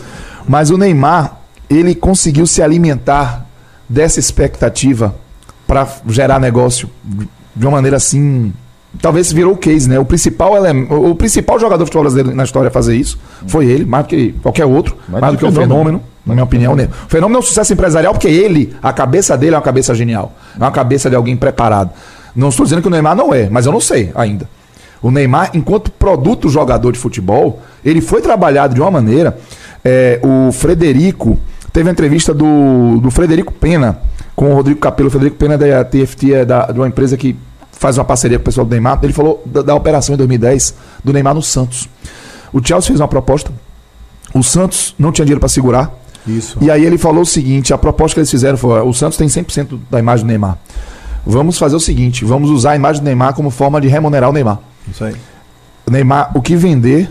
Mas 0.48 0.70
o 0.70 0.78
Neymar, 0.78 1.36
ele 1.68 1.94
conseguiu 1.94 2.46
se 2.46 2.62
alimentar 2.62 3.46
dessa 3.88 4.18
expectativa 4.18 5.14
para 5.66 5.86
gerar 6.08 6.40
negócio 6.40 6.88
de 7.54 7.66
uma 7.66 7.72
maneira 7.72 7.96
assim. 7.98 8.52
Talvez 9.02 9.30
virou 9.30 9.52
o 9.52 9.56
case, 9.56 9.86
né? 9.88 9.98
O 9.98 10.04
principal, 10.04 10.56
elem- 10.56 10.86
o 10.90 11.14
principal 11.14 11.60
jogador 11.60 11.84
de 11.84 11.88
futebol 11.88 12.04
brasileiro 12.04 12.34
na 12.34 12.44
história 12.44 12.68
a 12.68 12.70
fazer 12.70 12.96
isso 12.96 13.18
foi 13.46 13.66
ele, 13.66 13.84
mais 13.84 14.04
do 14.06 14.08
que 14.08 14.32
qualquer 14.42 14.64
outro, 14.64 14.96
mais, 15.06 15.20
Mais 15.20 15.34
do 15.34 15.38
que 15.38 15.44
um 15.44 15.52
fenômeno. 15.52 15.74
fenômeno, 15.74 16.02
na 16.24 16.32
minha 16.34 16.44
opinião. 16.44 16.74
Né? 16.74 16.88
O 17.06 17.10
fenômeno 17.10 17.36
é 17.36 17.40
um 17.40 17.42
sucesso 17.42 17.70
empresarial 17.74 18.14
porque 18.14 18.28
ele, 18.28 18.74
a 18.82 18.90
cabeça 18.92 19.36
dele 19.36 19.54
é 19.54 19.58
uma 19.58 19.62
cabeça 19.62 19.94
genial. 19.94 20.32
É 20.58 20.62
uma 20.64 20.70
cabeça 20.70 21.10
de 21.10 21.14
alguém 21.16 21.36
preparado. 21.36 21.90
Não 22.38 22.50
estou 22.50 22.64
dizendo 22.64 22.80
que 22.80 22.86
o 22.86 22.90
Neymar 22.90 23.16
não 23.16 23.34
é, 23.34 23.50
mas 23.50 23.66
eu 23.66 23.72
não 23.72 23.80
sei 23.80 24.12
ainda. 24.14 24.48
O 25.02 25.10
Neymar, 25.10 25.50
enquanto 25.54 25.90
produto 25.90 26.48
jogador 26.48 26.92
de 26.92 26.98
futebol, 26.98 27.60
ele 27.84 28.00
foi 28.00 28.20
trabalhado 28.20 28.74
de 28.74 28.80
uma 28.80 28.92
maneira. 28.92 29.36
é, 29.84 30.20
o 30.22 30.52
Frederico 30.52 31.36
teve 31.72 31.88
a 31.88 31.92
entrevista 31.92 32.32
do, 32.32 33.00
do 33.00 33.10
Frederico 33.10 33.52
Pena 33.52 34.00
com 34.36 34.52
o 34.52 34.54
Rodrigo 34.54 34.78
Capello. 34.78 35.08
O 35.08 35.10
Frederico 35.10 35.36
Pena 35.36 35.54
é 35.54 35.58
da 35.58 35.84
TFT, 35.84 36.32
é 36.32 36.44
da, 36.44 36.66
de 36.66 36.78
uma 36.78 36.86
empresa 36.86 37.16
que 37.16 37.36
faz 37.72 37.98
uma 37.98 38.04
parceria 38.04 38.38
com 38.38 38.42
o 38.42 38.44
pessoal 38.44 38.64
do 38.64 38.70
Neymar. 38.70 39.00
Ele 39.02 39.12
falou 39.12 39.42
da, 39.44 39.62
da 39.62 39.74
operação 39.74 40.14
em 40.14 40.18
2010 40.18 40.74
do 41.02 41.12
Neymar 41.12 41.34
no 41.34 41.42
Santos. 41.42 41.88
O 42.52 42.64
Chelsea 42.64 42.86
fez 42.86 43.00
uma 43.00 43.08
proposta. 43.08 43.50
O 44.32 44.44
Santos 44.44 44.94
não 44.96 45.10
tinha 45.10 45.24
dinheiro 45.24 45.40
para 45.40 45.48
segurar. 45.48 45.92
Isso. 46.24 46.56
E 46.60 46.70
aí 46.70 46.84
ele 46.84 46.98
falou 46.98 47.22
o 47.22 47.26
seguinte: 47.26 47.74
a 47.74 47.78
proposta 47.78 48.14
que 48.14 48.20
eles 48.20 48.30
fizeram 48.30 48.56
foi: 48.56 48.80
o 48.80 48.92
Santos 48.92 49.18
tem 49.18 49.26
100% 49.26 49.78
da 49.90 49.98
imagem 49.98 50.24
do 50.24 50.28
Neymar. 50.28 50.56
Vamos 51.26 51.58
fazer 51.58 51.76
o 51.76 51.80
seguinte: 51.80 52.24
vamos 52.24 52.50
usar 52.50 52.72
a 52.72 52.76
imagem 52.76 53.02
do 53.02 53.04
Neymar 53.04 53.34
como 53.34 53.50
forma 53.50 53.80
de 53.80 53.88
remunerar 53.88 54.30
o 54.30 54.32
Neymar. 54.32 54.58
Isso 54.90 55.04
aí. 55.04 55.14
O 55.86 55.90
Neymar, 55.90 56.30
o 56.34 56.40
que 56.42 56.56
vender, 56.56 57.10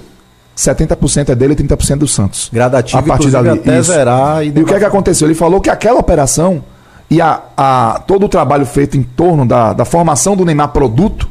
70% 0.55 1.29
é 1.29 1.35
dele 1.35 1.53
e 1.53 1.55
30% 1.55 1.97
do 1.99 2.07
Santos. 2.07 2.49
Gradativo, 2.51 2.99
a 2.99 3.03
partir 3.03 3.29
dali. 3.29 3.49
até 3.49 3.79
Isso. 3.79 3.91
zerar. 3.91 4.43
E 4.45 4.49
o 4.49 4.65
que 4.65 4.73
é 4.73 4.79
que 4.79 4.85
aconteceu? 4.85 5.27
Ele 5.27 5.35
falou 5.35 5.61
que 5.61 5.69
aquela 5.69 5.99
operação 5.99 6.63
e 7.09 7.21
a, 7.21 7.41
a- 7.55 8.03
todo 8.07 8.25
o 8.25 8.29
trabalho 8.29 8.65
feito 8.65 8.97
em 8.97 9.03
torno 9.03 9.45
da, 9.45 9.73
da 9.73 9.85
formação 9.85 10.35
do 10.35 10.43
Neymar 10.43 10.69
produto 10.69 11.27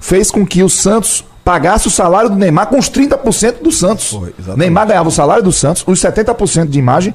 fez 0.00 0.30
com 0.30 0.46
que 0.46 0.62
o 0.62 0.68
Santos 0.68 1.24
pagasse 1.44 1.86
o 1.88 1.90
salário 1.90 2.28
do 2.28 2.36
Neymar 2.36 2.66
com 2.66 2.78
os 2.78 2.90
30% 2.90 3.62
do 3.62 3.70
Santos. 3.72 4.10
Foi. 4.10 4.34
Neymar 4.56 4.86
ganhava 4.88 5.08
o 5.08 5.12
salário 5.12 5.42
do 5.42 5.52
Santos, 5.52 5.84
os 5.86 6.00
70% 6.00 6.66
de 6.68 6.78
imagem 6.78 7.14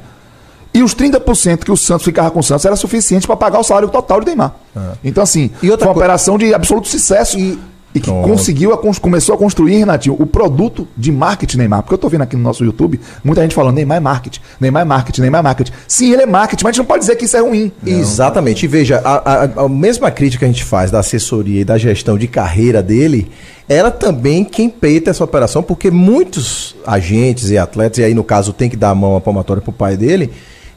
e 0.74 0.82
os 0.84 0.94
30% 0.96 1.60
que 1.66 1.72
o 1.72 1.78
Santos 1.78 2.06
ficava 2.06 2.32
com 2.32 2.40
o 2.40 2.44
Santos 2.44 2.66
era 2.66 2.76
suficiente 2.76 3.28
para 3.28 3.36
pagar 3.36 3.60
o 3.60 3.64
salário 3.64 3.90
total 3.90 4.20
do 4.20 4.26
Neymar. 4.26 4.54
Então, 5.04 5.22
assim, 5.24 5.50
E 5.62 5.70
outra 5.70 5.86
foi 5.86 5.94
uma 5.94 5.98
operação 6.00 6.38
de 6.38 6.54
absoluto 6.54 6.88
sucesso. 6.88 7.38
E- 7.40 7.60
E 7.94 8.00
que 8.00 8.10
conseguiu, 8.10 8.72
a 8.74 8.78
cons- 8.78 8.98
começou 8.98 9.36
a 9.36 9.38
construir, 9.38 9.76
Renatinho, 9.76 10.16
o 10.18 10.26
produto 10.26 10.88
de 10.96 11.12
marketing 11.12 11.58
Neymar. 11.58 11.82
Porque 11.82 11.94
eu 11.94 11.98
tô 11.98 12.08
vendo 12.08 12.22
aqui 12.22 12.38
no 12.38 12.42
nosso 12.42 12.64
YouTube, 12.64 12.98
muita 13.22 13.42
gente 13.42 13.54
falando, 13.54 13.76
Neymar 13.76 13.98
é 13.98 14.00
marketing, 14.00 14.40
Neymar 14.62 14.84
é 14.84 14.86
marketing, 14.86 15.20
Neymar 15.20 15.40
é 15.40 15.44
marketing. 15.44 15.72
Sim, 15.90 16.14
ele 16.14 16.22
é 16.22 16.26
marketing, 16.26 16.64
mas 16.64 16.70
a 16.70 16.72
gente 16.72 16.78
não 16.80 16.86
pode 16.86 17.02
dizer 17.02 17.18
que 17.18 17.26
isso 17.26 17.36
é 17.36 17.42
ruim. 17.42 17.70
Exatamente. 17.86 18.64
E 18.64 18.68
veja, 18.70 19.02
a, 19.04 19.44
a- 19.44 19.50
a 19.66 19.68
mesma 19.68 20.10
crítica 20.10 20.40
que 20.40 20.46
a 20.46 20.54
gente 20.54 20.64
faz 20.64 20.90
da 20.90 21.00
assessoria 21.00 21.60
e 21.60 21.66
da 21.66 21.78
gestão 21.78 22.18
de 22.18 22.30
carreira 22.30 22.82
dele, 22.82 23.30
ela 23.68 23.92
também 23.92 24.46
quem 24.46 24.70
peita 24.70 25.10
essa 25.10 25.22
operação, 25.26 25.62
porque 25.62 25.92
muitos 25.92 26.78
agentes 26.88 27.50
e 27.50 27.58
atletas, 27.58 27.98
e 27.98 28.04
aí 28.06 28.14
no 28.14 28.24
caso 28.24 28.54
tem 28.54 28.70
que 28.70 28.78
dar 28.78 28.92
a 28.92 28.96
mão 28.96 29.18
à 29.18 29.20
palmatória 29.20 29.62
pro 29.62 29.74
pai 29.74 29.98
dele, 29.98 30.32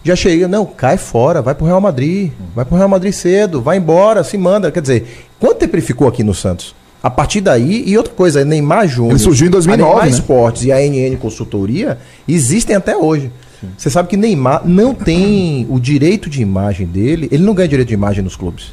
já 0.04 0.14
chega, 0.14 0.46
não, 0.46 0.66
cai 0.66 0.96
fora, 0.98 1.40
vai 1.40 1.54
pro 1.54 1.64
Real 1.66 1.80
Madrid, 1.80 2.30
vai 2.54 2.64
pro 2.64 2.76
Real 2.76 2.88
Madrid 2.88 3.12
cedo, 3.12 3.60
vai 3.62 3.78
embora, 3.78 4.22
se 4.22 4.36
manda. 4.36 4.70
Quer 4.70 4.80
dizer, 4.82 5.26
quanto 5.40 5.56
tempo 5.58 5.74
ele 5.74 5.82
ficou 5.82 6.06
aqui 6.06 6.22
no 6.22 6.34
Santos? 6.34 6.74
A 7.02 7.10
partir 7.10 7.40
daí, 7.40 7.82
e 7.86 7.96
outra 7.96 8.12
coisa, 8.14 8.44
Neymar 8.44 8.86
Júnior. 8.86 9.12
Ele 9.12 9.18
surgiu 9.18 9.46
em 9.46 9.50
2009, 9.50 9.90
A 9.90 9.94
Neymar 9.94 10.06
né? 10.06 10.10
Esportes 10.12 10.64
e 10.64 10.72
a 10.72 10.78
NN 10.80 11.16
Consultoria 11.16 11.98
existem 12.28 12.76
até 12.76 12.96
hoje. 12.96 13.30
Você 13.78 13.88
sabe 13.88 14.08
que 14.08 14.16
Neymar 14.16 14.62
não 14.66 14.94
tem 14.94 15.66
o 15.70 15.80
direito 15.80 16.28
de 16.28 16.42
imagem 16.42 16.86
dele, 16.86 17.28
ele 17.32 17.42
não 17.42 17.54
ganha 17.54 17.68
direito 17.68 17.88
de 17.88 17.94
imagem 17.94 18.22
nos 18.22 18.36
clubes. 18.36 18.72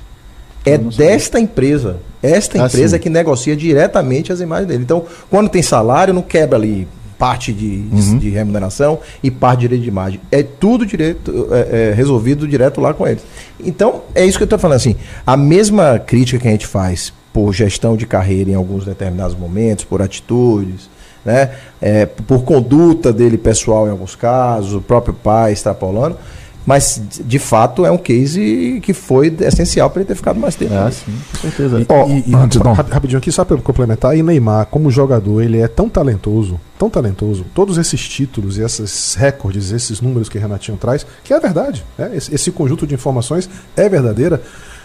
É 0.66 0.78
desta 0.78 1.40
empresa. 1.40 1.98
Esta 2.22 2.62
Ah, 2.62 2.68
empresa 2.68 2.90
sim. 2.90 2.96
é 2.96 3.00
que 3.00 3.10
negocia 3.10 3.56
diretamente 3.56 4.32
as 4.32 4.42
imagens 4.42 4.68
dele. 4.68 4.84
Então, 4.84 5.06
quando 5.30 5.50
tem 5.50 5.62
salário, 5.62 6.14
não 6.14 6.22
quebra 6.22 6.58
ali 6.58 6.88
parte 7.22 7.54
de, 7.54 7.82
de- 7.84 8.18
de 8.20 8.30
remuneração 8.32 8.98
e 9.22 9.30
parte 9.30 9.60
de 9.60 9.68
direito 9.68 9.84
de 9.84 9.88
imagem. 9.90 10.20
É 10.32 10.42
tudo 10.42 10.88
direito, 10.88 11.48
é, 11.52 11.90
é 11.92 11.94
resolvido 11.94 12.48
direto 12.48 12.82
lá 12.82 12.96
com 12.96 13.08
eles. 13.08 13.22
Então, 13.64 14.02
é 14.16 14.26
isso 14.26 14.40
que 14.40 14.44
eu 14.44 14.46
estou 14.46 14.58
falando 14.58 14.78
assim. 14.78 14.96
A 15.26 15.38
mesma 15.38 16.00
crítica 16.00 16.40
que 16.40 16.48
a 16.48 16.52
gente 16.52 16.66
faz 16.66 17.14
por 17.32 17.54
gestão 17.54 17.96
de 17.96 18.08
carreira 18.08 18.50
em 18.50 18.56
alguns 18.56 18.86
determinados 18.86 19.38
momentos, 19.38 19.86
por 19.86 20.02
atitudes, 20.02 20.90
né? 21.24 21.52
É, 21.80 22.08
por 22.08 22.44
conduta 22.44 23.14
dele 23.14 23.38
pessoal 23.38 23.86
em 23.88 23.92
alguns 23.92 24.16
casos, 24.16 24.74
o 24.74 24.82
próprio 24.82 25.14
pai 25.14 25.54
extrapolando. 25.54 26.18
Mas, 26.66 27.02
de 27.26 27.40
fato, 27.40 27.86
é 27.86 27.92
um 27.92 27.98
case 27.98 28.80
que 28.84 28.94
foi 28.94 29.36
essencial 29.42 29.90
para 29.90 30.02
ele 30.02 30.08
ter 30.08 30.16
ficado 30.16 30.40
mais 30.40 30.56
tempo. 30.56 30.74
Ah, 30.76 30.92
sim, 30.92 31.12
com 31.32 31.38
certeza. 31.50 31.86
Ó, 31.90 32.08
E, 32.08 32.24
e, 32.28 32.36
antes, 32.36 32.60
não. 32.60 32.74
rap- 32.74 32.92
rapidinho 32.92 33.18
aqui, 33.18 33.32
só 33.32 33.44
para 33.44 33.58
complementar, 33.58 34.16
e 34.16 34.22
Neymar, 34.22 34.68
como 34.68 34.92
jogador, 34.92 35.42
ele 35.42 35.60
é 35.60 35.68
tão 35.68 35.90
talentoso, 35.90 36.60
tão 36.78 36.88
talentoso, 36.90 37.46
todos 37.56 37.78
esses 37.80 38.08
títulos 38.08 38.58
e 38.58 38.62
esses 38.62 39.16
recordes, 39.16 39.72
esses 39.72 40.02
números 40.02 40.30
que 40.30 40.38
Renatinho 40.38 40.78
traz, 40.78 41.06
que 41.24 41.34
é 41.34 41.40
verdade. 41.40 41.84
né? 41.98 42.12
Esse, 42.14 42.34
esse 42.36 42.52
conjunto 42.52 42.86
de 42.86 42.94
informações 42.94 43.50
é 43.76 43.90
verdadeira. 43.90 44.40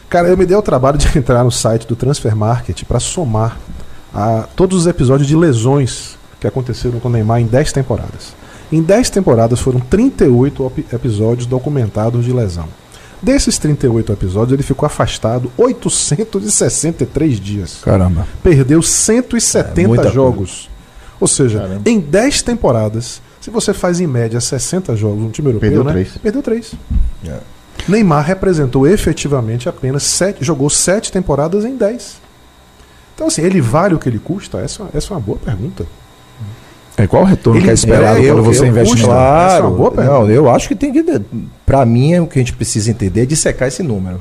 Cara, 0.09 0.29
eu 0.29 0.37
me 0.37 0.47
dei 0.47 0.57
o 0.57 0.62
trabalho 0.62 0.97
de 0.97 1.07
entrar 1.18 1.45
no 1.45 1.51
site 1.51 1.87
do 1.87 1.95
Transfer 1.95 2.35
Market 2.35 2.85
para 2.85 2.99
somar 3.01 3.59
a 4.14 4.47
todos 4.57 4.79
os 4.81 4.87
episódios 4.87 5.29
de 5.29 5.37
lesões 5.37 6.16
que 6.41 6.47
aconteceram 6.47 6.99
com 7.01 7.09
o 7.09 7.11
Neymar 7.12 7.41
em 7.41 7.47
10 7.47 7.72
temporadas. 7.72 8.35
Em 8.73 8.83
10 8.83 9.11
temporadas 9.11 9.61
foram 9.61 9.79
38 9.81 10.64
op- 10.64 10.85
episódios 10.93 11.47
documentados 11.47 12.25
de 12.25 12.33
lesão. 12.33 12.67
Desses 13.23 13.59
38 13.59 14.12
episódios, 14.12 14.53
ele 14.53 14.62
ficou 14.62 14.87
afastado 14.87 15.51
863 15.57 17.41
dias. 17.41 17.79
Caramba. 17.83 18.27
Perdeu 18.43 18.83
170 18.83 20.09
É, 20.09 20.12
jogos. 20.12 20.69
Ou 21.19 21.27
seja, 21.27 21.61
Caramba. 21.61 21.83
em 21.89 21.99
10 21.99 22.43
temporadas, 22.43 23.23
se 23.41 23.49
você 23.51 23.73
faz 23.73 24.01
em 24.01 24.07
média 24.07 24.41
60 24.41 24.95
jogos 24.97 25.23
no 25.23 25.31
time 25.31 25.49
europeu, 25.49 25.71
Perdeu 25.71 25.85
né? 25.85 25.93
três. 25.93 26.09
Perdeu 26.19 26.43
3. 26.43 26.75
É. 27.27 27.39
Neymar 27.89 28.25
representou 28.27 28.87
efetivamente 28.87 29.69
apenas 29.69 30.03
7, 30.03 30.45
jogou 30.45 30.69
7 30.69 31.11
temporadas 31.12 31.64
em 31.64 31.77
10. 31.77 32.17
Então, 33.14 33.29
assim, 33.29 33.43
ele 33.43 33.61
vale 33.62 33.95
o 33.95 33.99
que 33.99 34.09
ele 34.09 34.19
custa? 34.19 34.59
Essa, 34.59 34.87
essa 34.93 35.12
é 35.12 35.17
uma 35.17 35.21
boa 35.21 35.39
pergunta. 35.39 35.87
É 36.99 37.07
qual 37.07 37.22
o 37.22 37.26
retorno 37.26 37.59
Ele- 37.59 37.64
que 37.66 37.70
é 37.70 37.74
esperado 37.74 38.18
é, 38.18 38.26
quando 38.28 38.38
eu- 38.38 38.42
você 38.44 38.62
eu 38.62 38.66
investe 38.68 38.94
no 38.97 39.01
é 39.03 39.05
Claro, 39.05 39.66
uma 39.68 39.76
boa 39.76 39.90
pergunta. 39.90 40.18
não, 40.20 40.30
eu 40.30 40.49
acho 40.51 40.68
que 40.68 40.74
tem 40.74 40.92
que. 40.92 41.05
Pra 41.67 41.85
mim, 41.85 42.12
é 42.12 42.21
o 42.23 42.29
que 42.29 42.39
a 42.39 42.43
gente 42.43 42.53
precisa 42.53 42.89
entender 42.93 43.23
é 43.23 43.27
dissecar 43.27 43.67
esse 43.67 43.83
número. 43.83 44.21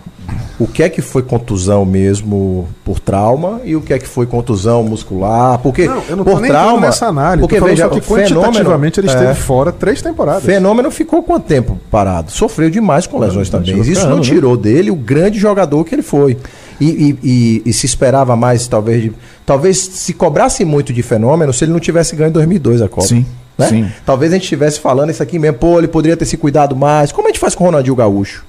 O 0.60 0.66
que 0.68 0.82
é 0.82 0.90
que 0.90 1.00
foi 1.00 1.22
contusão 1.22 1.86
mesmo 1.86 2.68
por 2.84 3.00
trauma 3.00 3.62
e 3.64 3.76
o 3.76 3.82
que 3.82 3.94
é 3.94 4.00
que 4.00 4.08
foi 4.08 4.26
contusão 4.26 4.82
muscular? 4.84 5.60
Porque 5.60 5.86
Não, 5.86 6.02
eu 6.10 6.16
não 6.16 6.24
tô 6.24 6.32
por 6.32 6.42
trauma. 6.48 6.80
nessa 6.82 7.06
análise. 7.06 7.42
porque 7.48 7.60
veja, 7.60 7.88
que 7.88 8.00
o 8.00 8.02
fenômeno- 8.02 8.42
quantitativamente 8.42 9.00
ele 9.00 9.08
esteve 9.08 9.28
é, 9.32 9.36
fora 9.36 9.72
três 9.72 10.02
temporadas. 10.02 10.44
Fenômeno 10.44 10.90
ficou 10.90 11.22
quanto 11.22 11.46
tempo 11.46 11.78
parado? 11.92 12.32
Sofreu 12.32 12.70
demais 12.72 13.06
com 13.06 13.20
lesões 13.20 13.48
tá 13.50 13.60
também. 13.60 13.76
chegou 13.76 13.92
Isso 13.92 14.08
não 14.10 14.16
né? 14.18 14.22
tirou 14.24 14.58
dele 14.58 14.90
o 14.90 14.96
grande 14.96 15.38
jogador 15.38 15.84
que 15.86 15.94
ele 15.94 16.02
foi. 16.02 16.38
E, 16.82 16.86
e- 16.86 17.20
e- 17.24 17.62
e 17.70 17.74
se 17.74 17.86
esperava 17.86 18.36
mais, 18.36 18.68
talvez, 18.68 19.04
de, 19.04 19.12
talvez 19.46 19.78
se 19.78 20.14
cobrasse 20.14 20.66
muito 20.66 20.92
de 20.92 21.04
fenômeno 21.04 21.54
se 21.54 21.64
ele 21.64 21.72
não 21.74 21.80
tivesse 21.80 22.16
ganho 22.16 22.30
em 22.30 22.34
2002 22.34 22.82
a 22.82 22.90
Copa. 22.90 23.06
Sim, 23.08 23.24
né? 23.58 23.68
sim. 23.68 23.92
Talvez 24.06 24.32
a 24.32 24.36
gente 24.36 24.44
estivesse 24.44 24.80
falando 24.80 25.10
isso 25.10 25.22
aqui 25.24 25.38
mesmo, 25.40 25.58
pô, 25.58 25.78
ele 25.80 25.88
poderia 25.88 26.16
ter 26.18 26.26
se 26.26 26.38
cuidado 26.38 26.76
mais. 26.76 27.12
Como 27.12 27.28
a 27.28 27.32
gente 27.32 27.40
faz 27.40 27.56
com 27.56 27.64
o 27.64 27.68
Ronaldinho 27.68 27.96
Gaúcho? 27.96 28.44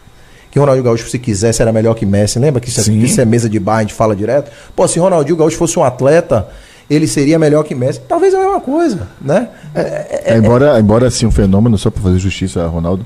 Que 0.50 0.58
o 0.58 0.62
Ronaldinho 0.62 0.84
Gaúcho, 0.84 1.08
se 1.08 1.18
quisesse, 1.18 1.60
era 1.60 1.72
melhor 1.72 1.94
que 1.94 2.06
Messi. 2.06 2.38
Lembra 2.38 2.60
que 2.60 2.68
isso, 2.68 2.80
é- 2.80 2.84
Sim. 2.84 2.98
isso 3.00 3.20
é 3.20 3.24
mesa 3.24 3.48
de 3.48 3.58
bar, 3.60 3.78
a 3.78 3.80
gente 3.82 3.94
fala 3.94 4.16
direto? 4.16 4.50
Pô, 4.74 4.86
se 4.88 4.98
Ronaldinho 4.98 5.36
Gaúcho 5.36 5.56
fosse 5.56 5.78
um 5.78 5.84
atleta, 5.84 6.48
ele 6.88 7.06
seria 7.06 7.38
melhor 7.38 7.62
que 7.64 7.74
Messi. 7.74 8.00
Talvez 8.08 8.32
é 8.32 8.36
a 8.36 8.40
mesma 8.40 8.60
coisa, 8.60 9.08
né? 9.20 9.48
É, 9.74 10.36
embora, 10.38 10.78
embora 10.80 11.06
assim 11.08 11.26
um 11.26 11.30
fenômeno, 11.30 11.76
só 11.76 11.90
para 11.90 12.02
fazer 12.02 12.18
justiça 12.18 12.62
a 12.64 12.66
Ronaldo, 12.66 13.04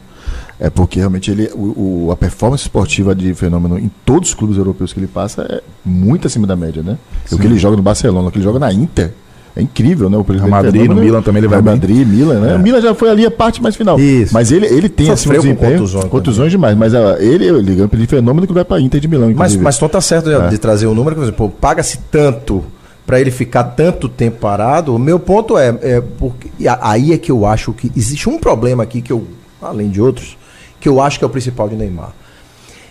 é 0.60 0.68
porque 0.70 0.98
realmente 1.00 1.30
ele, 1.30 1.50
o, 1.54 2.06
o- 2.06 2.12
a 2.12 2.16
performance 2.16 2.62
esportiva 2.62 3.14
de 3.14 3.32
fenômeno 3.34 3.78
em 3.78 3.90
todos 4.04 4.28
os 4.28 4.34
clubes 4.34 4.56
europeus 4.58 4.92
que 4.92 5.00
ele 5.00 5.06
passa 5.08 5.42
é 5.42 5.60
muito 5.84 6.26
acima 6.28 6.46
da 6.46 6.54
média, 6.54 6.82
né? 6.82 6.98
O 7.32 7.38
que 7.38 7.46
ele 7.46 7.58
joga 7.58 7.76
no 7.76 7.82
Barcelona, 7.82 8.28
o 8.28 8.30
que 8.30 8.36
ele 8.38 8.44
joga 8.44 8.58
na 8.60 8.72
Inter. 8.72 9.10
É 9.56 9.62
incrível, 9.62 10.08
né? 10.08 10.16
O 10.16 10.22
Real 10.22 10.48
Madrid, 10.48 10.88
no 10.88 10.94
Milan 10.94 11.22
também 11.22 11.40
ele 11.40 11.48
vai 11.48 11.60
bem. 11.60 11.74
Madrid, 11.74 12.06
Milan, 12.06 12.40
né? 12.40 12.54
O 12.54 12.58
Milan 12.58 12.80
já 12.80 12.94
foi 12.94 13.10
ali 13.10 13.26
a 13.26 13.30
parte 13.30 13.60
mais 13.60 13.74
final. 13.74 13.98
Isso. 13.98 14.32
Mas 14.32 14.52
ele, 14.52 14.66
ele 14.66 14.88
tem 14.88 15.10
assim, 15.10 15.12
um 15.12 15.16
Sofreu 15.16 15.40
com 15.42 15.48
desempenho. 15.48 15.78
contusões 15.78 16.04
contusões 16.04 16.50
demais. 16.52 16.76
Mas 16.76 16.92
ele, 17.18 17.46
ele 17.46 17.74
ganha 17.74 17.88
de 17.88 18.06
fenômeno 18.06 18.46
que 18.46 18.52
vai 18.52 18.64
para 18.64 18.80
Inter 18.80 19.00
de 19.00 19.08
Milão, 19.08 19.26
Mas, 19.26 19.34
inclusive. 19.34 19.64
mas 19.64 19.78
Tom 19.78 19.88
tá 19.88 20.00
certo 20.00 20.30
de, 20.30 20.50
de 20.50 20.58
trazer 20.58 20.86
o 20.86 20.94
número, 20.94 21.16
que, 21.16 21.20
por 21.20 21.26
exemplo, 21.26 21.52
paga-se 21.60 21.98
tanto 22.10 22.62
para 23.04 23.20
ele 23.20 23.32
ficar 23.32 23.64
tanto 23.64 24.08
tempo 24.08 24.38
parado. 24.38 24.94
O 24.94 24.98
meu 24.98 25.18
ponto 25.18 25.58
é, 25.58 25.76
é 25.82 26.00
porque 26.00 26.48
aí 26.80 27.12
é 27.12 27.18
que 27.18 27.32
eu 27.32 27.44
acho 27.44 27.72
que 27.72 27.90
existe 27.96 28.28
um 28.28 28.38
problema 28.38 28.84
aqui 28.84 29.02
que 29.02 29.12
eu, 29.12 29.26
além 29.60 29.90
de 29.90 30.00
outros, 30.00 30.36
que 30.78 30.88
eu 30.88 31.00
acho 31.00 31.18
que 31.18 31.24
é 31.24 31.26
o 31.26 31.30
principal 31.30 31.68
de 31.68 31.74
Neymar. 31.74 32.12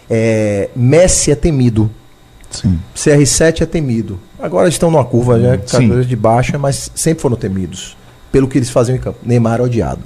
É, 0.10 0.70
Messi 0.76 1.32
é 1.32 1.36
temido. 1.36 1.90
Sim. 2.50 2.80
CR7 2.96 3.62
é 3.62 3.66
temido. 3.66 4.20
Agora 4.42 4.68
estão 4.68 4.90
numa 4.90 5.06
curva 5.06 5.40
já, 5.40 5.58
categoria 5.58 6.06
de 6.06 6.16
baixa, 6.16 6.58
mas 6.58 6.92
sempre 6.96 7.22
foram 7.22 7.36
temidos 7.36 7.98
pelo 8.32 8.48
que 8.48 8.58
eles 8.58 8.70
faziam 8.70 8.96
em 8.96 9.00
campo. 9.00 9.20
Neymar 9.24 9.60
é 9.60 9.64
odiado. 9.64 10.02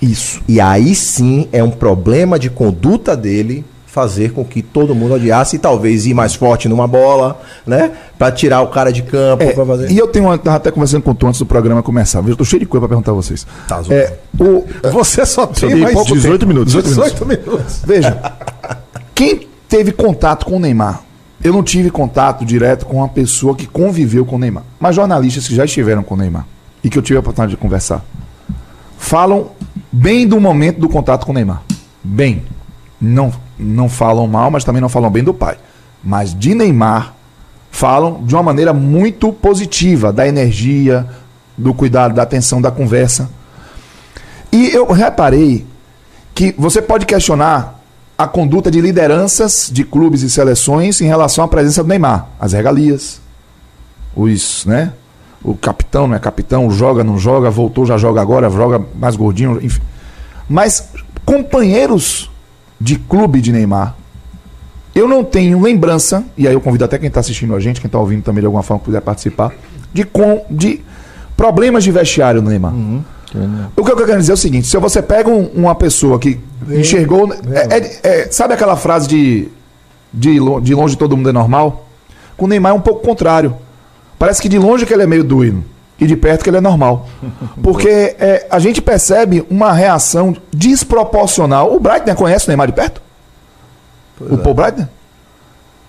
Isso. 0.00 0.40
E 0.48 0.60
aí 0.60 0.94
sim 0.94 1.48
é 1.52 1.62
um 1.62 1.70
problema 1.70 2.38
de 2.38 2.50
conduta 2.50 3.16
dele 3.16 3.64
fazer 3.86 4.32
com 4.32 4.42
que 4.42 4.62
todo 4.62 4.94
mundo 4.94 5.14
odiasse 5.14 5.56
e 5.56 5.58
talvez 5.58 6.06
ir 6.06 6.14
mais 6.14 6.34
forte 6.34 6.66
numa 6.66 6.86
bola, 6.88 7.38
né? 7.66 7.92
Pra 8.18 8.32
tirar 8.32 8.62
o 8.62 8.68
cara 8.68 8.90
de 8.90 9.02
campo, 9.02 9.42
É, 9.42 9.52
fazer. 9.52 9.90
e 9.92 9.98
eu 9.98 10.08
tenho 10.08 10.24
uma, 10.24 10.38
tava 10.38 10.56
até 10.56 10.70
conversando 10.70 11.02
com 11.02 11.10
o 11.10 11.14
Tom 11.14 11.28
antes 11.28 11.38
do 11.38 11.44
programa 11.44 11.82
começar. 11.82 12.26
Eu 12.26 12.34
tô 12.34 12.42
cheio 12.42 12.60
de 12.60 12.66
coisa 12.66 12.80
pra 12.80 12.88
perguntar 12.88 13.10
a 13.12 13.14
vocês. 13.14 13.46
Tá, 13.68 13.82
é, 13.90 14.14
o, 14.40 14.64
Você 14.92 15.26
só 15.26 15.46
tem 15.46 15.76
mais 15.76 15.92
pouco 15.92 16.14
18 16.14 16.46
minutos. 16.46 16.72
18 16.72 17.26
minutos. 17.26 17.82
Veja, 17.84 18.18
quem 19.14 19.46
teve 19.68 19.92
contato 19.92 20.46
com 20.46 20.56
o 20.56 20.58
Neymar? 20.58 21.02
Eu 21.42 21.52
não 21.52 21.62
tive 21.62 21.90
contato 21.90 22.44
direto 22.44 22.86
com 22.86 22.98
uma 22.98 23.08
pessoa 23.08 23.54
que 23.56 23.66
conviveu 23.66 24.24
com 24.24 24.36
o 24.36 24.38
Neymar. 24.38 24.62
Mas 24.78 24.94
jornalistas 24.94 25.48
que 25.48 25.54
já 25.54 25.64
estiveram 25.64 26.02
com 26.02 26.14
o 26.14 26.16
Neymar 26.16 26.46
e 26.84 26.88
que 26.88 26.98
eu 26.98 27.02
tive 27.02 27.16
a 27.16 27.20
oportunidade 27.20 27.56
de 27.56 27.56
conversar 27.56 28.04
falam 29.02 29.50
bem 29.90 30.28
do 30.28 30.40
momento 30.40 30.78
do 30.78 30.88
contato 30.88 31.26
com 31.26 31.32
o 31.32 31.34
Neymar. 31.34 31.62
Bem. 32.02 32.44
Não, 33.00 33.32
não 33.58 33.88
falam 33.88 34.28
mal, 34.28 34.48
mas 34.48 34.62
também 34.62 34.80
não 34.80 34.88
falam 34.88 35.10
bem 35.10 35.24
do 35.24 35.34
pai. 35.34 35.58
Mas 36.02 36.32
de 36.32 36.54
Neymar 36.54 37.14
falam 37.68 38.22
de 38.24 38.34
uma 38.34 38.44
maneira 38.44 38.72
muito 38.72 39.32
positiva, 39.32 40.12
da 40.12 40.26
energia, 40.26 41.04
do 41.58 41.74
cuidado, 41.74 42.14
da 42.14 42.22
atenção, 42.22 42.62
da 42.62 42.70
conversa. 42.70 43.28
E 44.52 44.68
eu 44.68 44.86
reparei 44.92 45.66
que 46.32 46.54
você 46.56 46.80
pode 46.80 47.04
questionar 47.04 47.81
a 48.22 48.28
conduta 48.28 48.70
de 48.70 48.80
lideranças 48.80 49.68
de 49.72 49.82
clubes 49.82 50.22
e 50.22 50.30
seleções 50.30 51.00
em 51.00 51.06
relação 51.06 51.44
à 51.44 51.48
presença 51.48 51.82
do 51.82 51.88
Neymar, 51.88 52.28
as 52.38 52.52
regalias, 52.52 53.20
os, 54.14 54.64
né? 54.64 54.92
O 55.42 55.56
capitão 55.56 56.06
não 56.06 56.14
é 56.14 56.20
capitão, 56.20 56.70
joga, 56.70 57.02
não 57.02 57.18
joga, 57.18 57.50
voltou, 57.50 57.84
já 57.84 57.98
joga 57.98 58.20
agora, 58.20 58.48
joga 58.48 58.80
mais 58.94 59.16
gordinho, 59.16 59.58
enfim. 59.60 59.80
Mas 60.48 60.88
companheiros 61.24 62.30
de 62.80 62.96
clube 62.96 63.40
de 63.40 63.50
Neymar, 63.50 63.96
eu 64.94 65.08
não 65.08 65.24
tenho 65.24 65.60
lembrança, 65.60 66.24
e 66.38 66.46
aí 66.46 66.54
eu 66.54 66.60
convido 66.60 66.84
até 66.84 66.98
quem 66.98 67.08
está 67.08 67.18
assistindo 67.18 67.56
a 67.56 67.60
gente, 67.60 67.80
quem 67.80 67.88
está 67.88 67.98
ouvindo 67.98 68.22
também 68.22 68.40
de 68.40 68.46
alguma 68.46 68.62
forma 68.62 68.78
que 68.78 68.84
puder 68.84 69.00
participar, 69.00 69.52
de, 69.92 70.04
com, 70.04 70.44
de 70.48 70.80
problemas 71.36 71.82
de 71.82 71.90
vestiário 71.90 72.40
no 72.40 72.50
Neymar. 72.50 72.72
O 73.76 73.84
que 73.84 73.90
eu 73.92 73.96
quero 73.96 74.18
dizer 74.18 74.32
é 74.32 74.34
o 74.34 74.38
seguinte: 74.38 74.66
se 74.68 74.76
você 74.78 75.00
pega 75.02 75.28
um- 75.30 75.46
uma 75.54 75.74
pessoa 75.74 76.18
que 76.18 76.38
enxergou. 76.68 77.32
é- 77.32 77.78
é- 77.78 78.00
é- 78.22 78.28
sabe 78.30 78.54
aquela 78.54 78.76
frase 78.76 79.08
de, 79.08 79.48
de, 80.12 80.38
de 80.62 80.74
longe 80.74 80.96
todo 80.96 81.16
mundo 81.16 81.28
é 81.28 81.32
normal? 81.32 81.86
Com 82.36 82.44
o 82.44 82.48
Neymar 82.48 82.72
é 82.72 82.74
um 82.74 82.80
pouco 82.80 83.00
contrário. 83.02 83.56
Parece 84.18 84.40
que 84.40 84.48
de 84.48 84.58
longe 84.58 84.84
que 84.86 84.92
ele 84.92 85.02
é 85.02 85.06
meio 85.06 85.24
doido 85.24 85.64
e 85.98 86.06
de 86.06 86.16
perto 86.16 86.42
que 86.44 86.50
ele 86.50 86.56
é 86.58 86.60
normal. 86.60 87.08
Porque 87.62 87.88
é, 87.88 88.46
a 88.50 88.58
gente 88.58 88.80
percebe 88.82 89.44
uma 89.50 89.72
reação 89.72 90.36
desproporcional. 90.52 91.74
O 91.74 91.80
Breitner 91.80 92.14
conhece 92.14 92.46
o 92.46 92.48
Neymar 92.48 92.66
de 92.66 92.72
perto? 92.72 93.00
o 94.20 94.38
Paul 94.38 94.54
Breitner? 94.54 94.88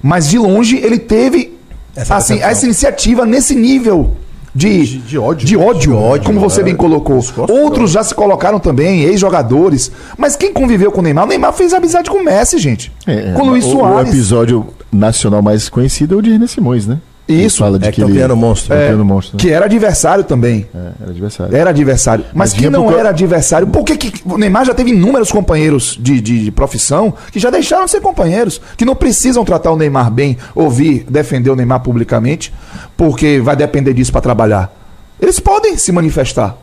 Mas 0.01 0.27
de 0.29 0.37
longe 0.39 0.77
ele 0.77 0.97
teve 0.97 1.57
Essa 1.95 2.15
assim, 2.15 2.39
essa 2.41 2.65
iniciativa 2.65 3.25
nesse 3.25 3.53
nível. 3.55 4.15
De, 4.55 4.85
De- 4.85 4.99
de 4.99 5.17
ódio. 5.17 5.47
De 5.47 5.57
ódio, 5.57 5.81
De 5.81 5.91
ódio, 5.97 6.25
como 6.25 6.39
você 6.39 6.59
né? 6.59 6.65
bem 6.65 6.75
colocou. 6.75 7.19
Outros 7.49 7.91
já 7.91 8.03
se 8.03 8.13
colocaram 8.13 8.59
também, 8.59 9.01
ex-jogadores. 9.03 9.91
Mas 10.17 10.35
quem 10.35 10.53
conviveu 10.53 10.91
com 10.91 10.99
o 10.99 11.03
Neymar? 11.03 11.25
O 11.25 11.27
Neymar 11.27 11.53
fez 11.53 11.73
amizade 11.73 12.09
com 12.09 12.17
o 12.17 12.23
Messi, 12.23 12.57
gente. 12.59 12.91
É, 13.07 13.33
com 13.33 13.41
o 13.41 13.49
Luiz 13.49 13.65
o, 13.65 13.71
Soares. 13.71 14.09
O 14.11 14.13
episódio 14.13 14.67
nacional 14.91 15.41
mais 15.41 15.69
conhecido 15.69 16.15
é 16.15 16.17
o 16.17 16.21
de 16.21 16.31
René 16.31 16.45
Simões, 16.47 16.85
né? 16.85 16.99
Isso. 17.27 17.59
Fala 17.59 17.79
de 17.79 17.87
É 17.87 17.91
que 17.91 17.99
estão 17.99 18.09
ele 18.09 18.17
criando 18.17 18.35
monstro. 18.35 18.73
É, 18.73 18.87
criando 18.87 19.05
monstro, 19.05 19.37
né? 19.37 19.41
Que 19.41 19.51
era 19.51 19.65
adversário 19.65 20.23
também. 20.23 20.67
É, 20.73 20.91
era 21.01 21.11
adversário. 21.11 21.55
Era 21.55 21.69
adversário. 21.69 22.25
Mas, 22.33 22.51
Mas 22.51 22.53
que 22.53 22.69
não 22.69 22.91
era 22.91 23.09
adversário. 23.09 23.67
Por 23.67 23.83
que, 23.83 23.97
que 23.97 24.21
o 24.25 24.37
Neymar 24.37 24.65
já 24.65 24.73
teve 24.73 24.91
inúmeros 24.91 25.31
companheiros 25.31 25.97
de, 25.99 26.19
de, 26.19 26.45
de 26.45 26.51
profissão 26.51 27.13
que 27.31 27.39
já 27.39 27.49
deixaram 27.49 27.85
de 27.85 27.91
ser 27.91 28.01
companheiros, 28.01 28.59
que 28.75 28.83
não 28.83 28.95
precisam 28.95 29.45
tratar 29.45 29.71
o 29.71 29.77
Neymar 29.77 30.11
bem, 30.11 30.37
ouvir, 30.53 31.05
defender 31.09 31.49
o 31.49 31.55
Neymar 31.55 31.79
publicamente, 31.79 32.53
porque 32.97 33.39
vai 33.39 33.55
depender 33.55 33.93
disso 33.93 34.11
para 34.11 34.21
trabalhar. 34.21 34.73
Eles 35.19 35.39
podem 35.39 35.77
se 35.77 35.91
manifestar, 35.91 36.57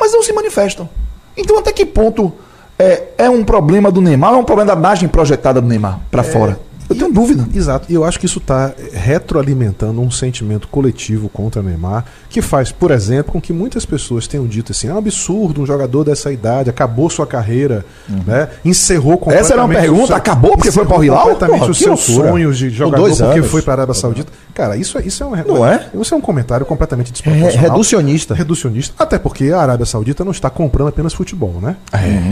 mas 0.00 0.12
não 0.12 0.22
se 0.22 0.32
manifestam. 0.32 0.88
Então, 1.36 1.58
até 1.58 1.72
que 1.72 1.84
ponto 1.84 2.32
é, 2.78 3.02
é 3.18 3.30
um 3.30 3.44
problema 3.44 3.92
do 3.92 4.00
Neymar 4.00 4.30
ou 4.32 4.38
é 4.38 4.40
um 4.40 4.44
problema 4.44 4.72
da 4.72 4.78
imagem 4.78 5.08
projetada 5.08 5.60
do 5.60 5.68
Neymar 5.68 6.00
para 6.10 6.22
fora? 6.22 6.58
Eu 6.88 6.96
tenho 6.96 7.12
dúvida. 7.12 7.46
Exato. 7.54 7.90
E 7.90 7.94
eu 7.94 8.04
acho 8.04 8.18
que 8.18 8.26
isso 8.26 8.38
está 8.38 8.74
retroalimentando 8.92 10.00
um 10.00 10.10
sentimento 10.10 10.68
coletivo 10.68 11.28
contra 11.28 11.62
Neymar, 11.62 12.06
que 12.30 12.42
faz, 12.42 12.70
por 12.70 12.90
exemplo, 12.90 13.32
com 13.32 13.40
que 13.40 13.52
muitas 13.52 13.86
pessoas 13.86 14.26
tenham 14.26 14.46
dito 14.46 14.72
assim: 14.72 14.88
é 14.88 14.92
um 14.94 14.98
absurdo 14.98 15.62
um 15.62 15.66
jogador 15.66 16.04
dessa 16.04 16.30
idade, 16.32 16.68
acabou 16.70 17.08
sua 17.08 17.26
carreira, 17.26 17.84
né? 18.26 18.48
Encerrou 18.64 19.16
completamente. 19.18 19.44
Essa 19.44 19.54
era 19.54 19.64
uma 19.64 19.74
pergunta, 19.74 20.06
seu- 20.08 20.16
acabou 20.16 20.50
porque 20.56 20.70
foi 20.70 20.84
para 20.84 20.98
o 20.98 21.04
Hilal? 21.04 21.20
completamente 21.22 21.58
Porra, 21.60 21.70
os 21.70 21.78
seus 21.78 22.08
loucura. 22.08 22.30
sonhos 22.30 22.58
de 22.58 22.70
jogador 22.70 23.02
dois 23.04 23.18
porque 23.18 23.38
anos. 23.38 23.50
foi 23.50 23.62
para 23.62 23.72
a 23.72 23.76
Arábia 23.76 23.94
Saudita. 23.94 24.32
Cara, 24.54 24.76
isso, 24.76 24.98
é- 24.98 25.02
isso 25.02 25.22
é 25.22 25.26
um 25.26 25.36
Não 25.36 25.66
é? 25.66 25.86
Isso 26.00 26.14
é 26.14 26.16
um 26.16 26.20
comentário 26.20 26.66
completamente 26.66 27.08
É 27.08 27.12
desproporcional. 27.12 27.70
reducionista. 27.70 28.34
Reducionista. 28.34 28.94
Até 28.98 29.18
porque 29.18 29.50
a 29.50 29.60
Arábia 29.60 29.86
Saudita 29.86 30.24
não 30.24 30.32
está 30.32 30.50
comprando 30.50 30.88
apenas 30.88 31.12
futebol, 31.14 31.54
né? 31.62 31.76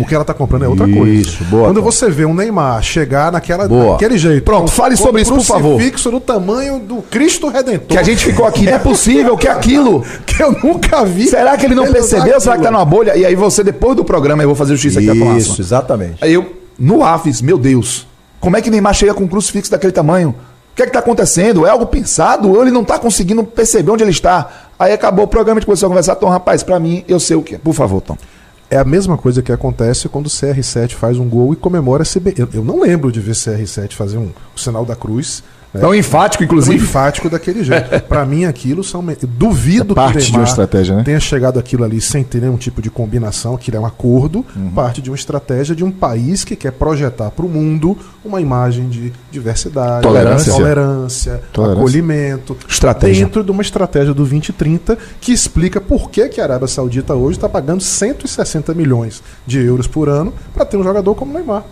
O 0.01 0.05
que 0.07 0.15
ela 0.15 0.23
está 0.23 0.35
comprando 0.35 0.65
é 0.65 0.69
outra 0.69 0.87
Isso, 0.89 0.99
coisa. 1.39 1.51
boa, 1.51 1.65
Quando 1.69 1.83
você 1.83 2.11
vê 2.11 2.25
um 2.25 2.35
Neymar 2.35 2.83
chegar 2.83 3.31
naquela, 3.33 3.67
Boa. 3.69 3.93
daquele 3.93 4.19
jeito, 4.19 4.43
Pronto, 4.45 4.71
fale 4.71 4.97
sobre 4.97 5.23
isso, 5.23 5.33
por 5.35 5.43
favor. 5.45 5.77
crucifixo 5.77 6.11
do 6.11 6.21
tamanho 6.21 6.79
do 6.81 6.97
Cristo 7.03 7.49
Redentor. 7.49 7.87
Que 7.87 7.99
a 7.99 8.03
gente 8.03 8.25
ficou 8.25 8.45
aqui, 8.47 8.65
não 8.65 8.73
é 8.75 8.79
possível 8.79 9.37
que 9.37 9.47
aquilo. 9.49 9.86
Que 10.26 10.43
eu 10.43 10.53
nunca 10.53 11.05
vi. 11.05 11.28
Será 11.28 11.57
que 11.57 11.66
ele 11.66 11.74
não 11.74 11.91
percebeu? 11.91 12.41
Será 12.41 12.57
que 12.57 12.62
tá 12.62 12.70
numa 12.70 12.84
bolha? 12.84 13.16
E 13.16 13.24
aí 13.24 13.34
você, 13.34 13.62
depois 13.62 13.97
do 13.97 14.05
programa, 14.05 14.43
eu 14.43 14.49
vou 14.49 14.57
fazer 14.57 14.74
o 14.74 14.78
X 14.78 14.97
aqui 14.97 15.07
Isso, 15.07 15.14
informação. 15.14 15.57
exatamente. 15.59 16.24
Aí 16.24 16.34
eu, 16.34 16.57
no 16.78 17.03
ar, 17.03 17.22
fiz, 17.22 17.41
meu 17.41 17.59
Deus, 17.59 18.07
como 18.41 18.57
é 18.57 18.62
que 18.62 18.70
Neymar 18.70 18.95
chega 18.95 19.14
com 19.14 19.24
um 19.24 19.28
crucifixo 19.28 19.70
daquele 19.70 19.93
tamanho? 19.93 20.30
O 20.72 20.76
que 20.76 20.82
é 20.82 20.87
que 20.87 20.93
tá 20.93 20.99
acontecendo? 20.99 21.66
É 21.66 21.70
algo 21.70 21.87
pensado? 21.87 22.51
Ou 22.51 22.61
ele 22.61 22.70
não 22.70 22.84
tá 22.84 22.99
conseguindo 22.99 23.43
perceber 23.43 23.91
onde 23.91 24.05
ele 24.05 24.11
está? 24.11 24.66
Aí 24.78 24.93
acabou 24.93 25.24
o 25.24 25.28
programa, 25.28 25.59
a 25.59 25.61
gente 25.61 25.66
começou 25.66 25.87
a 25.87 25.91
conversar. 25.91 26.16
Tom, 26.16 26.28
rapaz, 26.28 26.62
pra 26.62 26.78
mim, 26.78 27.03
eu 27.09 27.18
sei 27.18 27.37
o 27.37 27.43
que. 27.43 27.57
Por 27.57 27.72
favor, 27.72 28.03
Tom. 28.03 28.16
É 28.68 28.76
a 28.76 28.84
mesma 28.84 29.16
coisa 29.16 29.41
que 29.43 29.51
acontece 29.53 30.09
quando 30.09 30.26
o 30.26 30.28
CR7 30.28 30.91
faz 30.95 31.18
um 31.18 31.28
gol 31.28 31.53
e 31.53 31.57
comemora 31.57 32.05
CB. 32.05 32.34
Eu, 32.37 32.49
eu 32.53 32.64
não 32.64 32.80
lembro 32.80 33.11
de 33.11 33.20
ver 33.20 33.32
CR7 33.32 33.93
fazer 33.95 34.18
um, 34.18 34.28
o 34.55 34.61
sinal 34.61 34.84
da 34.84 34.95
cruz. 34.97 35.43
Né? 35.77 35.81
Tão 35.81 35.95
enfático, 35.95 36.43
Tão 36.43 36.47
inclusive. 36.47 36.77
enfático 36.85 37.31
daquele 37.31 37.62
jeito. 37.64 38.01
Pra 38.09 38.24
mim, 38.24 38.45
aquilo 38.45 38.83
são. 38.85 39.05
eu 39.09 39.29
Duvido 39.29 39.93
É 39.93 39.95
parte 39.95 40.18
que 40.18 40.24
de 40.31 40.33
o 40.33 40.41
uma 40.41 40.45
estratégia, 40.45 40.97
né? 40.97 41.03
tenha 41.05 41.20
chegado 41.20 41.59
aquilo 41.59 41.85
ali 41.85 42.01
sem 42.01 42.22
ter 42.24 42.41
nenhum 42.41 42.57
tipo 42.57 42.81
de 42.83 42.91
combinação, 42.91 43.55
aquilo 43.55 43.77
é 43.77 43.81
um 43.81 43.87
acordo, 43.87 44.45
Uhum. 44.57 44.70
parte 44.70 45.01
de 45.01 45.11
uma 45.11 45.16
estratégia 45.16 45.74
de 45.74 45.85
um 45.85 45.91
país 45.91 46.45
que 46.45 46.57
quer 46.57 46.72
projetar 46.72 47.31
para 47.31 47.45
o 47.45 47.49
mundo 47.49 47.97
uma 48.24 48.41
imagem 48.41 48.89
de 48.89 49.12
diversidade, 49.31 50.03
Tolerância. 50.03 50.53
tolerância, 50.53 51.41
Tolerância. 51.53 51.81
acolhimento. 51.83 52.57
Estratégia. 52.68 53.24
Dentro 53.24 53.45
de 53.45 53.51
uma 53.51 53.62
estratégia 53.62 54.09
do 54.12 54.14
2030 54.18 54.99
que 55.20 55.33
explica 55.33 55.81
por 55.81 56.11
que, 56.11 56.29
que 56.29 56.41
a 56.41 56.45
Arábia 56.45 56.66
Saudita 56.68 57.14
hoje 57.14 57.37
está 57.39 57.49
pagando 57.49 57.83
160 57.83 58.74
milhões 58.74 59.22
de 59.47 59.59
euros 59.64 59.87
por 59.87 60.09
ano 60.09 60.33
para 60.55 60.64
ter 60.64 60.77
um 60.77 60.83
jogador 60.83 61.14
como 61.14 61.33
Neymar. 61.33 61.64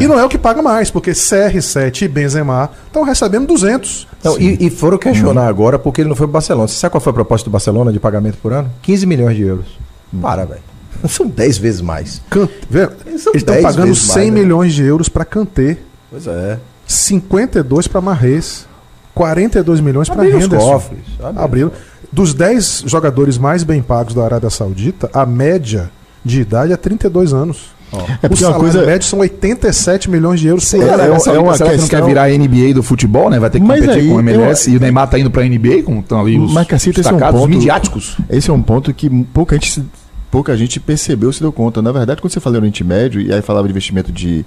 E 0.00 0.06
não 0.06 0.18
é 0.18 0.24
o 0.24 0.28
que 0.28 0.38
paga 0.38 0.62
mais, 0.62 0.90
porque 0.90 1.10
CR7 1.10 2.02
e 2.02 2.08
Benzema 2.08 2.70
estão 2.86 3.02
recebendo 3.02 3.46
200. 3.46 4.06
Não, 4.24 4.38
e, 4.38 4.66
e 4.66 4.70
foram 4.70 4.96
questionar 4.96 5.46
agora 5.48 5.78
porque 5.78 6.00
ele 6.00 6.08
não 6.08 6.16
foi 6.16 6.26
pro 6.26 6.32
Barcelona. 6.34 6.68
Você 6.68 6.74
sabe 6.76 6.92
qual 6.92 7.00
foi 7.00 7.10
a 7.10 7.14
proposta 7.14 7.44
do 7.44 7.52
Barcelona 7.52 7.92
de 7.92 7.98
pagamento 8.00 8.38
por 8.38 8.52
ano? 8.52 8.70
15 8.82 9.06
milhões 9.06 9.36
de 9.36 9.42
euros. 9.42 9.66
Para, 10.20 10.44
velho. 10.44 10.62
São 11.08 11.26
10 11.26 11.58
vezes 11.58 11.80
mais. 11.80 12.22
Can... 12.30 12.48
Vê, 12.70 12.88
Eles 13.06 13.26
estão 13.26 13.54
10 13.54 13.62
pagando 13.62 13.86
vezes 13.88 14.02
100 14.02 14.14
mais, 14.14 14.32
né? 14.32 14.40
milhões 14.40 14.72
de 14.72 14.82
euros 14.84 15.08
para 15.08 15.24
Kanté, 15.24 15.76
Pois 16.10 16.26
é. 16.26 16.58
52 16.86 17.88
para 17.88 18.00
Marrez, 18.00 18.66
42 19.14 19.80
milhões 19.80 20.08
para 20.08 20.20
Abriram 20.22 20.38
os 20.38 20.44
Henderson. 20.44 20.72
cofres. 20.72 21.00
Abriram. 21.36 21.72
Dos 22.12 22.34
10 22.34 22.84
jogadores 22.86 23.38
mais 23.38 23.64
bem 23.64 23.82
pagos 23.82 24.14
da 24.14 24.22
Arábia 24.24 24.50
Saudita, 24.50 25.08
a 25.12 25.24
média 25.24 25.90
de 26.24 26.40
idade 26.42 26.72
é 26.72 26.76
32 26.76 27.32
anos. 27.32 27.70
É 27.92 27.96
o 27.96 28.28
porque 28.30 28.44
uma 28.44 28.52
salário 28.52 28.60
coisa- 28.60 28.86
médio 28.86 29.06
são 29.08 29.18
87 29.20 30.10
milhões 30.10 30.40
de 30.40 30.48
euros 30.48 30.70
por 30.70 30.80
É, 30.80 30.84
ano. 30.84 31.14
é, 31.14 31.18
Será 31.18 31.40
uma 31.40 31.56
será 31.56 31.76
que 31.76 31.88
quer 31.88 32.02
virar 32.04 32.30
NBA 32.30 32.72
do 32.74 32.82
futebol, 32.82 33.28
né? 33.30 33.38
Vai 33.38 33.50
ter 33.50 33.60
que 33.60 33.66
Mas 33.66 33.80
competir 33.80 34.00
aí, 34.02 34.08
com 34.08 34.14
o 34.16 34.20
MLS. 34.20 34.68
eu- 34.68 34.74
E 34.74 34.76
o 34.76 34.80
Neymar 34.80 35.08
tá 35.08 35.18
indo 35.18 35.30
pra 35.30 35.44
NBA, 35.44 35.82
como 35.82 36.00
estão 36.00 36.20
ali 36.20 36.38
os 36.38 36.52
Mas, 36.52 36.66
Cacita, 36.66 37.00
esse 37.00 37.08
é 37.08 37.12
um 37.12 37.18
ponto- 37.18 37.48
midiáticos. 37.48 38.16
Esse 38.30 38.50
é 38.50 38.52
um 38.52 38.62
ponto 38.62 38.92
que 38.94 39.08
pouca 39.32 39.54
gente, 39.56 39.84
pouca 40.30 40.56
gente 40.56 40.80
percebeu, 40.80 41.32
se 41.32 41.40
deu 41.40 41.52
conta. 41.52 41.82
Na 41.82 41.92
verdade, 41.92 42.20
quando 42.22 42.32
você 42.32 42.40
falou 42.40 42.54
no 42.54 42.62
Oriente 42.62 42.82
Médio, 42.82 43.20
e 43.20 43.32
aí 43.32 43.42
falava 43.42 43.66
de 43.66 43.72
investimento 43.72 44.10
de, 44.10 44.44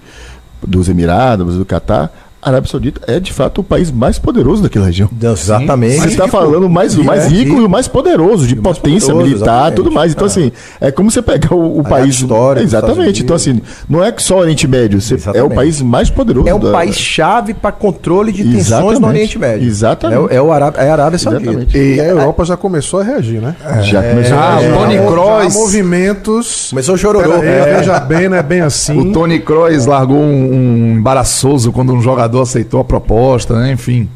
dos 0.65 0.89
Emirados, 0.89 1.57
do 1.57 1.65
Catar, 1.65 2.11
a 2.45 2.49
Arábia 2.49 2.69
Saudita 2.69 3.01
é 3.07 3.19
de 3.19 3.33
fato 3.33 3.61
o 3.61 3.63
país 3.63 3.89
mais 3.91 4.19
poderoso 4.19 4.61
daquela 4.61 4.85
região. 4.85 5.09
Exatamente. 5.21 5.99
Você 5.99 6.07
está 6.09 6.27
falando 6.27 6.69
mais, 6.69 6.95
o 6.95 7.03
mais 7.03 7.25
É, 7.25 7.27
rico 7.29 7.59
e 7.59 7.65
o 7.65 7.69
mais 7.69 7.87
poderoso, 7.87 8.45
de 8.47 8.53
o 8.53 8.61
potência 8.61 9.11
poderoso, 9.11 9.35
militar, 9.35 9.71
tudo 9.71 9.91
mais. 9.91 10.11
Então, 10.11 10.25
É. 10.25 10.29
assim, 10.29 10.51
é 10.79 10.91
como 10.91 11.09
você 11.09 11.21
pegar 11.21 11.55
o, 11.55 11.79
o 11.79 11.83
país. 11.83 12.15
história 12.15 12.61
Exatamente. 12.61 13.23
Então, 13.23 13.35
assim, 13.35 13.61
não 13.89 14.03
é 14.03 14.13
só 14.17 14.35
o 14.35 14.39
Oriente 14.39 14.67
Médio, 14.67 15.01
você- 15.01 15.17
é 15.33 15.41
o 15.43 15.49
país 15.49 15.81
mais 15.81 16.09
poderoso. 16.09 16.47
É 16.47 16.53
um 16.53 16.59
da- 16.59 16.71
país 16.71 16.95
chave 16.95 17.53
para 17.53 17.71
controle 17.71 18.31
de 18.31 18.43
tensões 18.43 18.67
Exatamente. 18.67 19.01
no 19.01 19.07
Oriente 19.07 19.39
Médio. 19.39 19.67
Exatamente. 19.67 20.17
É, 20.17 20.21
o- 20.21 20.29
é, 20.29 20.41
o 20.41 20.51
Arábia, 20.51 20.81
é 20.81 20.89
a 20.89 20.93
Arábia 20.93 21.17
Saudita. 21.19 21.49
Exatamente. 21.49 21.77
E 21.77 21.99
a 21.99 22.05
Europa 22.05 22.45
já 22.45 22.55
começou 22.55 22.99
a 22.99 23.03
reagir, 23.03 23.41
né? 23.41 23.55
Já 23.81 24.03
começou 24.03 24.37
Ah, 24.37 24.55
a 24.55 24.59
o 24.59 24.73
Tony 24.79 24.93
Já 24.95 25.01
há 25.03 25.07
Kroos. 25.07 25.53
movimentos. 25.55 26.67
Começou 26.69 26.95
o 26.95 26.97
chororô. 26.97 27.39
Veja 27.39 27.99
bem, 27.99 28.29
não 28.29 28.37
é 28.37 28.43
bem 28.43 28.61
assim. 28.61 28.99
O 28.99 29.11
Tony 29.11 29.39
Kroos 29.39 29.85
largou 29.85 30.17
um, 30.17 30.53
um 30.53 30.95
embaraçoso 30.97 31.71
quando 31.71 31.93
um 31.93 32.01
jogador 32.01 32.34
aceitou 32.41 32.79
a 32.79 32.83
proposta, 32.83 33.57
né? 33.59 33.71
Enfim. 33.71 34.09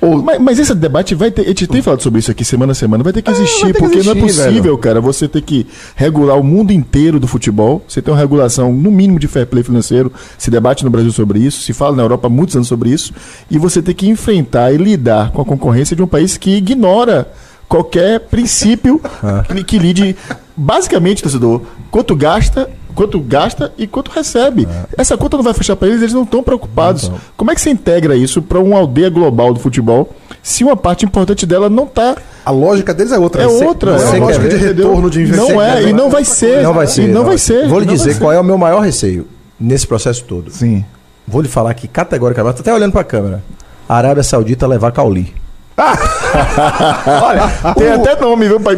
O- 0.00 0.18
Mas, 0.22 0.38
mas 0.38 0.58
esse 0.58 0.74
debate 0.74 1.14
vai 1.14 1.30
ter. 1.30 1.42
A 1.42 1.46
gente 1.46 1.66
tem 1.66 1.80
falado 1.80 2.02
sobre 2.02 2.18
isso 2.20 2.30
aqui 2.30 2.44
semana 2.44 2.72
a 2.72 2.74
semana, 2.74 3.02
vai 3.02 3.14
ter 3.14 3.22
que 3.22 3.30
existir, 3.30 3.62
vai 3.62 3.72
ter 3.72 3.78
que 3.78 3.84
porque 3.84 4.02
não 4.02 4.12
é 4.12 4.18
existir, 4.18 4.42
possível, 4.44 4.62
velho. 4.62 4.78
cara, 4.78 5.00
você 5.00 5.26
ter 5.26 5.40
que 5.40 5.66
regular 5.94 6.38
o 6.38 6.44
mundo 6.44 6.70
inteiro 6.70 7.18
do 7.18 7.26
futebol. 7.26 7.82
Você 7.88 8.02
tem 8.02 8.12
uma 8.12 8.20
regulação, 8.20 8.72
no 8.74 8.90
mínimo, 8.90 9.18
de 9.18 9.26
fair 9.26 9.46
play 9.46 9.62
financeiro. 9.64 10.12
Se 10.36 10.50
debate 10.50 10.84
no 10.84 10.90
Brasil 10.90 11.10
sobre 11.12 11.38
isso, 11.38 11.62
se 11.62 11.72
fala 11.72 11.96
na 11.96 12.02
Europa 12.02 12.26
há 12.26 12.30
muitos 12.30 12.54
anos 12.54 12.68
sobre 12.68 12.90
isso. 12.90 13.12
E 13.50 13.56
você 13.58 13.80
ter 13.80 13.94
que 13.94 14.06
enfrentar 14.06 14.70
e 14.70 14.76
lidar 14.76 15.30
com 15.32 15.40
a 15.40 15.44
concorrência 15.46 15.96
de 15.96 16.02
um 16.02 16.06
país 16.06 16.36
que 16.36 16.56
ignora 16.56 17.32
qualquer 17.66 18.20
princípio 18.20 19.00
que, 19.48 19.64
que 19.64 19.78
lide. 19.78 20.14
Basicamente, 20.54 21.22
torcedor, 21.22 21.62
quanto 21.90 22.14
gasta. 22.14 22.68
Quanto 22.96 23.20
gasta 23.20 23.72
e 23.78 23.86
quanto 23.86 24.10
recebe. 24.10 24.66
Essa 24.96 25.16
conta 25.16 25.36
não 25.36 25.44
vai 25.44 25.52
fechar 25.54 25.76
para 25.76 25.86
eles, 25.86 26.00
eles 26.00 26.14
não 26.14 26.22
estão 26.24 26.42
preocupados. 26.42 27.12
Como 27.36 27.50
é 27.50 27.54
que 27.54 27.60
você 27.60 27.70
integra 27.70 28.16
isso 28.16 28.40
para 28.42 28.58
uma 28.58 28.78
aldeia 28.78 29.10
global 29.10 29.52
do 29.54 29.60
futebol 29.60 30.12
se 30.42 30.64
uma 30.64 30.74
parte 30.76 31.04
importante 31.04 31.44
dela 31.44 31.68
não 31.68 31.84
está 31.84 32.16
A 32.44 32.50
lógica 32.50 32.94
deles 32.94 33.12
é 33.12 33.18
outra. 33.18 33.42
é 33.42 33.46
Você- 33.46 33.64
outra. 33.64 33.90
Não 33.92 33.98
é 33.98 34.00
você 34.00 34.16
uma 34.16 34.26
lógica 34.26 34.48
de 34.48 34.56
retorno 34.56 35.10
de 35.10 35.20
investimento. 35.20 35.52
Não 35.52 35.62
é, 35.62 35.82
e 35.82 35.92
não 35.92 36.08
vai 36.10 36.24
ser. 36.24 36.62
Não 36.62 36.72
vai 36.74 36.86
ser. 36.86 37.02
E 37.02 37.08
não 37.12 37.24
vai 37.24 37.36
ser. 37.38 37.68
Vou 37.68 37.78
lhe 37.80 37.86
não 37.86 37.94
dizer 37.94 38.18
qual 38.18 38.32
é 38.32 38.40
o 38.40 38.44
meu 38.44 38.56
maior 38.56 38.80
receio 38.80 39.28
nesse 39.60 39.86
processo 39.86 40.24
todo. 40.24 40.50
Sim. 40.50 40.82
Vou 41.28 41.42
lhe 41.42 41.48
falar 41.48 41.70
aqui 41.70 41.86
categoricamente, 41.86 42.56
tô 42.56 42.60
até 42.62 42.72
olhando 42.72 42.92
para 42.92 43.02
a 43.02 43.04
câmera. 43.04 43.44
A 43.88 43.96
Arábia 43.96 44.22
Saudita 44.22 44.66
levar 44.66 44.90
Cauli. 44.92 45.34
Olha, 47.22 47.74
Tem 47.74 47.92
até 47.92 48.18
nome, 48.20 48.48
viu, 48.48 48.58
pai? 48.58 48.76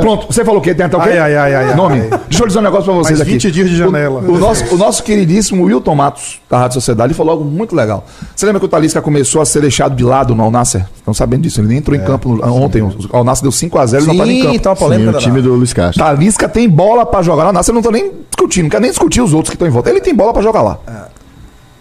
Pronto, 0.00 0.26
você 0.32 0.44
falou 0.44 0.60
o 0.60 0.62
quê? 0.62 0.74
Tem 0.74 0.86
até 0.86 0.96
o 0.96 1.00
quê? 1.00 1.10
Ai, 1.10 1.18
ai, 1.18 1.36
ai, 1.36 1.54
ai, 1.54 1.74
Nome. 1.74 2.00
ai. 2.00 2.20
Deixa 2.28 2.42
eu 2.42 2.46
dizer 2.46 2.58
um 2.60 2.62
negócio 2.62 2.84
pra 2.86 2.94
vocês 2.94 3.18
Mais 3.18 3.20
aqui. 3.20 3.32
20 3.32 3.50
dias 3.50 3.68
de 3.68 3.76
janela. 3.76 4.20
O, 4.20 4.32
o 4.32 4.38
nosso, 4.38 4.74
o 4.74 4.78
nosso 4.78 5.02
queridíssimo 5.02 5.64
Wilton 5.64 5.94
Matos, 5.94 6.40
da 6.48 6.58
Rádio 6.58 6.74
Sociedade, 6.74 7.08
ele 7.08 7.14
falou 7.14 7.32
algo 7.32 7.44
muito 7.44 7.76
legal. 7.76 8.06
Você 8.34 8.46
lembra 8.46 8.58
que 8.58 8.64
o 8.66 8.68
Talisca 8.68 9.02
começou 9.02 9.42
a 9.42 9.44
ser 9.46 9.60
deixado 9.60 9.94
de 9.94 10.02
lado 10.04 10.34
no 10.34 10.42
Alnasser? 10.42 10.86
Estão 10.96 11.12
sabendo 11.12 11.42
disso? 11.42 11.60
Ele 11.60 11.68
nem 11.68 11.76
entrou 11.78 11.94
em 11.96 12.00
campo 12.00 12.38
ontem. 12.46 12.80
O 12.82 12.94
Alnasser 13.12 13.42
deu 13.42 13.52
5x0 13.52 14.02
e 14.02 14.06
não 14.06 14.16
tá 14.16 14.24
nem 14.26 14.38
em 14.38 14.42
campo. 14.44 14.54
então 14.54 14.72
a 14.72 14.76
Sim, 14.76 14.82
polêmica 14.84 15.10
o 15.10 15.12
da- 15.12 15.18
time 15.18 15.42
do 15.42 15.52
Luiz 15.54 15.72
Castro. 15.74 16.02
Talisca 16.02 16.48
tem 16.48 16.68
bola 16.68 17.04
pra 17.04 17.20
jogar 17.22 17.50
lá. 17.50 17.60
Eu 17.68 17.74
não 17.74 17.82
tô 17.82 17.90
nem 17.90 18.12
discutindo, 18.30 18.64
não 18.64 18.70
quero 18.70 18.80
nem 18.82 18.90
discutir 18.90 19.20
os 19.20 19.34
outros 19.34 19.50
que 19.50 19.56
estão 19.56 19.68
em 19.68 19.70
volta. 19.70 19.90
Ele 19.90 20.00
tem 20.00 20.14
bola 20.14 20.32
pra 20.32 20.40
jogar 20.42 20.62
lá. 20.62 20.78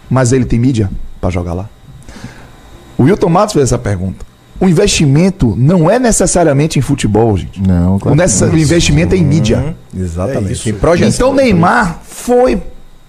Mas 0.09 0.31
ele 0.33 0.45
tem 0.45 0.59
mídia 0.59 0.89
pra 1.21 1.29
jogar 1.29 1.53
lá. 1.53 1.69
O 2.97 3.03
Wilton 3.03 3.29
Matos 3.29 3.53
fez 3.53 3.65
essa 3.65 3.77
pergunta. 3.77 4.25
O 4.59 4.67
investimento 4.67 5.53
não 5.55 5.89
é 5.89 5.99
necessariamente 5.99 6.79
em 6.79 6.81
futebol, 6.81 7.37
gente. 7.37 7.61
Não, 7.61 7.97
O, 7.97 7.99
claro. 7.99 8.17
necess- 8.17 8.41
não. 8.49 8.55
o 8.55 8.57
investimento 8.57 9.13
é 9.13 9.17
em 9.17 9.23
mídia. 9.23 9.75
Exatamente. 9.95 10.69
É 10.69 10.73
projeção. 10.73 11.27
Então 11.29 11.33
Neymar 11.33 11.99
foi. 12.03 12.59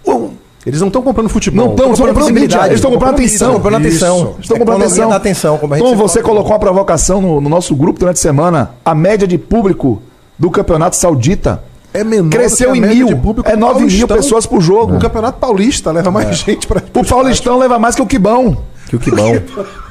o- 0.04 0.30
Eles 0.66 0.80
não 0.80 0.88
estão 0.88 1.00
comprando 1.00 1.30
futebol. 1.30 1.64
Não 1.64 1.72
estão, 1.74 1.92
estão 1.92 2.06
comprando 2.08 2.34
mídia. 2.34 2.58
Eles 2.66 2.74
estão 2.74 2.90
comprando 2.90 3.18
Estão 3.20 3.48
atenção. 3.48 3.54
comprando 3.54 3.76
atenção. 3.76 4.34
Estão 4.40 4.58
comprando 4.58 4.82
atenção. 4.82 5.12
atenção, 5.12 5.58
como 5.58 5.72
a 5.72 5.78
gente 5.78 5.86
sempre 5.88 6.02
você 6.02 6.20
fala. 6.20 6.28
colocou 6.34 6.52
uma 6.52 6.58
provocação 6.58 7.22
no, 7.22 7.40
no 7.40 7.48
nosso 7.48 7.74
grupo 7.74 7.98
durante 7.98 8.16
a 8.16 8.20
semana. 8.20 8.72
A 8.84 8.94
média 8.94 9.26
de 9.26 9.38
público 9.38 10.02
do 10.38 10.50
Campeonato 10.50 10.96
Saudita 10.96 11.62
É 11.94 12.04
menor 12.04 12.28
cresceu 12.30 12.74
em 12.74 12.78
a 12.78 12.80
média 12.82 12.96
mil. 12.96 13.06
de 13.06 13.16
público 13.16 13.48
É 13.48 13.54
do 13.56 13.60
9 13.60 13.86
mil 13.86 14.06
pessoas 14.06 14.44
por 14.44 14.60
jogo. 14.60 14.96
O 14.96 14.98
Campeonato 14.98 15.38
Paulista 15.38 15.90
leva 15.90 16.10
mais 16.10 16.36
gente 16.36 16.66
para 16.66 16.82
O 16.94 17.04
Paulistão 17.06 17.56
leva 17.58 17.78
mais 17.78 17.94
que 17.94 18.02
o 18.02 18.06
Quibão. 18.06 18.58
Que 18.88 18.96
o 18.96 18.98
que 18.98 19.10
bom. 19.10 19.32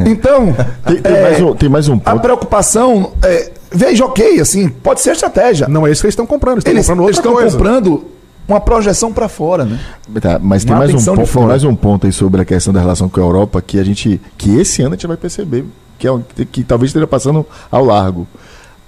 Então, 0.00 0.54
Tem, 0.86 0.96
tem 1.00 1.12
é, 1.14 1.22
mais 1.22 1.40
um, 1.42 1.54
tem 1.54 1.68
mais 1.68 1.88
um 1.88 1.94
a 1.96 1.98
ponto. 2.12 2.20
preocupação. 2.22 3.12
É, 3.22 3.52
veja, 3.70 4.04
ok, 4.04 4.40
assim, 4.40 4.68
pode 4.68 5.00
ser 5.00 5.12
estratégia. 5.12 5.68
Não 5.68 5.86
é 5.86 5.92
isso 5.92 6.00
que 6.00 6.06
eles 6.06 6.14
estão 6.14 6.26
comprando. 6.26 6.56
Eles 6.58 6.64
eles 6.66 6.80
estão 6.80 6.96
comprando 6.96 7.08
eles 7.08 7.18
outra 7.18 7.30
estão 7.30 7.42
coisa. 7.42 7.56
comprando 7.56 8.04
uma 8.48 8.60
projeção 8.60 9.12
pra 9.12 9.28
fora, 9.28 9.64
né? 9.64 9.78
Tá, 10.20 10.38
mas 10.42 10.64
tem 10.64 10.74
mais, 10.74 10.90
um 10.90 10.96
ponto, 11.14 11.26
fora. 11.26 11.40
tem 11.44 11.48
mais 11.48 11.64
um 11.64 11.74
ponto 11.76 12.06
aí 12.06 12.12
sobre 12.12 12.40
a 12.40 12.44
questão 12.44 12.72
da 12.72 12.80
relação 12.80 13.08
com 13.08 13.20
a 13.20 13.22
Europa 13.22 13.60
que 13.62 13.78
a 13.78 13.84
gente. 13.84 14.20
que 14.38 14.58
esse 14.58 14.80
ano 14.82 14.92
a 14.92 14.96
gente 14.96 15.06
vai 15.06 15.16
perceber. 15.18 15.64
Que, 15.98 16.08
é, 16.08 16.12
que 16.50 16.64
talvez 16.64 16.88
esteja 16.88 17.06
passando 17.06 17.46
ao 17.70 17.84
largo. 17.84 18.26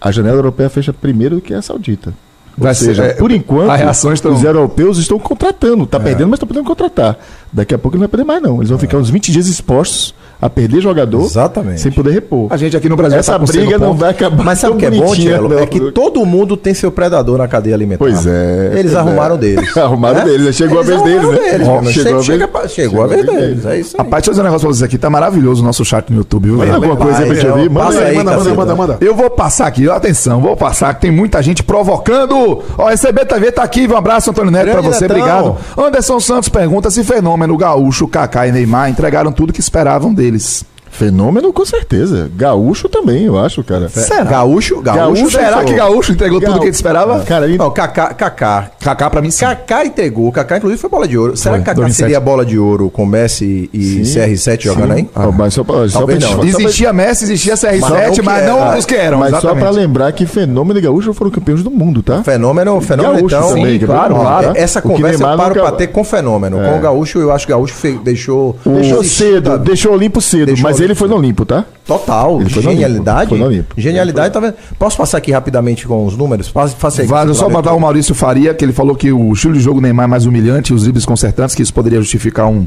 A 0.01 0.11
janela 0.11 0.37
europeia 0.39 0.69
fecha 0.71 0.93
primeiro 0.93 1.37
do 1.37 1.41
que 1.43 1.55
a 1.55 1.63
saudita. 1.63 2.13
Ou 2.59 2.65
Vai 2.65 2.75
ser, 2.75 2.85
seja, 2.87 3.05
é, 3.05 3.13
por 3.15 3.31
enquanto, 3.31 3.69
estão- 4.15 4.33
os 4.33 4.43
europeus 4.45 4.99
estão 4.99 5.19
contratando. 5.19 5.87
Tá 5.87 5.99
perdendo, 6.01 6.29
mas 6.29 6.37
estão 6.39 6.47
podendo 6.49 6.65
contratar. 6.67 7.19
Daqui 7.53 7.75
a 7.75 7.79
pouco 7.79 7.97
ele 7.97 8.01
não 8.01 8.09
vai 8.09 8.09
perder 8.09 8.25
mais, 8.25 8.43
não. 8.43 8.57
Eles 8.59 8.71
vão 8.71 8.79
ficar 8.79 8.97
uns 8.97 9.11
20 9.11 9.31
dias 9.31 9.47
expostos 9.47 10.15
a 10.41 10.51
perder 10.51 10.81
jogador 10.81 11.23
Exatamente. 11.25 11.81
sem 11.81 11.91
poder 11.93 12.11
repor. 12.11 12.49
A 12.51 12.57
gente 12.57 12.77
aqui 12.77 12.89
no 12.89 12.97
Brasil 12.97 13.19
Essa 13.19 13.39
tá 13.39 13.45
briga 13.45 13.79
não 13.79 13.95
vai 13.95 14.11
acabar. 14.11 14.45
Mas 14.45 14.59
sabe 14.59 14.75
o 14.75 14.77
que 14.77 14.87
é 14.87 14.91
bom, 14.91 15.15
Tielo? 15.15 15.59
É 15.59 15.67
que 15.67 15.91
todo 15.93 16.25
mundo 16.27 16.57
tem 16.57 16.75
seu 16.75 16.91
predador 16.93 17.39
na 17.39 17.49
cadeia 17.49 17.75
alimentar. 17.75 17.99
Pois 18.05 18.27
é. 18.27 18.71
Eles 18.73 18.93
pois 18.93 18.95
é. 18.95 18.97
arrumaram 18.99 19.37
deles. 19.37 19.77
arrumaram 19.77 20.19
Né? 20.19 20.25
deles. 20.25 20.57
Chegou 20.57 20.81
Eles 20.83 20.91
a 20.91 20.97
vez 21.03 21.03
deles, 21.05 21.31
né? 21.31 21.37
deles, 21.39 21.93
chegou 21.95 22.19
a 22.19 22.23
Chega 22.23 22.39
vez- 22.47 22.51
pra- 22.51 22.69
Chegou 22.69 23.03
a 23.05 23.07
vez 23.07 23.27
deles. 23.27 23.65
É 23.67 23.79
isso 23.79 23.97
aí. 23.97 24.05
Rapaz, 24.05 24.23
deixa 24.23 24.31
eu 24.31 24.33
dizer 24.33 24.41
um 24.41 24.45
negócio 24.45 24.67
pra 24.69 24.75
vocês 24.75 24.83
aqui. 24.83 24.99
Tá 24.99 25.09
maravilhoso 25.11 25.63
o 25.63 25.65
nosso 25.65 25.85
chat 25.85 26.11
no 26.11 26.19
YouTube, 26.19 26.51
velho? 26.51 26.75
alguma 26.75 26.97
coisa 26.97 27.19
aí 27.21 27.27
pra 27.27 27.37
te 27.37 27.47
ouvir? 27.47 27.71
Manda 27.71 27.99
aí. 27.99 28.05
aí, 28.09 28.17
manda, 28.17 28.37
manda, 28.37 28.55
manda, 28.55 28.75
manda. 28.77 28.99
Eu 29.01 29.15
vou 29.15 29.31
passar 29.31 29.67
aqui, 29.67 29.89
atenção, 29.89 30.41
vou 30.41 30.57
passar, 30.57 30.93
que 30.95 31.01
tem 31.01 31.11
muita 31.11 31.43
gente 31.43 31.63
provocando. 31.63 32.63
Ó, 32.77 32.91
SB 32.91 33.25
TV 33.25 33.53
tá 33.53 33.63
aqui, 33.63 33.87
um 33.89 33.97
abraço, 33.97 34.31
Antônio 34.31 34.51
Neto, 34.51 34.71
pra 34.71 34.81
você, 34.81 35.05
obrigado. 35.07 35.57
Anderson 35.77 36.21
Santos 36.21 36.49
pergunta 36.49 36.91
se 36.91 37.03
Fenômeno, 37.05 37.57
Gaúcho, 37.57 38.07
Kaká 38.07 38.47
e 38.47 38.53
Neymar 38.53 38.91
entregaram 38.91 39.33
tudo 39.33 39.53
que 39.53 39.61
esperavam 39.61 40.13
deles. 40.27 40.65
Fenômeno, 40.91 41.53
com 41.53 41.65
certeza. 41.65 42.31
Gaúcho 42.35 42.89
também, 42.89 43.25
eu 43.25 43.39
acho, 43.39 43.63
cara. 43.63 43.89
Será? 43.89 44.25
Gaúcho, 44.25 44.81
Gaúcho. 44.81 44.99
Gaúcho, 45.23 45.31
Será 45.31 45.65
que 45.65 45.75
Gaúcho 45.75 46.13
entregou 46.13 46.41
tudo 46.41 46.51
Gaú- 46.53 46.61
que 46.61 46.67
ele 46.67 46.75
esperava? 46.75 47.21
Cara, 47.21 47.47
ele... 47.47 47.59
Não, 47.59 47.71
Kaká, 47.71 48.15
Kaká. 48.15 48.71
Kaká 48.81 49.11
pra 49.11 49.21
mim 49.21 49.31
sim. 49.31 49.45
Kaká 49.45 49.85
entregou. 49.85 50.33
Kaká, 50.33 50.57
inclusive, 50.57 50.81
foi 50.81 50.89
bola 50.91 51.07
de 51.07 51.19
ouro. 51.19 51.37
Será 51.37 51.57
Foi, 51.57 51.61
que 51.61 51.67
Kaká 51.67 51.75
2007. 51.77 51.97
seria 52.07 52.21
bola 52.21 52.47
de 52.47 52.59
ouro 52.59 52.89
com 52.91 53.05
Messi 53.05 53.69
e 53.73 54.05
Sim. 54.07 54.21
CR7 54.21 54.63
jogando 54.65 54.93
aí? 54.93 55.09
Ah, 55.15 55.27
mas 55.31 55.55
só 55.55 55.63
pra, 55.65 55.89
só 55.89 55.99
Talvez 55.99 56.19
pra 56.25 56.29
não. 56.31 56.37
só 56.43 56.45
Existia 56.45 56.93
Messi, 56.93 57.25
existia 57.25 57.55
CR7, 57.55 57.81
Mas 57.81 58.19
mas 58.25 58.47
não 58.47 58.57
não, 58.57 58.57
que 58.59 58.69
era. 58.71 58.79
os 58.79 58.85
que 58.87 58.95
eram, 58.95 59.19
Mas 59.19 59.31
só 59.31 59.37
exatamente. 59.39 59.61
pra 59.63 59.71
lembrar 59.71 60.13
que 60.13 60.25
Fenômeno 60.27 60.79
e 60.79 60.83
Gaúcho 60.83 61.13
foram 61.13 61.31
campeões 61.31 61.63
do 61.63 61.71
mundo, 61.71 62.03
tá? 62.03 62.23
Fenômeno, 62.23 62.81
fenômeno 62.81 63.15
Gaúcho 63.17 63.37
então. 63.37 63.49
também, 63.51 63.79
Sim, 63.79 63.85
é 63.85 63.87
claro, 63.87 64.15
claro. 64.15 64.47
tá? 64.55 64.59
Essa 64.61 64.81
conversa 64.81 65.23
eu 65.25 65.37
paro 65.37 65.49
nunca- 65.55 65.61
pra 65.63 65.73
ter 65.73 65.87
com 65.89 66.03
fenômeno. 66.05 66.59
Com 66.59 66.77
o 66.79 66.81
Gaúcho, 66.81 67.19
eu 67.19 67.33
acho 67.33 67.47
que 67.47 67.53
Gaúcho 67.53 67.75
deixou. 68.03 68.57
Deixou 68.65 69.03
desistiu 69.03 69.05
cedo, 69.05 69.59
deixou 69.59 69.93
Olimpo 69.93 70.21
cedo, 70.21 70.47
Deixou 70.47 70.71
mas 70.77 70.81
ele 70.85 70.95
foi 70.95 71.09
no 71.09 71.17
Olimpo, 71.17 71.45
tá? 71.45 71.65
Total, 71.87 72.41
Ele 72.41 72.51
foi 72.51 72.63
no 72.63 72.71
genialidade. 72.71 73.19
Olimpo, 73.19 73.29
foi 73.31 73.39
no 73.39 73.45
Olimpo. 73.47 73.75
Genialidade, 73.77 74.33
tá 74.35 74.41
vendo? 74.41 74.55
Posso 74.79 74.97
passar 74.97 75.19
aqui 75.19 75.33
rapidamente 75.33 75.87
com 75.87 76.05
os 76.07 76.17
números? 76.17 76.49
Faça, 76.49 76.75
faça 76.77 77.03
aí. 77.03 77.09
Vale, 77.09 77.33
só 77.35 77.49
mandar 77.49 77.73
o 77.73 77.81
Maurício 77.81 78.15
Faria, 78.15 78.53
que 78.55 78.65
ele 78.65 78.73
falou 78.73 78.95
que 78.97 79.13
o 79.13 79.33
estilo 79.33 79.55
de 79.55 79.61
jogo 79.61 79.81
Neymar 79.81 80.05
é 80.05 80.09
mais 80.09 80.27
humilhante 80.27 80.73
e 80.73 80.77
os 80.77 80.83
dribles 80.83 81.05
concertantes, 81.05 81.55
que 81.55 81.63
isso 81.63 81.73
poderia 81.75 81.99
justificar 82.01 82.47
um, 82.49 82.67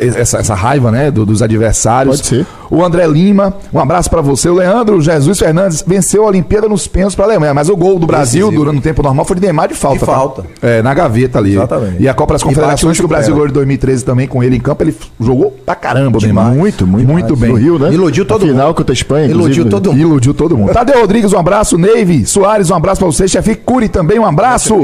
essa, 0.00 0.38
essa 0.38 0.54
raiva 0.54 0.90
né, 0.90 1.10
do- 1.10 1.26
dos 1.26 1.42
adversários. 1.42 2.16
Pode 2.16 2.28
ser. 2.28 2.46
O 2.74 2.82
André 2.82 3.06
Lima, 3.06 3.54
um 3.72 3.78
abraço 3.78 4.08
pra 4.08 4.22
você. 4.22 4.48
O 4.48 4.54
Leandro 4.54 4.98
Jesus 5.00 5.38
Fernandes 5.38 5.84
venceu 5.86 6.24
a 6.24 6.28
Olimpíada 6.28 6.66
nos 6.70 6.86
pênaltis 6.86 7.14
pra 7.14 7.26
Alemanha, 7.26 7.52
mas 7.52 7.68
o 7.68 7.76
gol 7.76 7.98
do 7.98 8.06
Brasil 8.06 8.46
Decisivo. 8.46 8.64
durante 8.64 8.78
o 8.78 8.82
tempo 8.82 9.02
normal 9.02 9.26
foi 9.26 9.36
de 9.36 9.42
Neymar 9.42 9.68
de 9.68 9.74
falta. 9.74 9.98
De 9.98 10.06
tá? 10.06 10.12
falta. 10.12 10.44
É, 10.62 10.80
na 10.80 10.94
gaveta 10.94 11.38
ali. 11.38 11.52
Exatamente. 11.52 11.96
E 12.02 12.08
a 12.08 12.14
Copa 12.14 12.32
das 12.32 12.42
Confederações, 12.42 12.98
que 12.98 13.04
o 13.04 13.08
Brasil 13.08 13.34
ganhou 13.34 13.46
de 13.48 13.52
2013 13.52 14.02
também 14.04 14.26
com 14.26 14.42
ele 14.42 14.56
em 14.56 14.60
campo, 14.60 14.82
ele 14.82 14.96
jogou 15.20 15.50
pra 15.66 15.74
caramba, 15.74 16.16
o 16.18 16.20
Neymar. 16.22 16.54
Muito, 16.54 16.86
muito. 16.86 17.06
Muito 17.06 17.36
bem. 17.36 17.50
No 17.50 17.56
Rio, 17.56 17.78
né? 17.78 17.92
Iludiu 17.92 18.24
todo 18.24 18.44
A 18.44 18.46
Final 18.48 18.66
mundo. 18.68 18.76
contra 18.76 18.92
a 18.92 18.94
Espanha, 18.94 19.26
Iludiu 19.26 19.68
todo 19.68 19.90
mundo. 19.90 20.00
Iludiu 20.00 20.32
todo 20.32 20.56
mundo. 20.56 20.72
Tadeu 20.72 20.98
Rodrigues, 20.98 21.32
um 21.34 21.38
abraço. 21.38 21.76
Neive 21.76 22.24
Soares, 22.24 22.70
um 22.70 22.74
abraço 22.74 23.00
pra 23.00 23.06
você. 23.06 23.28
Chefe 23.28 23.54
Curi 23.54 23.90
também, 23.90 24.18
um 24.18 24.24
abraço. 24.24 24.74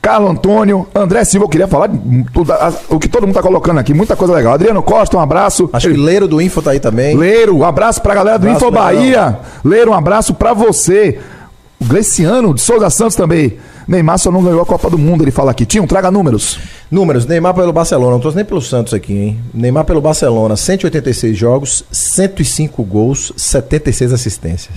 Carlos 0.00 0.30
Antônio, 0.30 0.86
André 0.94 1.22
Silva, 1.24 1.44
eu 1.44 1.48
queria 1.50 1.68
falar 1.68 1.90
tudo, 2.32 2.52
a- 2.52 2.72
o 2.88 2.98
que 2.98 3.08
todo 3.08 3.26
mundo 3.26 3.34
tá 3.34 3.42
colocando 3.42 3.78
aqui, 3.80 3.92
muita 3.92 4.16
coisa 4.16 4.32
legal. 4.32 4.54
Adriano 4.54 4.82
Costa, 4.82 5.16
um 5.16 5.20
abraço. 5.20 5.68
Acho 5.74 5.88
que 5.90 5.96
Leiro 5.96 6.26
do 6.26 6.40
Info 6.40 6.62
tá 6.62 6.70
aí 6.70 6.80
também. 6.80 7.16
Leiro, 7.16 7.33
um 7.42 7.64
abraço 7.64 8.00
pra 8.00 8.14
galera 8.14 8.38
do 8.38 8.46
Abraço, 8.46 8.64
Info 8.64 8.70
Bahia. 8.72 9.38
Leiro, 9.64 9.90
um 9.90 9.94
abraço 9.94 10.34
pra 10.34 10.52
você. 10.52 11.18
O 11.80 11.84
Gleciano 11.84 12.54
de 12.54 12.60
Souza 12.60 12.88
Santos 12.90 13.16
também. 13.16 13.58
Neymar 13.86 14.18
só 14.18 14.30
não 14.30 14.42
ganhou 14.42 14.62
a 14.62 14.66
Copa 14.66 14.88
do 14.88 14.96
Mundo, 14.96 15.22
ele 15.24 15.30
fala 15.30 15.50
aqui. 15.50 15.66
Tinha, 15.66 15.86
traga 15.86 16.10
números. 16.10 16.58
Números, 16.90 17.26
Neymar 17.26 17.52
pelo 17.54 17.72
Barcelona, 17.72 18.12
não 18.12 18.20
trouxe 18.20 18.36
nem 18.36 18.44
pelo 18.44 18.62
Santos 18.62 18.94
aqui, 18.94 19.12
hein? 19.12 19.38
Neymar 19.52 19.84
pelo 19.84 20.00
Barcelona, 20.00 20.56
186 20.56 21.36
jogos, 21.36 21.84
105 21.92 22.82
gols, 22.82 23.32
76 23.36 24.12
assistências. 24.12 24.74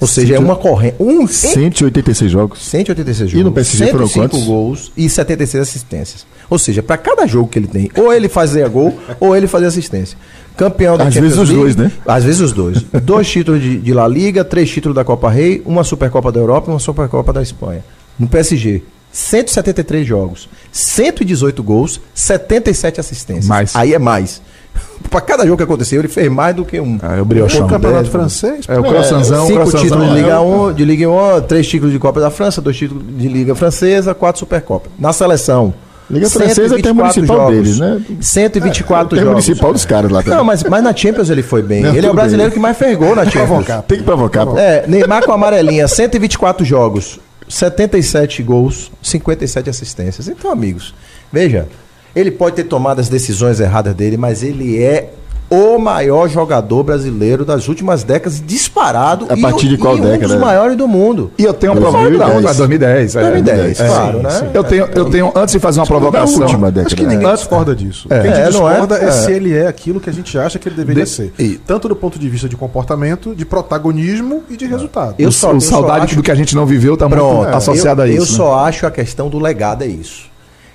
Ou 0.00 0.06
seja, 0.06 0.36
é 0.36 0.38
uma 0.38 0.56
corrente. 0.56 0.96
Um, 0.98 1.26
186 1.26 2.30
jogos. 2.30 2.62
186 2.64 3.32
E 3.32 3.36
no 3.36 3.42
jogos, 3.42 3.54
PSG 3.54 3.86
foram 3.90 4.06
105 4.06 4.28
quantos? 4.30 4.46
gols 4.46 4.92
e 4.96 5.08
76 5.10 5.62
assistências. 5.62 6.26
Ou 6.48 6.58
seja, 6.58 6.82
para 6.82 6.96
cada 6.96 7.26
jogo 7.26 7.48
que 7.48 7.58
ele 7.58 7.66
tem, 7.68 7.90
ou 7.94 8.10
ele 8.12 8.28
fazia 8.28 8.66
gol, 8.66 8.98
ou 9.20 9.36
ele 9.36 9.46
fazia 9.46 9.68
assistência. 9.68 10.16
Campeão 10.60 10.98
da 10.98 11.04
Às 11.04 11.14
Champions 11.14 11.36
vezes 11.36 11.38
os 11.42 11.48
League, 11.48 11.74
dois, 11.74 11.76
né? 11.76 11.92
Às 12.06 12.22
vezes 12.24 12.40
os 12.42 12.52
dois. 12.52 12.82
dois 13.02 13.26
títulos 13.26 13.62
de, 13.62 13.78
de 13.78 13.94
La 13.94 14.06
Liga, 14.06 14.44
três 14.44 14.68
títulos 14.70 14.94
da 14.94 15.02
Copa 15.02 15.30
Rei, 15.30 15.62
uma 15.64 15.82
Supercopa 15.82 16.30
da 16.30 16.38
Europa 16.38 16.70
e 16.70 16.74
uma 16.74 16.78
Supercopa 16.78 17.32
da 17.32 17.40
Espanha. 17.40 17.82
No 18.18 18.28
PSG, 18.28 18.82
173 19.10 20.06
jogos, 20.06 20.50
118 20.70 21.62
gols, 21.62 21.98
77 22.14 23.00
assistências. 23.00 23.46
Mais. 23.46 23.74
Aí 23.74 23.94
é 23.94 23.98
mais. 23.98 24.42
Para 25.10 25.22
cada 25.22 25.44
jogo 25.44 25.56
que 25.56 25.62
aconteceu, 25.62 25.98
ele 26.00 26.08
fez 26.08 26.30
mais 26.30 26.54
do 26.54 26.64
que 26.64 26.78
um. 26.78 26.98
Ah, 27.02 27.16
é 27.16 27.18
o 27.20 27.22
O 27.22 27.24
briochão. 27.24 27.66
campeonato 27.66 28.10
francês. 28.10 28.66
É 28.68 28.78
o 28.78 28.82
croissantão, 28.82 29.44
o 29.44 29.46
Cinco 29.46 29.60
croissantão. 29.60 29.82
títulos 29.82 30.08
de 30.08 30.12
é. 30.12 30.22
Liga 30.22 30.40
1, 30.42 30.72
de 30.74 30.84
Liga 30.84 31.08
1, 31.10 31.40
três 31.48 31.66
títulos 31.66 31.92
de 31.92 31.98
Copa 31.98 32.20
da 32.20 32.30
França, 32.30 32.60
dois 32.60 32.76
títulos 32.76 33.02
de 33.16 33.28
Liga 33.28 33.54
Francesa, 33.54 34.14
quatro 34.14 34.40
Supercopa. 34.40 34.90
Na 34.98 35.12
seleção. 35.12 35.72
Liga 36.10 36.28
Francesa 36.28 36.80
tem 36.80 36.92
municipal 36.92 37.50
deles, 37.50 37.78
né? 37.78 38.02
124 38.20 39.10
Tem 39.10 39.18
o 39.18 39.22
jogos. 39.22 39.46
municipal 39.46 39.72
dos 39.72 39.84
caras 39.84 40.10
lá 40.10 40.22
também. 40.22 40.36
Não, 40.38 40.44
mas, 40.44 40.64
mas 40.64 40.82
na 40.82 40.94
Champions 40.94 41.30
ele 41.30 41.42
foi 41.42 41.62
bem. 41.62 41.82
Não, 41.82 41.94
ele 41.94 42.06
é 42.06 42.10
o 42.10 42.14
brasileiro 42.14 42.50
bem. 42.50 42.56
que 42.56 42.60
mais 42.60 42.76
fergou 42.76 43.14
na 43.14 43.24
Champions. 43.24 43.66
Tem 43.86 43.98
que 43.98 44.04
provocar. 44.04 44.44
pô. 44.46 44.58
É, 44.58 44.84
Neymar 44.88 45.24
com 45.24 45.30
a 45.30 45.34
amarelinha, 45.36 45.86
124 45.86 46.64
jogos, 46.64 47.20
77 47.48 48.42
gols, 48.42 48.90
57 49.02 49.70
assistências. 49.70 50.26
Então, 50.26 50.50
amigos, 50.50 50.92
veja, 51.32 51.68
ele 52.14 52.30
pode 52.32 52.56
ter 52.56 52.64
tomado 52.64 52.98
as 53.00 53.08
decisões 53.08 53.60
erradas 53.60 53.94
dele, 53.94 54.16
mas 54.16 54.42
ele 54.42 54.82
é 54.82 55.10
o 55.50 55.78
maior 55.78 56.28
jogador 56.28 56.82
brasileiro 56.84 57.44
das 57.44 57.66
últimas 57.68 58.04
décadas, 58.04 58.40
disparado. 58.44 59.26
A 59.28 59.34
e 59.36 59.40
partir 59.42 59.68
de 59.68 59.76
qual 59.76 59.96
e 59.96 60.00
Um 60.00 60.04
década? 60.04 60.28
dos 60.34 60.40
maiores 60.40 60.76
do 60.76 60.86
mundo. 60.86 61.32
E 61.36 61.42
eu 61.44 61.52
tenho 61.52 61.72
uma 61.72 61.80
2010. 61.80 62.16
provocação. 62.30 62.56
2010. 62.58 63.16
é. 63.16 63.20
2010, 63.20 63.80
É. 63.80 63.86
claro, 63.88 64.22
né? 64.22 64.50
Eu 64.54 64.64
tenho, 64.64 64.88
eu 64.94 65.04
tenho, 65.10 65.32
antes 65.34 65.52
de 65.52 65.58
fazer 65.58 65.80
uma 65.80 65.84
Da 65.86 65.88
provocação. 65.88 66.42
última 66.42 66.70
década. 66.70 66.86
Acho 66.86 66.96
que 66.96 67.02
né? 67.06 67.16
ninguém 67.16 67.34
discorda 67.34 67.74
disso. 67.74 68.06
É. 68.10 68.20
Quem 68.20 68.30
É, 68.30 68.34
não 68.50 68.68
é? 68.68 68.72
discorda 68.74 68.98
é, 68.98 69.04
É. 69.06 69.10
se 69.10 69.32
ele 69.32 69.52
é 69.56 69.66
aquilo 69.66 69.98
que 70.00 70.08
a 70.08 70.12
gente 70.12 70.38
acha 70.38 70.58
que 70.58 70.68
ele 70.68 70.76
deveria 70.76 71.04
De- 71.04 71.10
ser. 71.10 71.32
e- 71.38 71.58
Tanto 71.66 71.88
do 71.88 71.96
ponto 71.96 72.18
de 72.18 72.28
vista 72.28 72.48
de 72.48 72.56
comportamento, 72.56 73.34
de 73.34 73.44
protagonismo 73.44 74.44
e 74.48 74.56
de 74.56 74.66
resultado. 74.66 75.14
Eu 75.18 75.28
o, 75.30 75.32
só- 75.32 75.50
o 75.50 75.56
eu 75.56 75.60
só 75.60 75.70
saudade 75.80 76.04
acho- 76.06 76.16
do 76.16 76.22
que 76.22 76.30
a 76.30 76.34
gente 76.34 76.54
não 76.54 76.64
viveu 76.64 76.96
tá 76.96 77.08
Pronto, 77.08 77.36
muito 77.38 77.48
a 77.54 77.58
isso. 77.58 77.70
Eu 77.80 78.06
né? 78.06 78.20
só 78.26 78.54
acho 78.64 78.86
a 78.86 78.90
questão 78.90 79.28
do 79.28 79.38
legado 79.38 79.82
é 79.82 79.86
isso. 79.86 80.29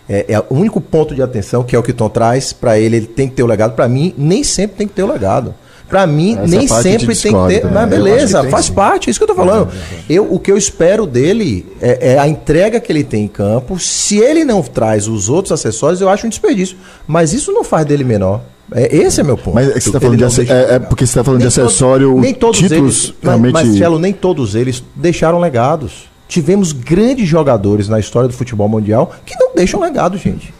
É, 0.07 0.25
é 0.33 0.39
o 0.39 0.45
único 0.55 0.79
ponto 0.79 1.15
de 1.15 1.21
atenção 1.21 1.63
que 1.63 1.75
é 1.75 1.79
o 1.79 1.83
que 1.83 1.91
Tom 1.93 2.09
traz 2.09 2.53
para 2.53 2.77
ele, 2.79 2.97
ele 2.97 3.07
tem 3.07 3.27
que 3.27 3.35
ter 3.35 3.43
o 3.43 3.47
legado. 3.47 3.73
Para 3.73 3.87
mim, 3.87 4.13
nem 4.17 4.43
sempre 4.43 4.77
tem 4.77 4.87
que 4.87 4.93
ter 4.93 5.03
o 5.03 5.07
legado. 5.07 5.53
Para 5.87 6.07
mim, 6.07 6.35
Essa 6.35 6.47
nem 6.47 6.67
sempre 6.67 7.15
te 7.15 7.21
tem 7.23 7.31
que 7.31 7.47
ter. 7.47 7.71
Mas 7.71 7.89
beleza, 7.89 8.43
faz 8.49 8.65
sim. 8.65 8.73
parte, 8.73 9.07
é 9.07 9.11
isso 9.11 9.19
que 9.19 9.23
eu 9.23 9.27
tô 9.27 9.35
falando. 9.35 9.69
Eu, 10.09 10.33
o 10.33 10.39
que 10.39 10.51
eu 10.51 10.57
espero 10.57 11.05
dele 11.05 11.65
é, 11.79 12.13
é 12.13 12.19
a 12.19 12.27
entrega 12.27 12.79
que 12.79 12.91
ele 12.91 13.03
tem 13.03 13.25
em 13.25 13.27
campo. 13.27 13.79
Se 13.79 14.17
ele 14.17 14.43
não 14.43 14.63
traz 14.63 15.07
os 15.07 15.29
outros 15.29 15.51
acessórios, 15.51 16.01
eu 16.01 16.09
acho 16.09 16.25
um 16.25 16.29
desperdício. 16.29 16.75
Mas 17.07 17.33
isso 17.33 17.51
não 17.51 17.63
faz 17.63 17.85
dele 17.85 18.03
menor. 18.03 18.41
É, 18.73 18.95
esse 18.95 19.21
é 19.21 19.23
meu 19.23 19.37
ponto. 19.37 19.53
Mas 19.53 19.69
é 19.69 19.73
que 19.73 19.81
você 19.81 19.91
tá 19.91 19.99
falando 19.99 20.17
de 20.17 20.51
é- 20.51 20.75
é 20.75 20.79
porque 20.79 21.05
você 21.05 21.13
tá 21.13 21.23
falando 21.23 21.41
de 21.41 21.53
todos- 21.53 21.59
acessório, 21.59 22.19
nem 22.19 22.33
todos 22.33 22.57
títulos 22.59 23.03
eles, 23.05 23.13
realmente- 23.21 23.53
Mas, 23.53 23.77
Cello, 23.77 23.99
nem 23.99 24.11
todos 24.11 24.55
eles 24.55 24.83
deixaram 24.95 25.39
legados. 25.39 26.09
Tivemos 26.27 26.71
grandes 26.71 27.27
jogadores 27.27 27.87
na 27.87 27.99
história 27.99 28.27
do 28.27 28.33
futebol 28.33 28.67
mundial 28.67 29.13
que 29.25 29.35
não 29.39 29.53
deixam 29.55 29.79
legado, 29.79 30.17
gente. 30.17 30.53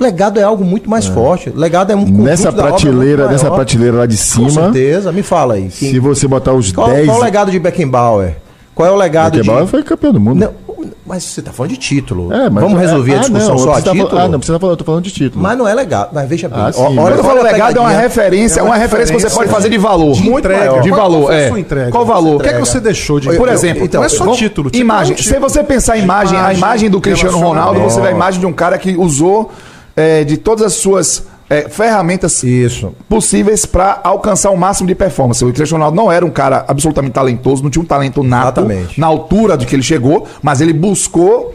Legado 0.00 0.40
é 0.40 0.42
algo 0.42 0.64
muito 0.64 0.90
mais 0.90 1.06
forte. 1.06 1.50
Legado 1.54 1.92
é 1.92 1.96
um 1.96 2.04
Nessa 2.04 2.52
prateleira, 2.52 3.28
nessa 3.28 3.50
prateleira 3.50 3.98
lá 3.98 4.06
de 4.06 4.16
Com 4.16 4.22
cima, 4.22 4.50
certeza. 4.50 5.12
Me 5.12 5.22
fala 5.22 5.54
aí. 5.54 5.70
se 5.70 5.98
você 5.98 6.26
botar 6.26 6.52
os 6.52 6.72
qual, 6.72 6.88
10. 6.90 7.06
qual 7.06 7.18
o 7.18 7.22
legado 7.22 7.50
de 7.50 7.58
Beckenbauer? 7.58 8.36
Qual 8.74 8.88
é 8.88 8.90
o 8.90 8.96
legado 8.96 9.32
Beckenbauer 9.32 9.64
de... 9.64 9.70
foi 9.70 9.82
campeão 9.82 10.12
do 10.12 10.20
mundo. 10.20 10.40
Não, 10.40 10.71
mas 11.06 11.24
você 11.24 11.42
tá 11.42 11.52
falando 11.52 11.70
de 11.72 11.76
título. 11.76 12.32
É, 12.32 12.48
Vamos 12.50 12.78
resolver 12.78 13.12
ah, 13.12 13.16
a 13.16 13.20
discussão 13.20 13.48
não, 13.50 13.58
só 13.58 13.72
a 13.72 13.82
tá 13.82 13.92
título? 13.92 14.18
Ah, 14.18 14.28
não 14.28 14.38
precisa 14.38 14.58
falar, 14.58 14.72
eu 14.72 14.76
tô 14.76 14.84
falando 14.84 15.04
de 15.04 15.10
título. 15.12 15.42
Mas 15.42 15.58
não 15.58 15.66
é 15.68 15.74
legado. 15.74 16.10
Mas 16.12 16.28
veja 16.28 16.48
bem. 16.48 16.58
Ah, 16.60 16.72
sim, 16.72 16.80
olha, 16.80 16.90
mas- 16.94 17.04
Quando 17.04 17.18
eu 17.18 17.24
falo 17.24 17.40
olha 17.40 17.48
a 17.48 17.52
legado, 17.52 17.76
é 17.76 17.80
uma 17.80 17.90
referência, 17.90 18.60
é 18.60 18.62
uma 18.62 18.76
referência 18.76 19.14
que 19.16 19.22
você 19.22 19.30
pode 19.34 19.50
fazer 19.50 19.68
de 19.68 19.78
valor. 19.78 20.14
De 20.14 20.22
Muito 20.22 20.38
entrega. 20.46 20.58
maior. 20.70 20.82
De 20.82 20.90
valor, 20.90 21.20
qual 21.22 21.30
a 21.30 21.34
é. 21.36 21.48
sua 21.48 21.60
entrega? 21.60 21.90
Qual 21.90 22.06
valor? 22.06 22.36
O 22.36 22.40
que 22.40 22.48
é 22.48 22.52
que 22.52 22.60
você 22.60 22.80
deixou 22.80 23.20
de 23.20 23.32
Por 23.36 23.48
exemplo, 23.48 23.84
então, 23.84 24.00
não 24.00 24.06
é 24.06 24.08
só 24.08 24.24
vamos- 24.24 24.38
título. 24.38 24.70
título 24.70 24.82
imagem. 24.84 25.16
é. 25.18 25.22
Se 25.22 25.38
você 25.38 25.62
pensar 25.62 25.98
em 25.98 26.02
imagem, 26.02 26.38
a 26.38 26.52
Imagem, 26.52 26.90
do 26.90 27.00
Cristiano 27.00 27.38
Ronaldo, 27.38 27.80
você 27.80 28.00
vê 28.00 28.08
a 28.08 28.12
imagem 28.12 28.40
de 28.40 28.46
um 28.46 28.52
cara 28.52 28.76
que 28.78 28.96
usou 28.96 29.50
é, 29.96 30.24
de 30.24 30.36
todas 30.36 30.64
as 30.64 30.72
suas 30.74 31.24
é, 31.52 31.68
ferramentas 31.68 32.42
Isso. 32.42 32.94
possíveis 33.08 33.66
para 33.66 34.00
alcançar 34.02 34.50
o 34.50 34.56
máximo 34.56 34.86
de 34.88 34.94
performance. 34.94 35.44
O 35.44 35.52
Cristiano 35.52 35.84
Ronaldo 35.84 35.96
não 35.96 36.10
era 36.10 36.24
um 36.24 36.30
cara 36.30 36.64
absolutamente 36.66 37.12
talentoso, 37.12 37.62
não 37.62 37.70
tinha 37.70 37.82
um 37.82 37.86
talento 37.86 38.22
nato 38.22 38.60
Exatamente. 38.60 38.98
na 38.98 39.06
altura 39.06 39.56
de 39.58 39.66
que 39.66 39.76
ele 39.76 39.82
chegou, 39.82 40.26
mas 40.42 40.62
ele 40.62 40.72
buscou 40.72 41.54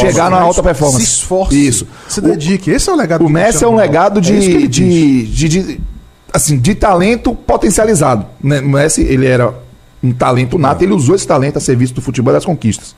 chegar 0.00 0.30
na 0.30 0.38
né? 0.38 0.42
alta 0.42 0.62
performance. 0.62 1.04
Se 1.04 1.12
esforce. 1.16 1.66
Isso. 1.66 1.86
Se 2.08 2.22
dedique. 2.22 2.70
Esse 2.70 2.88
é 2.88 2.92
o 2.92 2.96
legado 2.96 3.20
O 3.20 3.24
do 3.26 3.30
Messi 3.30 3.62
é 3.62 3.68
um 3.68 3.74
legado 3.74 4.18
É 4.18 4.22
de, 4.22 4.32
diz. 4.32 4.70
de, 4.70 5.26
de, 5.26 5.48
de- 5.48 5.80
assim, 6.32 6.58
de 6.58 6.74
talento 6.74 7.34
potencializado. 7.34 8.24
Né? 8.42 8.60
O 8.60 8.68
Messi, 8.68 9.02
ele 9.02 9.26
era 9.26 9.52
um 10.02 10.12
talento 10.12 10.58
nato, 10.58 10.82
ele 10.82 10.94
usou 10.94 11.14
esse 11.14 11.26
talento 11.26 11.58
a 11.58 11.60
serviço 11.60 11.92
do 11.92 12.00
futebol 12.00 12.32
e 12.32 12.36
das 12.36 12.44
conquistas. 12.46 12.94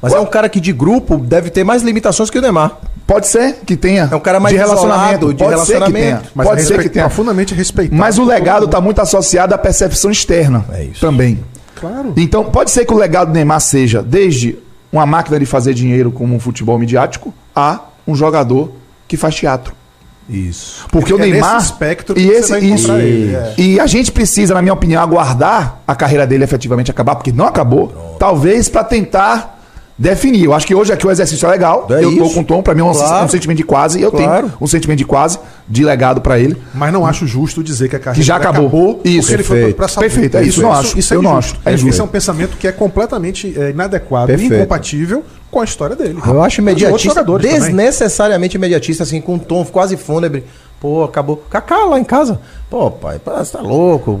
Mas 0.00 0.12
é 0.12 0.20
um 0.20 0.26
cara 0.26 0.48
que 0.48 0.60
de 0.60 0.72
grupo 0.72 1.18
deve 1.18 1.50
ter 1.50 1.64
mais 1.64 1.82
limitações 1.82 2.30
que 2.30 2.38
o 2.38 2.42
Neymar. 2.42 2.78
Pode 3.06 3.26
ser 3.26 3.54
que 3.66 3.76
tenha. 3.76 4.08
É 4.10 4.14
um 4.14 4.20
cara 4.20 4.38
mais 4.38 4.54
de 4.54 4.58
relacionamento. 4.58 5.30
isolado, 5.30 5.34
de 5.34 5.44
pode 5.44 5.66
ser 5.66 5.66
que 5.66 5.66
tenha. 5.66 5.78
relacionamento. 5.80 6.30
Mas 6.34 6.46
pode 6.46 6.60
é 6.60 6.64
ser 6.64 6.82
que 6.82 6.88
tenha. 6.88 7.04
profundamente 7.06 7.54
respeitado. 7.54 7.98
Mas 7.98 8.18
o 8.18 8.24
legado 8.24 8.66
está 8.66 8.80
muito 8.80 9.00
associado 9.00 9.54
à 9.54 9.58
percepção 9.58 10.10
externa. 10.10 10.64
É 10.72 10.84
isso. 10.84 11.00
Também. 11.00 11.42
Claro. 11.74 12.12
Então, 12.16 12.44
pode 12.44 12.70
ser 12.70 12.84
que 12.84 12.92
o 12.92 12.96
legado 12.96 13.28
do 13.28 13.34
Neymar 13.34 13.60
seja 13.60 14.02
desde 14.02 14.58
uma 14.92 15.06
máquina 15.06 15.38
de 15.38 15.46
fazer 15.46 15.74
dinheiro 15.74 16.10
como 16.10 16.34
um 16.34 16.40
futebol 16.40 16.78
midiático 16.78 17.32
a 17.54 17.80
um 18.06 18.14
jogador 18.14 18.72
que 19.06 19.16
faz 19.16 19.34
teatro. 19.34 19.72
Isso. 20.28 20.86
Porque 20.90 21.12
É 21.12 21.14
o 21.14 21.18
Neymar. 21.18 21.54
nesse 21.54 21.66
espectro 21.66 22.14
que 22.14 22.20
e, 22.20 22.26
você 22.26 22.34
esse, 22.34 22.50
vai 22.50 22.60
isso, 22.60 22.92
ele, 22.92 23.34
é. 23.34 23.54
e 23.56 23.80
a 23.80 23.86
gente 23.86 24.12
precisa, 24.12 24.52
na 24.52 24.60
minha 24.60 24.74
opinião, 24.74 25.02
aguardar 25.02 25.80
a 25.86 25.94
carreira 25.94 26.26
dele 26.26 26.44
efetivamente 26.44 26.90
acabar, 26.90 27.14
porque 27.14 27.32
não 27.32 27.46
acabou. 27.46 28.16
Talvez 28.18 28.68
para 28.68 28.84
tentar 28.84 29.57
definir. 29.98 30.44
Eu 30.44 30.54
acho 30.54 30.66
que 30.66 30.74
hoje 30.74 30.92
aqui 30.92 31.06
o 31.06 31.10
exercício 31.10 31.46
é 31.46 31.50
legal. 31.50 31.86
É 31.90 32.04
eu 32.04 32.16
tô 32.16 32.24
isso. 32.26 32.34
com 32.34 32.40
o 32.40 32.44
Tom, 32.44 32.62
para 32.62 32.74
mim 32.74 32.80
é 32.82 32.84
um, 32.84 32.92
Claro. 32.92 33.24
um 33.24 33.28
sentimento 33.28 33.56
de 33.58 33.64
quase. 33.64 34.00
Eu 34.00 34.10
Claro. 34.12 34.46
tenho 34.46 34.58
um 34.60 34.66
sentimento 34.66 34.98
de 34.98 35.04
quase, 35.04 35.38
de 35.68 35.84
legado 35.84 36.20
para 36.20 36.38
ele. 36.38 36.56
Mas 36.72 36.92
não 36.92 37.04
acho 37.04 37.26
justo 37.26 37.62
dizer 37.62 37.88
que 37.88 37.96
a 37.96 37.98
carreira 37.98 38.20
Que 38.20 38.26
já 38.26 38.38
dele 38.38 38.48
acabou. 38.50 39.00
Isso, 39.04 39.32
ele 39.32 39.42
foi 39.42 39.56
perfeito. 39.56 39.76
pra 39.76 39.88
saúde. 39.88 40.08
Perfeito, 40.10 40.36
é 40.36 40.42
isso, 40.44 40.62
não 40.62 40.72
acho. 40.72 40.98
Isso 40.98 41.12
é 41.12 41.16
Eu 41.16 41.22
não 41.22 41.36
acho. 41.36 41.56
É 41.64 41.74
Esse 41.74 42.00
é 42.00 42.04
um 42.04 42.08
pensamento 42.08 42.56
que 42.56 42.68
é 42.68 42.72
completamente 42.72 43.54
é, 43.58 43.70
inadequado 43.70 44.30
e 44.32 44.44
incompatível 44.46 45.24
com 45.50 45.60
a 45.60 45.64
história 45.64 45.96
dele. 45.96 46.18
Eu 46.26 46.42
acho 46.42 46.60
imediatista, 46.60 47.08
jogadores 47.08 47.46
também. 47.46 47.60
desnecessariamente 47.60 48.56
imediatista, 48.56 49.02
assim, 49.02 49.20
com 49.20 49.34
um 49.34 49.38
tom 49.38 49.64
quase 49.64 49.96
fúnebre. 49.96 50.44
Pô, 50.80 51.02
acabou. 51.02 51.42
Cacá 51.50 51.84
lá 51.86 51.98
em 51.98 52.04
casa. 52.04 52.40
Pô, 52.70 52.88
pai, 52.90 53.18
você 53.24 53.56
tá 53.56 53.60
louco. 53.62 54.20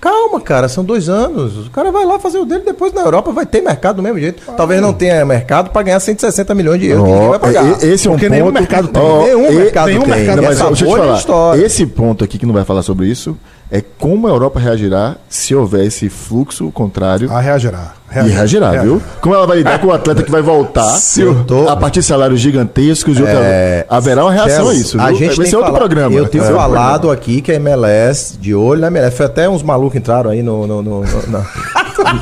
Calma, 0.00 0.40
cara, 0.40 0.68
são 0.68 0.82
dois 0.82 1.08
anos. 1.08 1.66
O 1.68 1.70
cara 1.70 1.92
vai 1.92 2.04
lá 2.04 2.18
fazer 2.18 2.38
o 2.38 2.44
dele, 2.44 2.62
depois 2.64 2.92
na 2.92 3.02
Europa 3.02 3.30
vai 3.30 3.46
ter 3.46 3.60
mercado 3.60 3.96
do 3.96 4.02
mesmo 4.02 4.18
jeito. 4.18 4.42
Talvez 4.56 4.80
não 4.80 4.92
tenha 4.92 5.24
mercado 5.24 5.70
pra 5.70 5.82
ganhar 5.82 6.00
160 6.00 6.52
milhões 6.54 6.80
de 6.80 6.88
euros. 6.88 7.28
vai 7.30 7.38
pagar. 7.38 7.84
esse 7.84 8.08
é 8.08 8.10
um 8.10 8.14
Porque 8.14 8.26
ponto. 8.26 8.36
nenhum 8.38 8.50
mercado 8.50 8.88
tem. 8.88 9.02
Ó, 9.02 9.22
Nenhum 9.24 9.52
e- 9.52 9.54
mercado 9.54 9.86
nenhum 9.86 10.00
tem. 10.02 10.10
mercado, 10.14 10.38
Essa 10.44 10.64
mas 10.64 10.78
deixa 10.80 10.84
eu 10.96 11.16
te 11.16 11.26
falar. 11.26 11.58
Esse 11.58 11.86
ponto 11.86 12.24
aqui 12.24 12.38
que 12.38 12.46
não 12.46 12.54
vai 12.54 12.64
falar 12.64 12.82
sobre 12.82 13.06
isso 13.06 13.36
é 13.70 13.80
como 13.98 14.26
a 14.26 14.30
Europa 14.30 14.60
reagirá 14.60 15.16
se 15.28 15.54
houver 15.54 15.84
esse 15.86 16.08
fluxo 16.08 16.70
contrário. 16.70 17.30
A 17.32 17.40
reagirá. 17.40 17.94
E 18.14 18.28
reagirá, 18.28 18.70
viu? 18.82 19.02
Como 19.20 19.34
ela 19.34 19.44
vai 19.46 19.56
lidar 19.56 19.80
com 19.80 19.88
o 19.88 19.92
atleta 19.92 20.22
que 20.22 20.30
vai 20.30 20.40
voltar 20.40 20.96
tô- 21.48 21.68
a 21.68 21.76
partir 21.76 21.98
de 22.00 22.06
salários 22.06 22.38
gigantescos 22.38 23.18
e 23.18 23.22
outra... 23.22 23.38
É, 23.40 23.84
haverá 23.90 24.22
uma 24.24 24.30
reação 24.32 24.68
a 24.68 24.74
isso. 24.74 25.00
A 25.00 25.08
viu? 25.08 25.16
gente 25.16 25.36
vai 25.36 25.46
ser 25.46 25.56
outro 25.56 25.72
falar- 25.72 25.78
programa. 25.80 26.14
Eu 26.14 26.28
tenho 26.28 26.44
É 26.44 26.46
outro 26.46 26.60
falado 26.60 27.00
programa. 27.00 27.12
aqui 27.14 27.40
que 27.40 27.50
a 27.50 27.54
MLS, 27.56 28.38
de 28.38 28.54
olho 28.54 28.80
na 28.80 28.86
MLS, 28.86 29.16
foi 29.16 29.26
até 29.26 29.48
uns 29.48 29.64
malucos 29.64 29.98
entraram 29.98 30.30
aí 30.30 30.42
no, 30.44 30.64
no, 30.64 30.80
no, 30.80 31.00
no- 31.00 31.46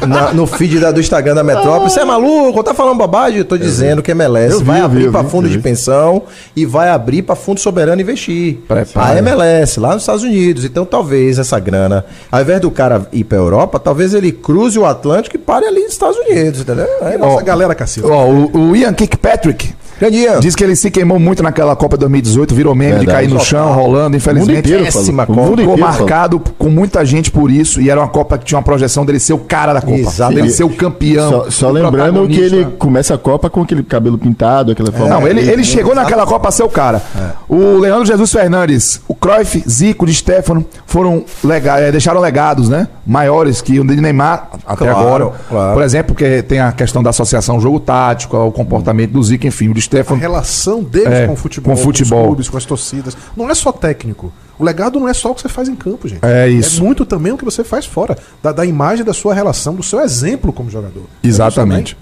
na- 0.07 0.33
no 0.33 0.47
feed 0.47 0.79
da- 0.79 0.91
do 0.91 1.01
Instagram 1.01 1.35
da 1.35 1.43
Metrópole. 1.45 1.91
Você 1.91 2.01
é 2.01 2.05
maluco? 2.05 2.63
Tá 2.63 2.75
falando 2.75 2.99
bobagem? 2.99 3.39
Eu 3.39 3.45
tô 3.45 3.57
dizendo 3.57 4.03
que 4.03 4.11
a 4.11 4.15
MLS 4.15 4.53
Eu 4.55 4.59
vi, 4.61 4.65
vai 4.67 4.81
abrir 4.81 5.11
para 5.11 5.25
fundo 5.25 5.49
de 5.49 5.59
pensão 5.59 6.23
e 6.55 6.65
vai 6.67 6.89
abrir 6.91 7.23
para 7.23 7.35
fundo 7.35 7.61
soberano 7.61 8.01
investir. 8.01 8.59
Prepara. 8.69 9.15
A 9.15 9.19
MLS, 9.19 9.79
lá 9.81 9.95
nos 9.95 10.03
Estados 10.03 10.23
Unidos. 10.23 10.65
Então 10.65 10.85
talvez 10.85 11.39
essa 11.39 11.59
grana, 11.59 12.05
ao 12.31 12.41
invés 12.41 12.61
do 12.61 12.71
cara 12.71 13.07
ir 13.13 13.25
pra 13.25 13.39
Europa, 13.39 13.79
talvez 13.79 14.15
ele 14.15 14.33
cruze 14.33 14.79
o 14.79 14.85
Atlântico 14.87 15.37
e 15.37 15.39
pare 15.39 15.67
ali 15.67 15.83
nos 15.83 15.93
Estados 15.93 16.17
Unidos, 16.19 16.61
entendeu? 16.61 16.87
Aí, 17.03 17.17
Nossa 17.19 17.43
galera, 17.43 17.75
Cacilda. 17.75 18.09
Ó, 18.09 18.27
o, 18.29 18.71
o 18.71 18.77
Ian 18.77 18.93
Kirkpatrick 18.93 19.73
grande 20.11 20.19
Ian. 20.19 20.41
diz 20.41 20.55
que 20.55 20.63
ele 20.65 20.77
se 20.77 20.91
queimou 20.91 21.19
muito 21.19 21.43
naquela 21.43 21.75
Copa 21.77 21.97
2018, 21.97 22.55
virou 22.55 22.75
meme 22.75 22.93
de 22.93 22.99
Verdade. 23.07 23.27
cair 23.27 23.29
no 23.35 23.41
chão, 23.41 23.73
rolando, 23.73 24.17
infelizmente. 24.17 24.59
inteiro 24.61 24.85
péssima 24.85 25.27
falou. 25.27 25.45
Mundo 25.45 25.59
Ficou 25.61 25.75
inteiro 25.75 25.93
falou. 25.93 26.01
marcado 26.09 26.43
com 26.59 26.69
muita 26.69 27.05
gente 27.05 27.31
por 27.31 27.51
isso 27.51 27.81
e 27.81 27.89
era 27.91 28.01
uma 28.01 28.09
Copa 28.09 28.37
que 28.39 28.45
tinha 28.45 28.59
uma 28.59 28.65
projeção 28.65 29.05
dele 29.07 29.19
ser 29.21 29.33
o 29.33 29.39
cara 29.39 29.73
da 29.73 29.81
Copa, 29.81 29.97
Exato. 29.97 30.35
dele 30.35 30.51
ser 30.51 30.65
o 30.65 30.71
campeão. 30.71 31.31
Só, 31.31 31.51
só 31.51 31.69
o 31.69 31.73
lembrando 31.73 32.29
que 32.29 32.41
ele 32.41 32.65
começa 32.79 33.15
a 33.15 33.19
Copa 33.19 33.49
com 33.49 33.63
aquele 33.63 33.83
cabelo 33.83 34.19
pintado, 34.19 34.73
aquela 34.73 34.91
forma. 34.93 35.09
Não, 35.09 35.27
ele, 35.29 35.41
ele 35.41 35.65
chegou 35.65 35.95
naquela 35.95 36.27
Copa 36.27 36.49
a 36.49 36.53
ser 36.53 36.63
o 36.63 36.69
cara. 36.69 37.01
O 37.49 37.79
Leandro 37.79 38.05
Jesus 38.07 38.33
Fernandes, 38.33 39.01
o 39.09 39.15
Cruyff, 39.15 39.63
Zico, 39.69 40.07
de 40.07 40.15
Stefano 40.15 40.65
foram 40.87 41.25
lega 41.45 41.79
eh, 41.81 41.91
deixaram 41.93 42.21
legados, 42.21 42.69
né? 42.69 42.89
Maiores 43.07 43.61
que 43.61 43.79
o 43.79 43.85
de 43.87 44.01
Neymar 44.01 44.49
até 44.67 44.85
Claro, 44.87 44.99
agora. 44.99 45.31
claro. 45.49 45.75
Por 45.75 45.83
exemplo, 45.83 46.15
porque 46.15 46.43
tem 46.43 46.61
a 46.61 46.73
questão 46.73 47.03
da 47.03 47.11
associação 47.11 47.61
jogo 47.61 47.79
tático, 47.81 48.37
o 48.37 48.51
comportamento 48.53 49.11
do 49.13 49.23
Zico, 49.23 49.47
enfim, 49.47 49.69
o 49.69 49.75
de 49.75 49.81
A 49.97 50.03
Stefano. 50.03 50.21
relação 50.21 50.83
deles 50.83 51.09
É, 51.13 51.27
com 51.27 51.33
o 51.33 51.37
futebol, 51.37 51.75
com 51.75 51.81
o 51.81 51.83
futebol. 51.85 52.21
os 52.21 52.27
clubes, 52.27 52.49
com 52.49 52.57
as 52.57 52.65
torcidas. 52.65 53.17
Não 53.37 53.51
é 53.51 53.55
só 53.55 53.71
técnico. 53.73 54.33
O 54.59 54.65
legado 54.65 55.01
não 55.01 55.09
é 55.09 55.15
só 55.15 55.31
o 55.31 55.35
que 55.35 55.41
você 55.43 55.49
faz 55.49 55.69
em 55.69 55.75
campo, 55.75 56.07
gente. 56.09 56.21
É 56.25 56.49
isso. 56.49 56.81
É 56.81 56.85
muito 56.85 57.05
também 57.05 57.33
o 57.33 57.39
que 57.39 57.45
você 57.45 57.65
faz 57.65 57.85
fora. 57.87 58.17
Da, 58.43 58.53
da 58.53 58.65
imagem 58.67 59.05
da 59.05 59.13
sua 59.13 59.35
relação, 59.35 59.75
do 59.75 59.83
seu 59.83 60.01
exemplo 60.01 60.53
como 60.53 60.71
jogador. 60.71 61.03
Exatamente. 61.23 61.97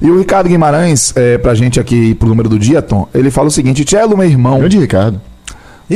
E 0.00 0.10
o 0.10 0.18
Ricardo 0.18 0.48
Guimarães, 0.48 1.12
é, 1.16 1.38
pra 1.38 1.54
gente 1.54 1.78
aqui 1.78 2.14
pro 2.14 2.28
número 2.28 2.48
do 2.48 2.58
dia, 2.58 2.80
Tom, 2.82 3.06
ele 3.14 3.30
fala 3.30 3.48
o 3.48 3.50
seguinte: 3.50 3.84
Tchelo, 3.84 4.16
meu 4.16 4.26
irmão, 4.26 4.58
Grande 4.58 4.78
Ricardo. 4.78 5.20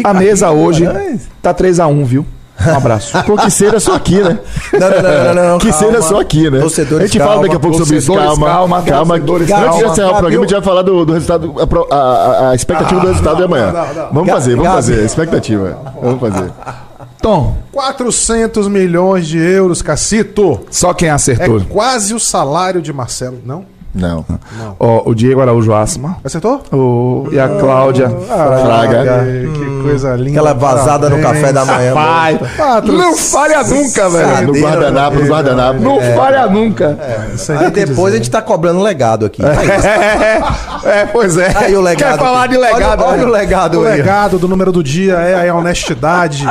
a 0.05 0.15
mesa 0.15 0.51
hoje 0.51 0.81
Guimarães. 0.87 1.23
tá 1.41 1.53
3x1, 1.55 2.05
viu? 2.05 2.27
Um 2.67 2.77
abraço. 2.77 3.13
Pô, 3.25 3.37
que 3.37 3.51
seja 3.51 3.81
só 3.81 3.95
aqui, 3.95 4.21
né? 4.21 4.39
Não, 4.73 4.81
não, 4.81 5.03
não, 5.03 5.35
não, 5.35 5.49
não, 5.53 5.59
que 5.59 5.71
calma. 5.71 5.87
seja 5.87 6.03
só 6.03 6.21
aqui, 6.21 6.51
né? 6.51 6.61
Torcedores, 6.61 7.05
a 7.05 7.07
gente 7.13 7.19
fala 7.19 7.43
daqui 7.43 7.57
a 7.57 7.61
pouco 7.61 7.79
sobre 7.79 7.97
isso. 7.97 8.15
Calma, 8.15 8.47
calma, 8.47 8.83
calma. 8.83 9.15
Antes 9.17 9.47
de 9.47 9.53
calma. 9.53 9.87
encerrar 9.87 10.09
o 10.11 10.17
programa, 10.19 10.29
a 10.45 10.49
gente 10.49 10.53
vai 10.53 10.63
falar 10.63 10.83
do, 10.83 11.05
do 11.05 11.13
resultado, 11.13 11.55
a 11.91 11.95
a, 11.97 12.51
a- 12.51 12.55
expectativa 12.55 13.01
do 13.01 13.07
resultado 13.09 13.37
de 13.39 13.43
amanhã. 13.45 13.73
Vamos 14.13 14.31
fazer, 14.31 14.51
vamos 14.51 14.65
Gabi- 14.65 14.77
fazer. 14.77 15.05
Expectativa. 15.05 15.79
Vamos 16.01 16.21
fazer. 16.21 16.51
Tom, 17.21 17.57
400 17.73 18.69
milhões 18.69 19.27
de 19.29 19.39
euros, 19.39 19.81
Cacito. 19.81 20.61
só 20.71 20.93
quem 20.93 21.09
É 21.09 21.13
acertou. 21.13 21.61
quase 21.69 22.15
o 22.15 22.21
salário 22.21 22.83
de 22.83 22.93
Marcelo. 22.93 23.39
Não? 23.45 23.65
Não. 23.95 24.25
Ó, 24.81 25.03
o 25.11 25.15
Diego 25.15 25.41
Araújo 25.43 25.73
Asma. 25.75 26.17
Acertou? 26.25 26.63
O, 26.73 27.29
e 27.31 27.39
a 27.39 27.47
Cláudia. 27.49 28.09
Fraga. 28.09 29.21
Ai, 29.23 29.49
que 29.53 29.83
coisa 29.83 30.15
linda. 30.17 30.31
Aquela 30.41 30.55
vazada 30.55 31.11
no 31.11 31.21
café 31.21 31.53
da 31.53 31.65
manhã. 31.65 31.93
Pai, 31.93 32.41
não 32.87 33.15
falha 33.17 33.63
nunca, 33.63 34.07
Ah, 34.07 34.09
velho. 34.09 34.47
no 34.53 34.61
guardanapo, 34.61 35.17
no 35.19 35.27
guardanapo. 35.27 35.81
Não 35.81 36.01
falha 36.17 36.47
nunca. 36.47 36.99
Aí 37.59 37.71
depois 37.71 38.15
a 38.15 38.17
gente 38.17 38.31
tá 38.31 38.41
cobrando 38.41 38.81
legado 38.81 39.27
aqui. 39.27 39.43
É, 40.85 41.07
pois 41.13 41.37
é. 41.37 41.53
aí 41.57 41.77
o 41.77 41.81
legado. 41.81 42.13
Quer 42.13 42.25
falar 42.25 42.47
de 42.49 42.57
legado? 42.57 43.03
Olha, 43.05 43.19
né? 43.19 43.25
o 43.25 43.29
legado 43.29 43.79
O 43.79 43.83
legado 43.83 44.39
do 44.39 44.49
número 44.49 44.73
do 44.73 44.83
dia 44.83 45.15
é 45.15 45.49
a 45.49 45.55
honestidade, 45.55 46.47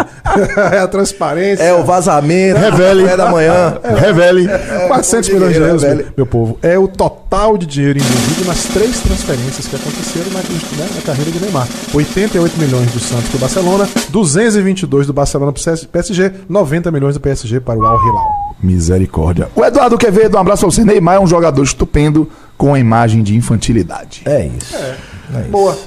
é 0.74 0.78
a 0.78 0.88
transparência. 0.88 1.64
É 1.64 1.74
o 1.74 1.84
vazamento. 1.84 2.60
Revele. 2.60 3.04
Café 3.04 3.18
da 3.18 3.30
manhã. 3.32 3.78
Revele. 4.00 4.48
400 4.88 5.30
É, 5.30 5.34
milhões 5.34 5.54
de 5.54 5.60
euros, 5.62 5.84
meu 6.16 6.26
povo. 6.26 6.58
É 6.62 6.78
o 6.78 6.88
total 6.88 7.31
de 7.58 7.66
dinheiro 7.66 7.98
envolvido 7.98 8.46
nas 8.46 8.64
três 8.66 9.00
transferências 9.00 9.66
que 9.66 9.76
aconteceram 9.76 10.30
na, 10.32 10.40
né, 10.40 10.90
na 10.96 11.02
carreira 11.02 11.32
de 11.32 11.40
Neymar. 11.40 11.66
88 11.94 12.60
milhões 12.60 12.92
do 12.92 13.00
Santos 13.00 13.30
para 13.30 13.38
o 13.38 13.40
Barcelona, 13.40 13.88
222 14.10 15.08
do 15.08 15.14
Barcelona 15.14 15.54
para 15.54 15.62
o 15.62 15.88
PSG, 15.88 16.32
90 16.50 16.92
milhões 16.92 17.14
do 17.14 17.22
PSG 17.22 17.62
para 17.62 17.80
o 17.80 17.86
Al 17.86 17.98
Hilal. 18.06 18.28
Misericórdia. 18.62 19.50
O 19.56 19.64
Eduardo 19.64 19.98
Quevedo, 19.98 20.36
um 20.36 20.42
abraço 20.42 20.64
pra 20.66 20.72
você. 20.72 20.84
Neymar 20.84 21.16
é 21.16 21.20
um 21.22 21.26
jogador 21.28 21.64
estupendo 21.64 22.30
com 22.58 22.74
a 22.74 22.80
imagem 22.80 23.24
de 23.24 23.34
infantilidade. 23.36 24.24
É 24.26 24.48
isso. 24.48 24.76
Boa. 25.50 25.78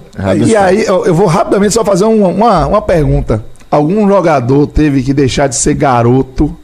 E 0.47 0.57
aí, 0.57 0.83
eu, 0.87 1.05
eu 1.05 1.15
vou 1.15 1.27
rapidamente 1.27 1.75
só 1.75 1.85
fazer 1.85 2.07
um- 2.07 2.27
uma, 2.27 2.67
uma 2.67 2.81
pergunta. 2.81 3.45
Algum 3.71 4.09
jogador 4.09 4.67
teve 4.67 5.03
que 5.03 5.13
deixar 5.13 5.47
de 5.47 5.57
ser 5.57 5.75
garoto 5.75 6.57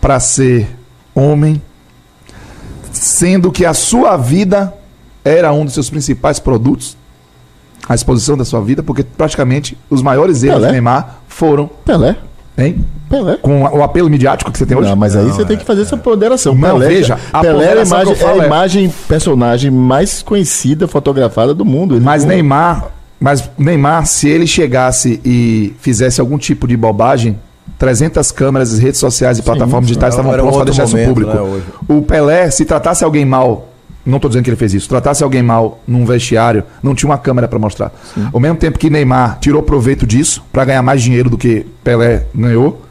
pra 0.00 0.20
ser 0.20 0.68
homem, 1.14 1.60
sendo 2.92 3.50
que 3.50 3.64
a 3.64 3.74
sua 3.74 4.16
vida 4.16 4.72
era 5.24 5.52
um 5.52 5.64
dos 5.64 5.74
seus 5.74 5.90
principais 5.90 6.38
produtos? 6.38 6.96
A 7.88 7.94
exposição 7.94 8.36
da 8.36 8.44
sua 8.44 8.60
vida, 8.60 8.82
porque 8.82 9.02
praticamente 9.02 9.76
os 9.88 10.02
maiores 10.02 10.42
erros 10.42 10.56
Pelé. 10.58 10.66
de 10.68 10.72
Neymar 10.72 11.20
foram, 11.26 11.68
Pelé. 11.84 12.16
hein? 12.56 12.84
Pelé. 13.08 13.36
Com 13.38 13.62
o 13.62 13.82
apelo 13.82 14.08
midiático 14.08 14.52
que 14.52 14.58
você 14.58 14.64
tem 14.64 14.76
hoje? 14.76 14.88
Não, 14.88 14.94
mas 14.94 15.16
aí 15.16 15.26
você 15.26 15.44
tem 15.44 15.56
que 15.56 15.64
fazer 15.64 15.82
essa 15.82 15.96
ponderação. 15.96 16.54
Não, 16.54 16.78
Pelé, 16.78 16.88
veja, 16.88 17.18
a 17.32 17.40
Pelé 17.40 17.64
era 17.64 17.80
a 17.80 17.84
imagem, 17.84 18.14
é 18.14 18.24
a 18.24 18.36
é- 18.36 18.46
imagem, 18.46 18.94
personagem 19.08 19.70
mais 19.70 20.22
conhecida, 20.22 20.86
fotografada 20.86 21.52
do 21.52 21.64
mundo. 21.64 21.96
Ele 21.96 22.04
Mas 22.04 22.24
Neymar, 22.24 22.90
mas 23.18 23.50
Neymar, 23.58 24.06
se 24.06 24.28
ele 24.28 24.46
chegasse 24.46 25.20
e 25.24 25.74
fizesse 25.80 26.20
algum 26.20 26.38
tipo 26.38 26.68
de 26.68 26.76
bobagem, 26.76 27.36
300 27.78 28.30
câmeras, 28.32 28.78
redes 28.78 29.00
sociais 29.00 29.38
e 29.38 29.42
plataformas 29.42 29.86
digitais 29.86 30.14
estavam 30.14 30.32
prontas 30.32 30.56
para 30.56 30.64
deixar 30.64 30.84
isso 30.84 30.96
momento, 30.96 31.08
público. 31.08 31.32
né, 31.32 31.62
o 31.88 32.02
Pelé, 32.02 32.50
se 32.50 32.64
tratasse 32.64 33.04
alguém 33.04 33.24
mal, 33.24 33.68
não 34.04 34.16
estou 34.16 34.28
dizendo 34.28 34.44
que 34.44 34.50
ele 34.50 34.56
fez 34.56 34.74
isso, 34.74 34.88
tratasse 34.88 35.24
alguém 35.24 35.42
mal 35.42 35.80
num 35.86 36.04
vestiário, 36.04 36.64
não 36.82 36.94
tinha 36.94 37.08
uma 37.08 37.18
câmera 37.18 37.48
para 37.48 37.58
mostrar. 37.58 37.92
Ao 38.32 38.40
mesmo 38.40 38.56
tempo 38.56 38.78
que 38.78 38.90
Neymar 38.90 39.38
tirou 39.40 39.62
proveito 39.62 40.06
disso 40.06 40.44
para 40.52 40.64
ganhar 40.64 40.82
mais 40.82 41.02
dinheiro 41.02 41.30
do 41.30 41.38
que 41.38 41.66
Pelé 41.82 42.26
ganhou, 42.34 42.82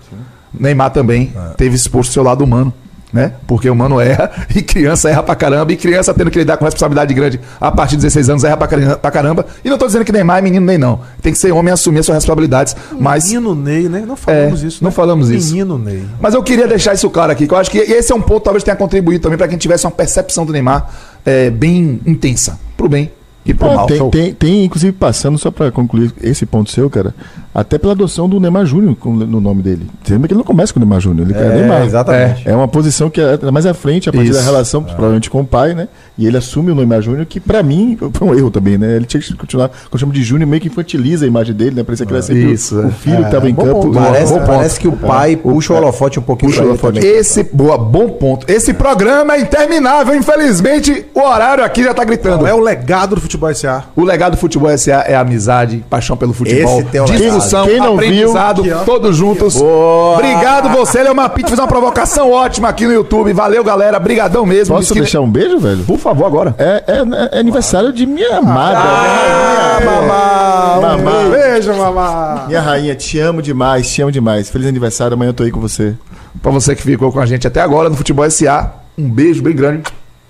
Neymar 0.53 0.91
também 0.91 1.34
teve 1.57 1.75
exposto 1.75 2.11
seu 2.11 2.23
lado 2.23 2.43
humano. 2.43 2.73
Né? 3.12 3.34
Porque 3.47 3.68
o 3.68 3.76
mano 3.76 3.99
erra 3.99 4.30
e 4.55 4.62
criança 4.62 5.10
erra 5.10 5.24
pra 5.24 5.36
caramba, 5.36 5.72
e 5.74 5.76
criança 5.76 6.14
tendo 6.14 6.30
que 6.30 6.38
lidar 6.38 6.57
com 6.57 6.66
responsabilidade 6.66 7.12
grande 7.14 7.39
a 7.60 7.72
partir 7.72 7.95
de 7.95 8.03
16 8.03 8.30
anos 8.30 8.43
erra 8.43 8.55
pra 8.55 9.12
caramba. 9.12 9.45
E 9.66 9.70
não 9.70 9.80
tô 9.80 9.88
dizendo 9.88 10.05
que 10.05 10.12
Neymar 10.12 10.38
é 10.38 10.41
menino 10.41 10.64
nem 10.66 10.78
não. 10.78 10.99
Tem 11.22 11.34
que 11.34 11.39
ser 11.39 11.51
homem 11.51 11.72
e 11.72 11.74
assumir 11.74 11.99
as 11.99 12.05
suas 12.05 12.18
responsabilidades. 12.18 12.76
Mas 12.99 13.26
Menino 13.30 13.55
Ney, 13.55 13.89
né? 13.89 14.03
Não 14.07 14.16
falamos 14.16 14.64
É, 14.64 14.68
isso. 14.68 14.84
não 14.84 14.89
né? 14.91 14.95
falamos 14.95 15.30
isso. 15.32 15.51
Menino 15.51 15.80
Ney. 15.80 16.05
Mas 16.22 16.36
eu 16.36 16.43
queria 16.43 16.68
deixar 16.68 16.93
isso 16.93 17.10
claro 17.10 17.32
aqui, 17.32 17.47
que 17.47 17.53
eu 17.53 17.57
acho 17.57 17.72
que 17.72 17.80
esse 17.80 18.12
é 18.12 18.16
um 18.16 18.22
ponto 18.22 18.41
que 18.41 18.45
talvez 18.45 18.64
tenha 18.64 18.76
contribuído 18.76 19.24
também 19.24 19.38
para 19.38 19.47
quem 19.47 19.57
tivesse 19.57 19.86
uma 19.86 19.91
percepção 19.91 20.45
do 20.45 20.53
Neymar 20.53 20.88
é, 21.26 21.49
bem 21.49 21.99
intensa. 22.05 22.60
Pro 22.78 22.88
bem 22.88 23.12
e 23.46 23.54
pro 23.54 23.70
Ah, 23.72 23.86
tem, 23.86 24.10
tem, 24.10 24.34
tem, 24.34 24.66
inclusive, 24.66 24.92
passando, 24.92 25.38
só 25.38 25.50
pra 25.50 25.72
concluir 25.72 26.14
esse 26.22 26.46
ponto 26.46 26.70
seu, 26.70 26.90
cara, 26.90 27.14
até 27.54 27.78
pela 27.78 27.94
adoção 27.94 28.30
do 28.30 28.40
Neymar 28.40 28.66
Júnior 28.66 28.96
no 29.06 29.42
nome 29.42 29.62
dele. 29.62 29.88
Você 30.04 30.14
lembra 30.14 30.28
que 30.28 30.34
ele 30.34 30.40
não 30.40 30.46
começa 30.46 30.74
com 30.74 30.80
o 30.80 30.82
Neymar 30.82 31.00
Júnior, 31.00 31.28
ele 31.30 31.38
é, 31.38 31.56
Neymar. 31.56 31.84
exatamente. 31.84 32.48
É 32.48 32.56
uma 32.56 32.68
posição 32.68 33.10
que 33.10 33.20
é 33.20 33.52
mais 33.52 33.66
à 33.66 33.74
frente, 33.74 34.10
a 34.10 34.14
partir 34.14 34.30
Isso. 34.30 34.40
da 34.40 34.46
relação, 34.46 34.84
provavelmente 34.84 35.30
com 35.30 35.42
o 35.42 35.46
pai, 35.46 35.74
né? 35.74 35.88
E 36.20 36.28
ele 36.28 36.36
assume 36.38 36.72
o 36.72 36.76
Neymar 36.76 37.01
Júnior, 37.01 37.26
que 37.26 37.39
pra 37.39 37.63
mim 37.63 37.97
foi 38.13 38.28
um 38.28 38.36
erro 38.36 38.51
também, 38.51 38.78
né? 38.78 38.97
Ele 38.97 39.05
tinha 39.05 39.22
que 39.22 39.34
continuar, 39.36 39.72
quando 39.89 39.99
chama 40.01 40.11
de 40.11 40.22
Júnior, 40.22 40.47
meio 40.49 40.61
que 40.61 40.67
infantiliza 40.67 41.24
a 41.24 41.28
imagem 41.28 41.55
dele, 41.55 41.76
né? 41.78 41.84
Parecia 41.84 42.05
que 42.05 42.11
ele 42.11 42.17
era 42.17 42.26
sempre 42.28 42.45
o- 42.45 42.51
Isso, 42.53 42.76
o, 42.78 42.88
é. 42.88 42.91
filho 42.91 43.24
que 43.24 43.32
tava 43.32 43.49
em 43.49 43.53
bom 43.53 43.63
campo. 43.63 43.82
ponto. 43.84 43.93
Parece, 43.99 44.34
Bom 44.34 44.45
parece 44.45 44.80
que 44.80 44.88
o 44.88 44.91
pai 44.91 45.36
puxa 45.38 45.74
o 45.74 45.78
holofote 45.78 46.20
um 46.20 46.22
pouquinho 46.22 46.51
Puxa 46.51 46.63
o 46.63 46.67
holofote. 46.67 46.99
Esse, 46.99 47.43
boa, 47.43 47.78
bom 47.78 48.09
ponto. 48.09 48.45
Esse 48.51 48.74
programa 48.74 49.36
é 49.36 49.39
interminável, 49.41 50.13
infelizmente 50.15 51.05
o 51.15 51.22
horário 51.22 51.63
aqui 51.63 51.84
já 51.84 51.93
tá 51.93 52.03
gritando. 52.03 52.45
É 52.45 52.53
o 52.53 52.59
legado 52.59 53.15
do 53.15 53.22
futebol 53.22 53.49
SA. 53.55 53.86
O 53.95 54.03
legado 54.03 54.32
do 54.34 54.38
futebol 54.38 54.70
SA 54.78 55.03
é 55.07 55.15
amizade, 55.15 55.84
paixão 55.89 56.17
pelo 56.17 56.34
futebol, 56.34 56.84
discussão. 56.84 57.65
Quem 57.65 57.78
não 57.78 57.93
aprendizado, 57.93 58.63
viu, 58.63 58.78
todos 58.80 59.15
juntos. 59.15 59.55
Boa. 59.55 60.15
Obrigado 60.17 60.70
você, 60.70 61.01
Leomar 61.01 61.30
Pinto, 61.32 61.47
fez 61.47 61.59
uma 61.59 61.67
provocação 61.67 62.32
ótima 62.32 62.67
aqui 62.70 62.86
no 62.86 62.93
YouTube. 62.93 63.32
Valeu, 63.34 63.63
galera. 63.63 63.97
Brigadão 63.99 64.45
mesmo. 64.45 64.76
Posso 64.76 64.88
Esquina- 64.88 65.03
deixar 65.03 65.22
um 65.22 65.30
beijo, 65.30 65.59
velho? 65.59 65.84
Por 65.84 65.97
favor, 65.97 66.09
agora. 66.12 66.55
É, 66.57 66.84
é- 66.88 67.36
é 67.36 67.39
aniversário 67.39 67.91
de 67.93 68.05
minha 68.05 68.38
amada. 68.38 68.78
Ah, 68.80 69.78
né? 69.80 69.86
mamá, 69.86 70.80
Mamá. 70.97 71.20
Um 71.20 71.30
Beijo, 71.32 71.74
mamá. 71.76 72.45
Minha 72.47 72.62
rainha, 72.62 72.95
te 72.95 73.20
amo 73.20 73.41
demais, 73.41 73.89
te 73.91 74.01
amo 74.01 74.12
demais. 74.12 74.49
Feliz 74.49 74.68
aniversário, 74.68 75.14
amanhã 75.14 75.30
eu 75.30 75.34
tô 75.34 75.43
aí 75.43 75.51
com 75.51 75.60
você. 75.60 75.95
Pra 76.41 76.51
você 76.51 76.76
que 76.76 76.82
ficou 76.82 77.12
com 77.12 77.20
a 77.20 77.26
gente 77.26 77.45
até 77.47 77.62
agora 77.62 77.89
no 77.89 77.95
Futebol 77.95 78.26
SA, 78.30 78.72
um 78.97 79.10
beijo 79.10 79.41
bem 79.41 79.55
grande. 79.55 79.84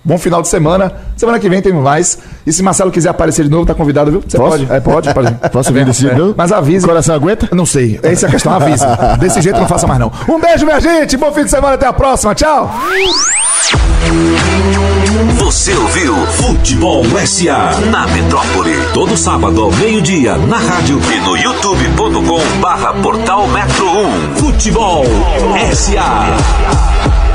Bom 0.04 0.18
final 0.18 0.42
de 0.42 0.48
semana. 0.48 0.92
Semana 1.18 1.40
que 1.40 1.50
vem 1.50 1.62
tem 1.62 1.74
mais. 1.74 2.18
E 2.46 2.54
se 2.54 2.64
Marcelo 2.64 2.90
quiser 2.92 3.10
aparecer 3.10 3.44
de 3.44 3.50
novo, 3.52 3.66
tá 3.66 3.74
convidado, 3.76 4.10
viu? 4.12 4.24
Você 4.26 4.38
Posso? 4.38 4.58
pode? 4.58 4.72
É, 4.72 4.80
pode, 4.80 5.14
pode. 5.14 5.34
Posso 5.52 5.74
vir 5.74 5.86
desse 5.86 6.02
jeito? 6.02 6.34
Mas 6.38 6.52
avise. 6.52 6.86
O 6.86 6.90
coração 6.90 7.16
aguenta? 7.16 7.50
Não 7.54 7.66
sei. 7.66 8.00
Essa 8.02 8.26
é 8.26 8.30
a 8.30 8.32
questão, 8.32 8.54
avise. 8.54 8.86
Desse 9.20 9.42
jeito 9.42 9.60
não 9.60 9.68
faça 9.68 9.86
mais 9.86 10.00
não. 10.00 10.12
Um 10.28 10.40
beijo, 10.40 10.66
minha 10.66 10.80
gente. 10.80 11.18
Bom 11.18 11.32
fim 11.32 11.44
de 11.44 11.50
semana. 11.52 11.74
Até 11.76 11.86
a 11.86 11.94
próxima. 11.94 12.34
Tchau. 12.34 12.74
Você 15.38 15.74
ouviu 15.76 16.16
Futebol 16.16 17.04
SA 17.26 17.72
na 17.92 18.08
Metrópole. 18.08 18.74
Todo 18.94 19.16
sábado 19.18 19.64
ao 19.64 19.72
meio-dia 19.74 20.38
na 20.38 20.58
rádio 20.58 21.00
e 21.14 21.20
no 21.20 21.38
youtube.com 21.38 22.60
barra 22.62 22.94
portal 22.94 23.48
Metro 23.48 23.86
1. 23.86 24.36
Futebol 24.36 25.06
SA. 25.74 27.29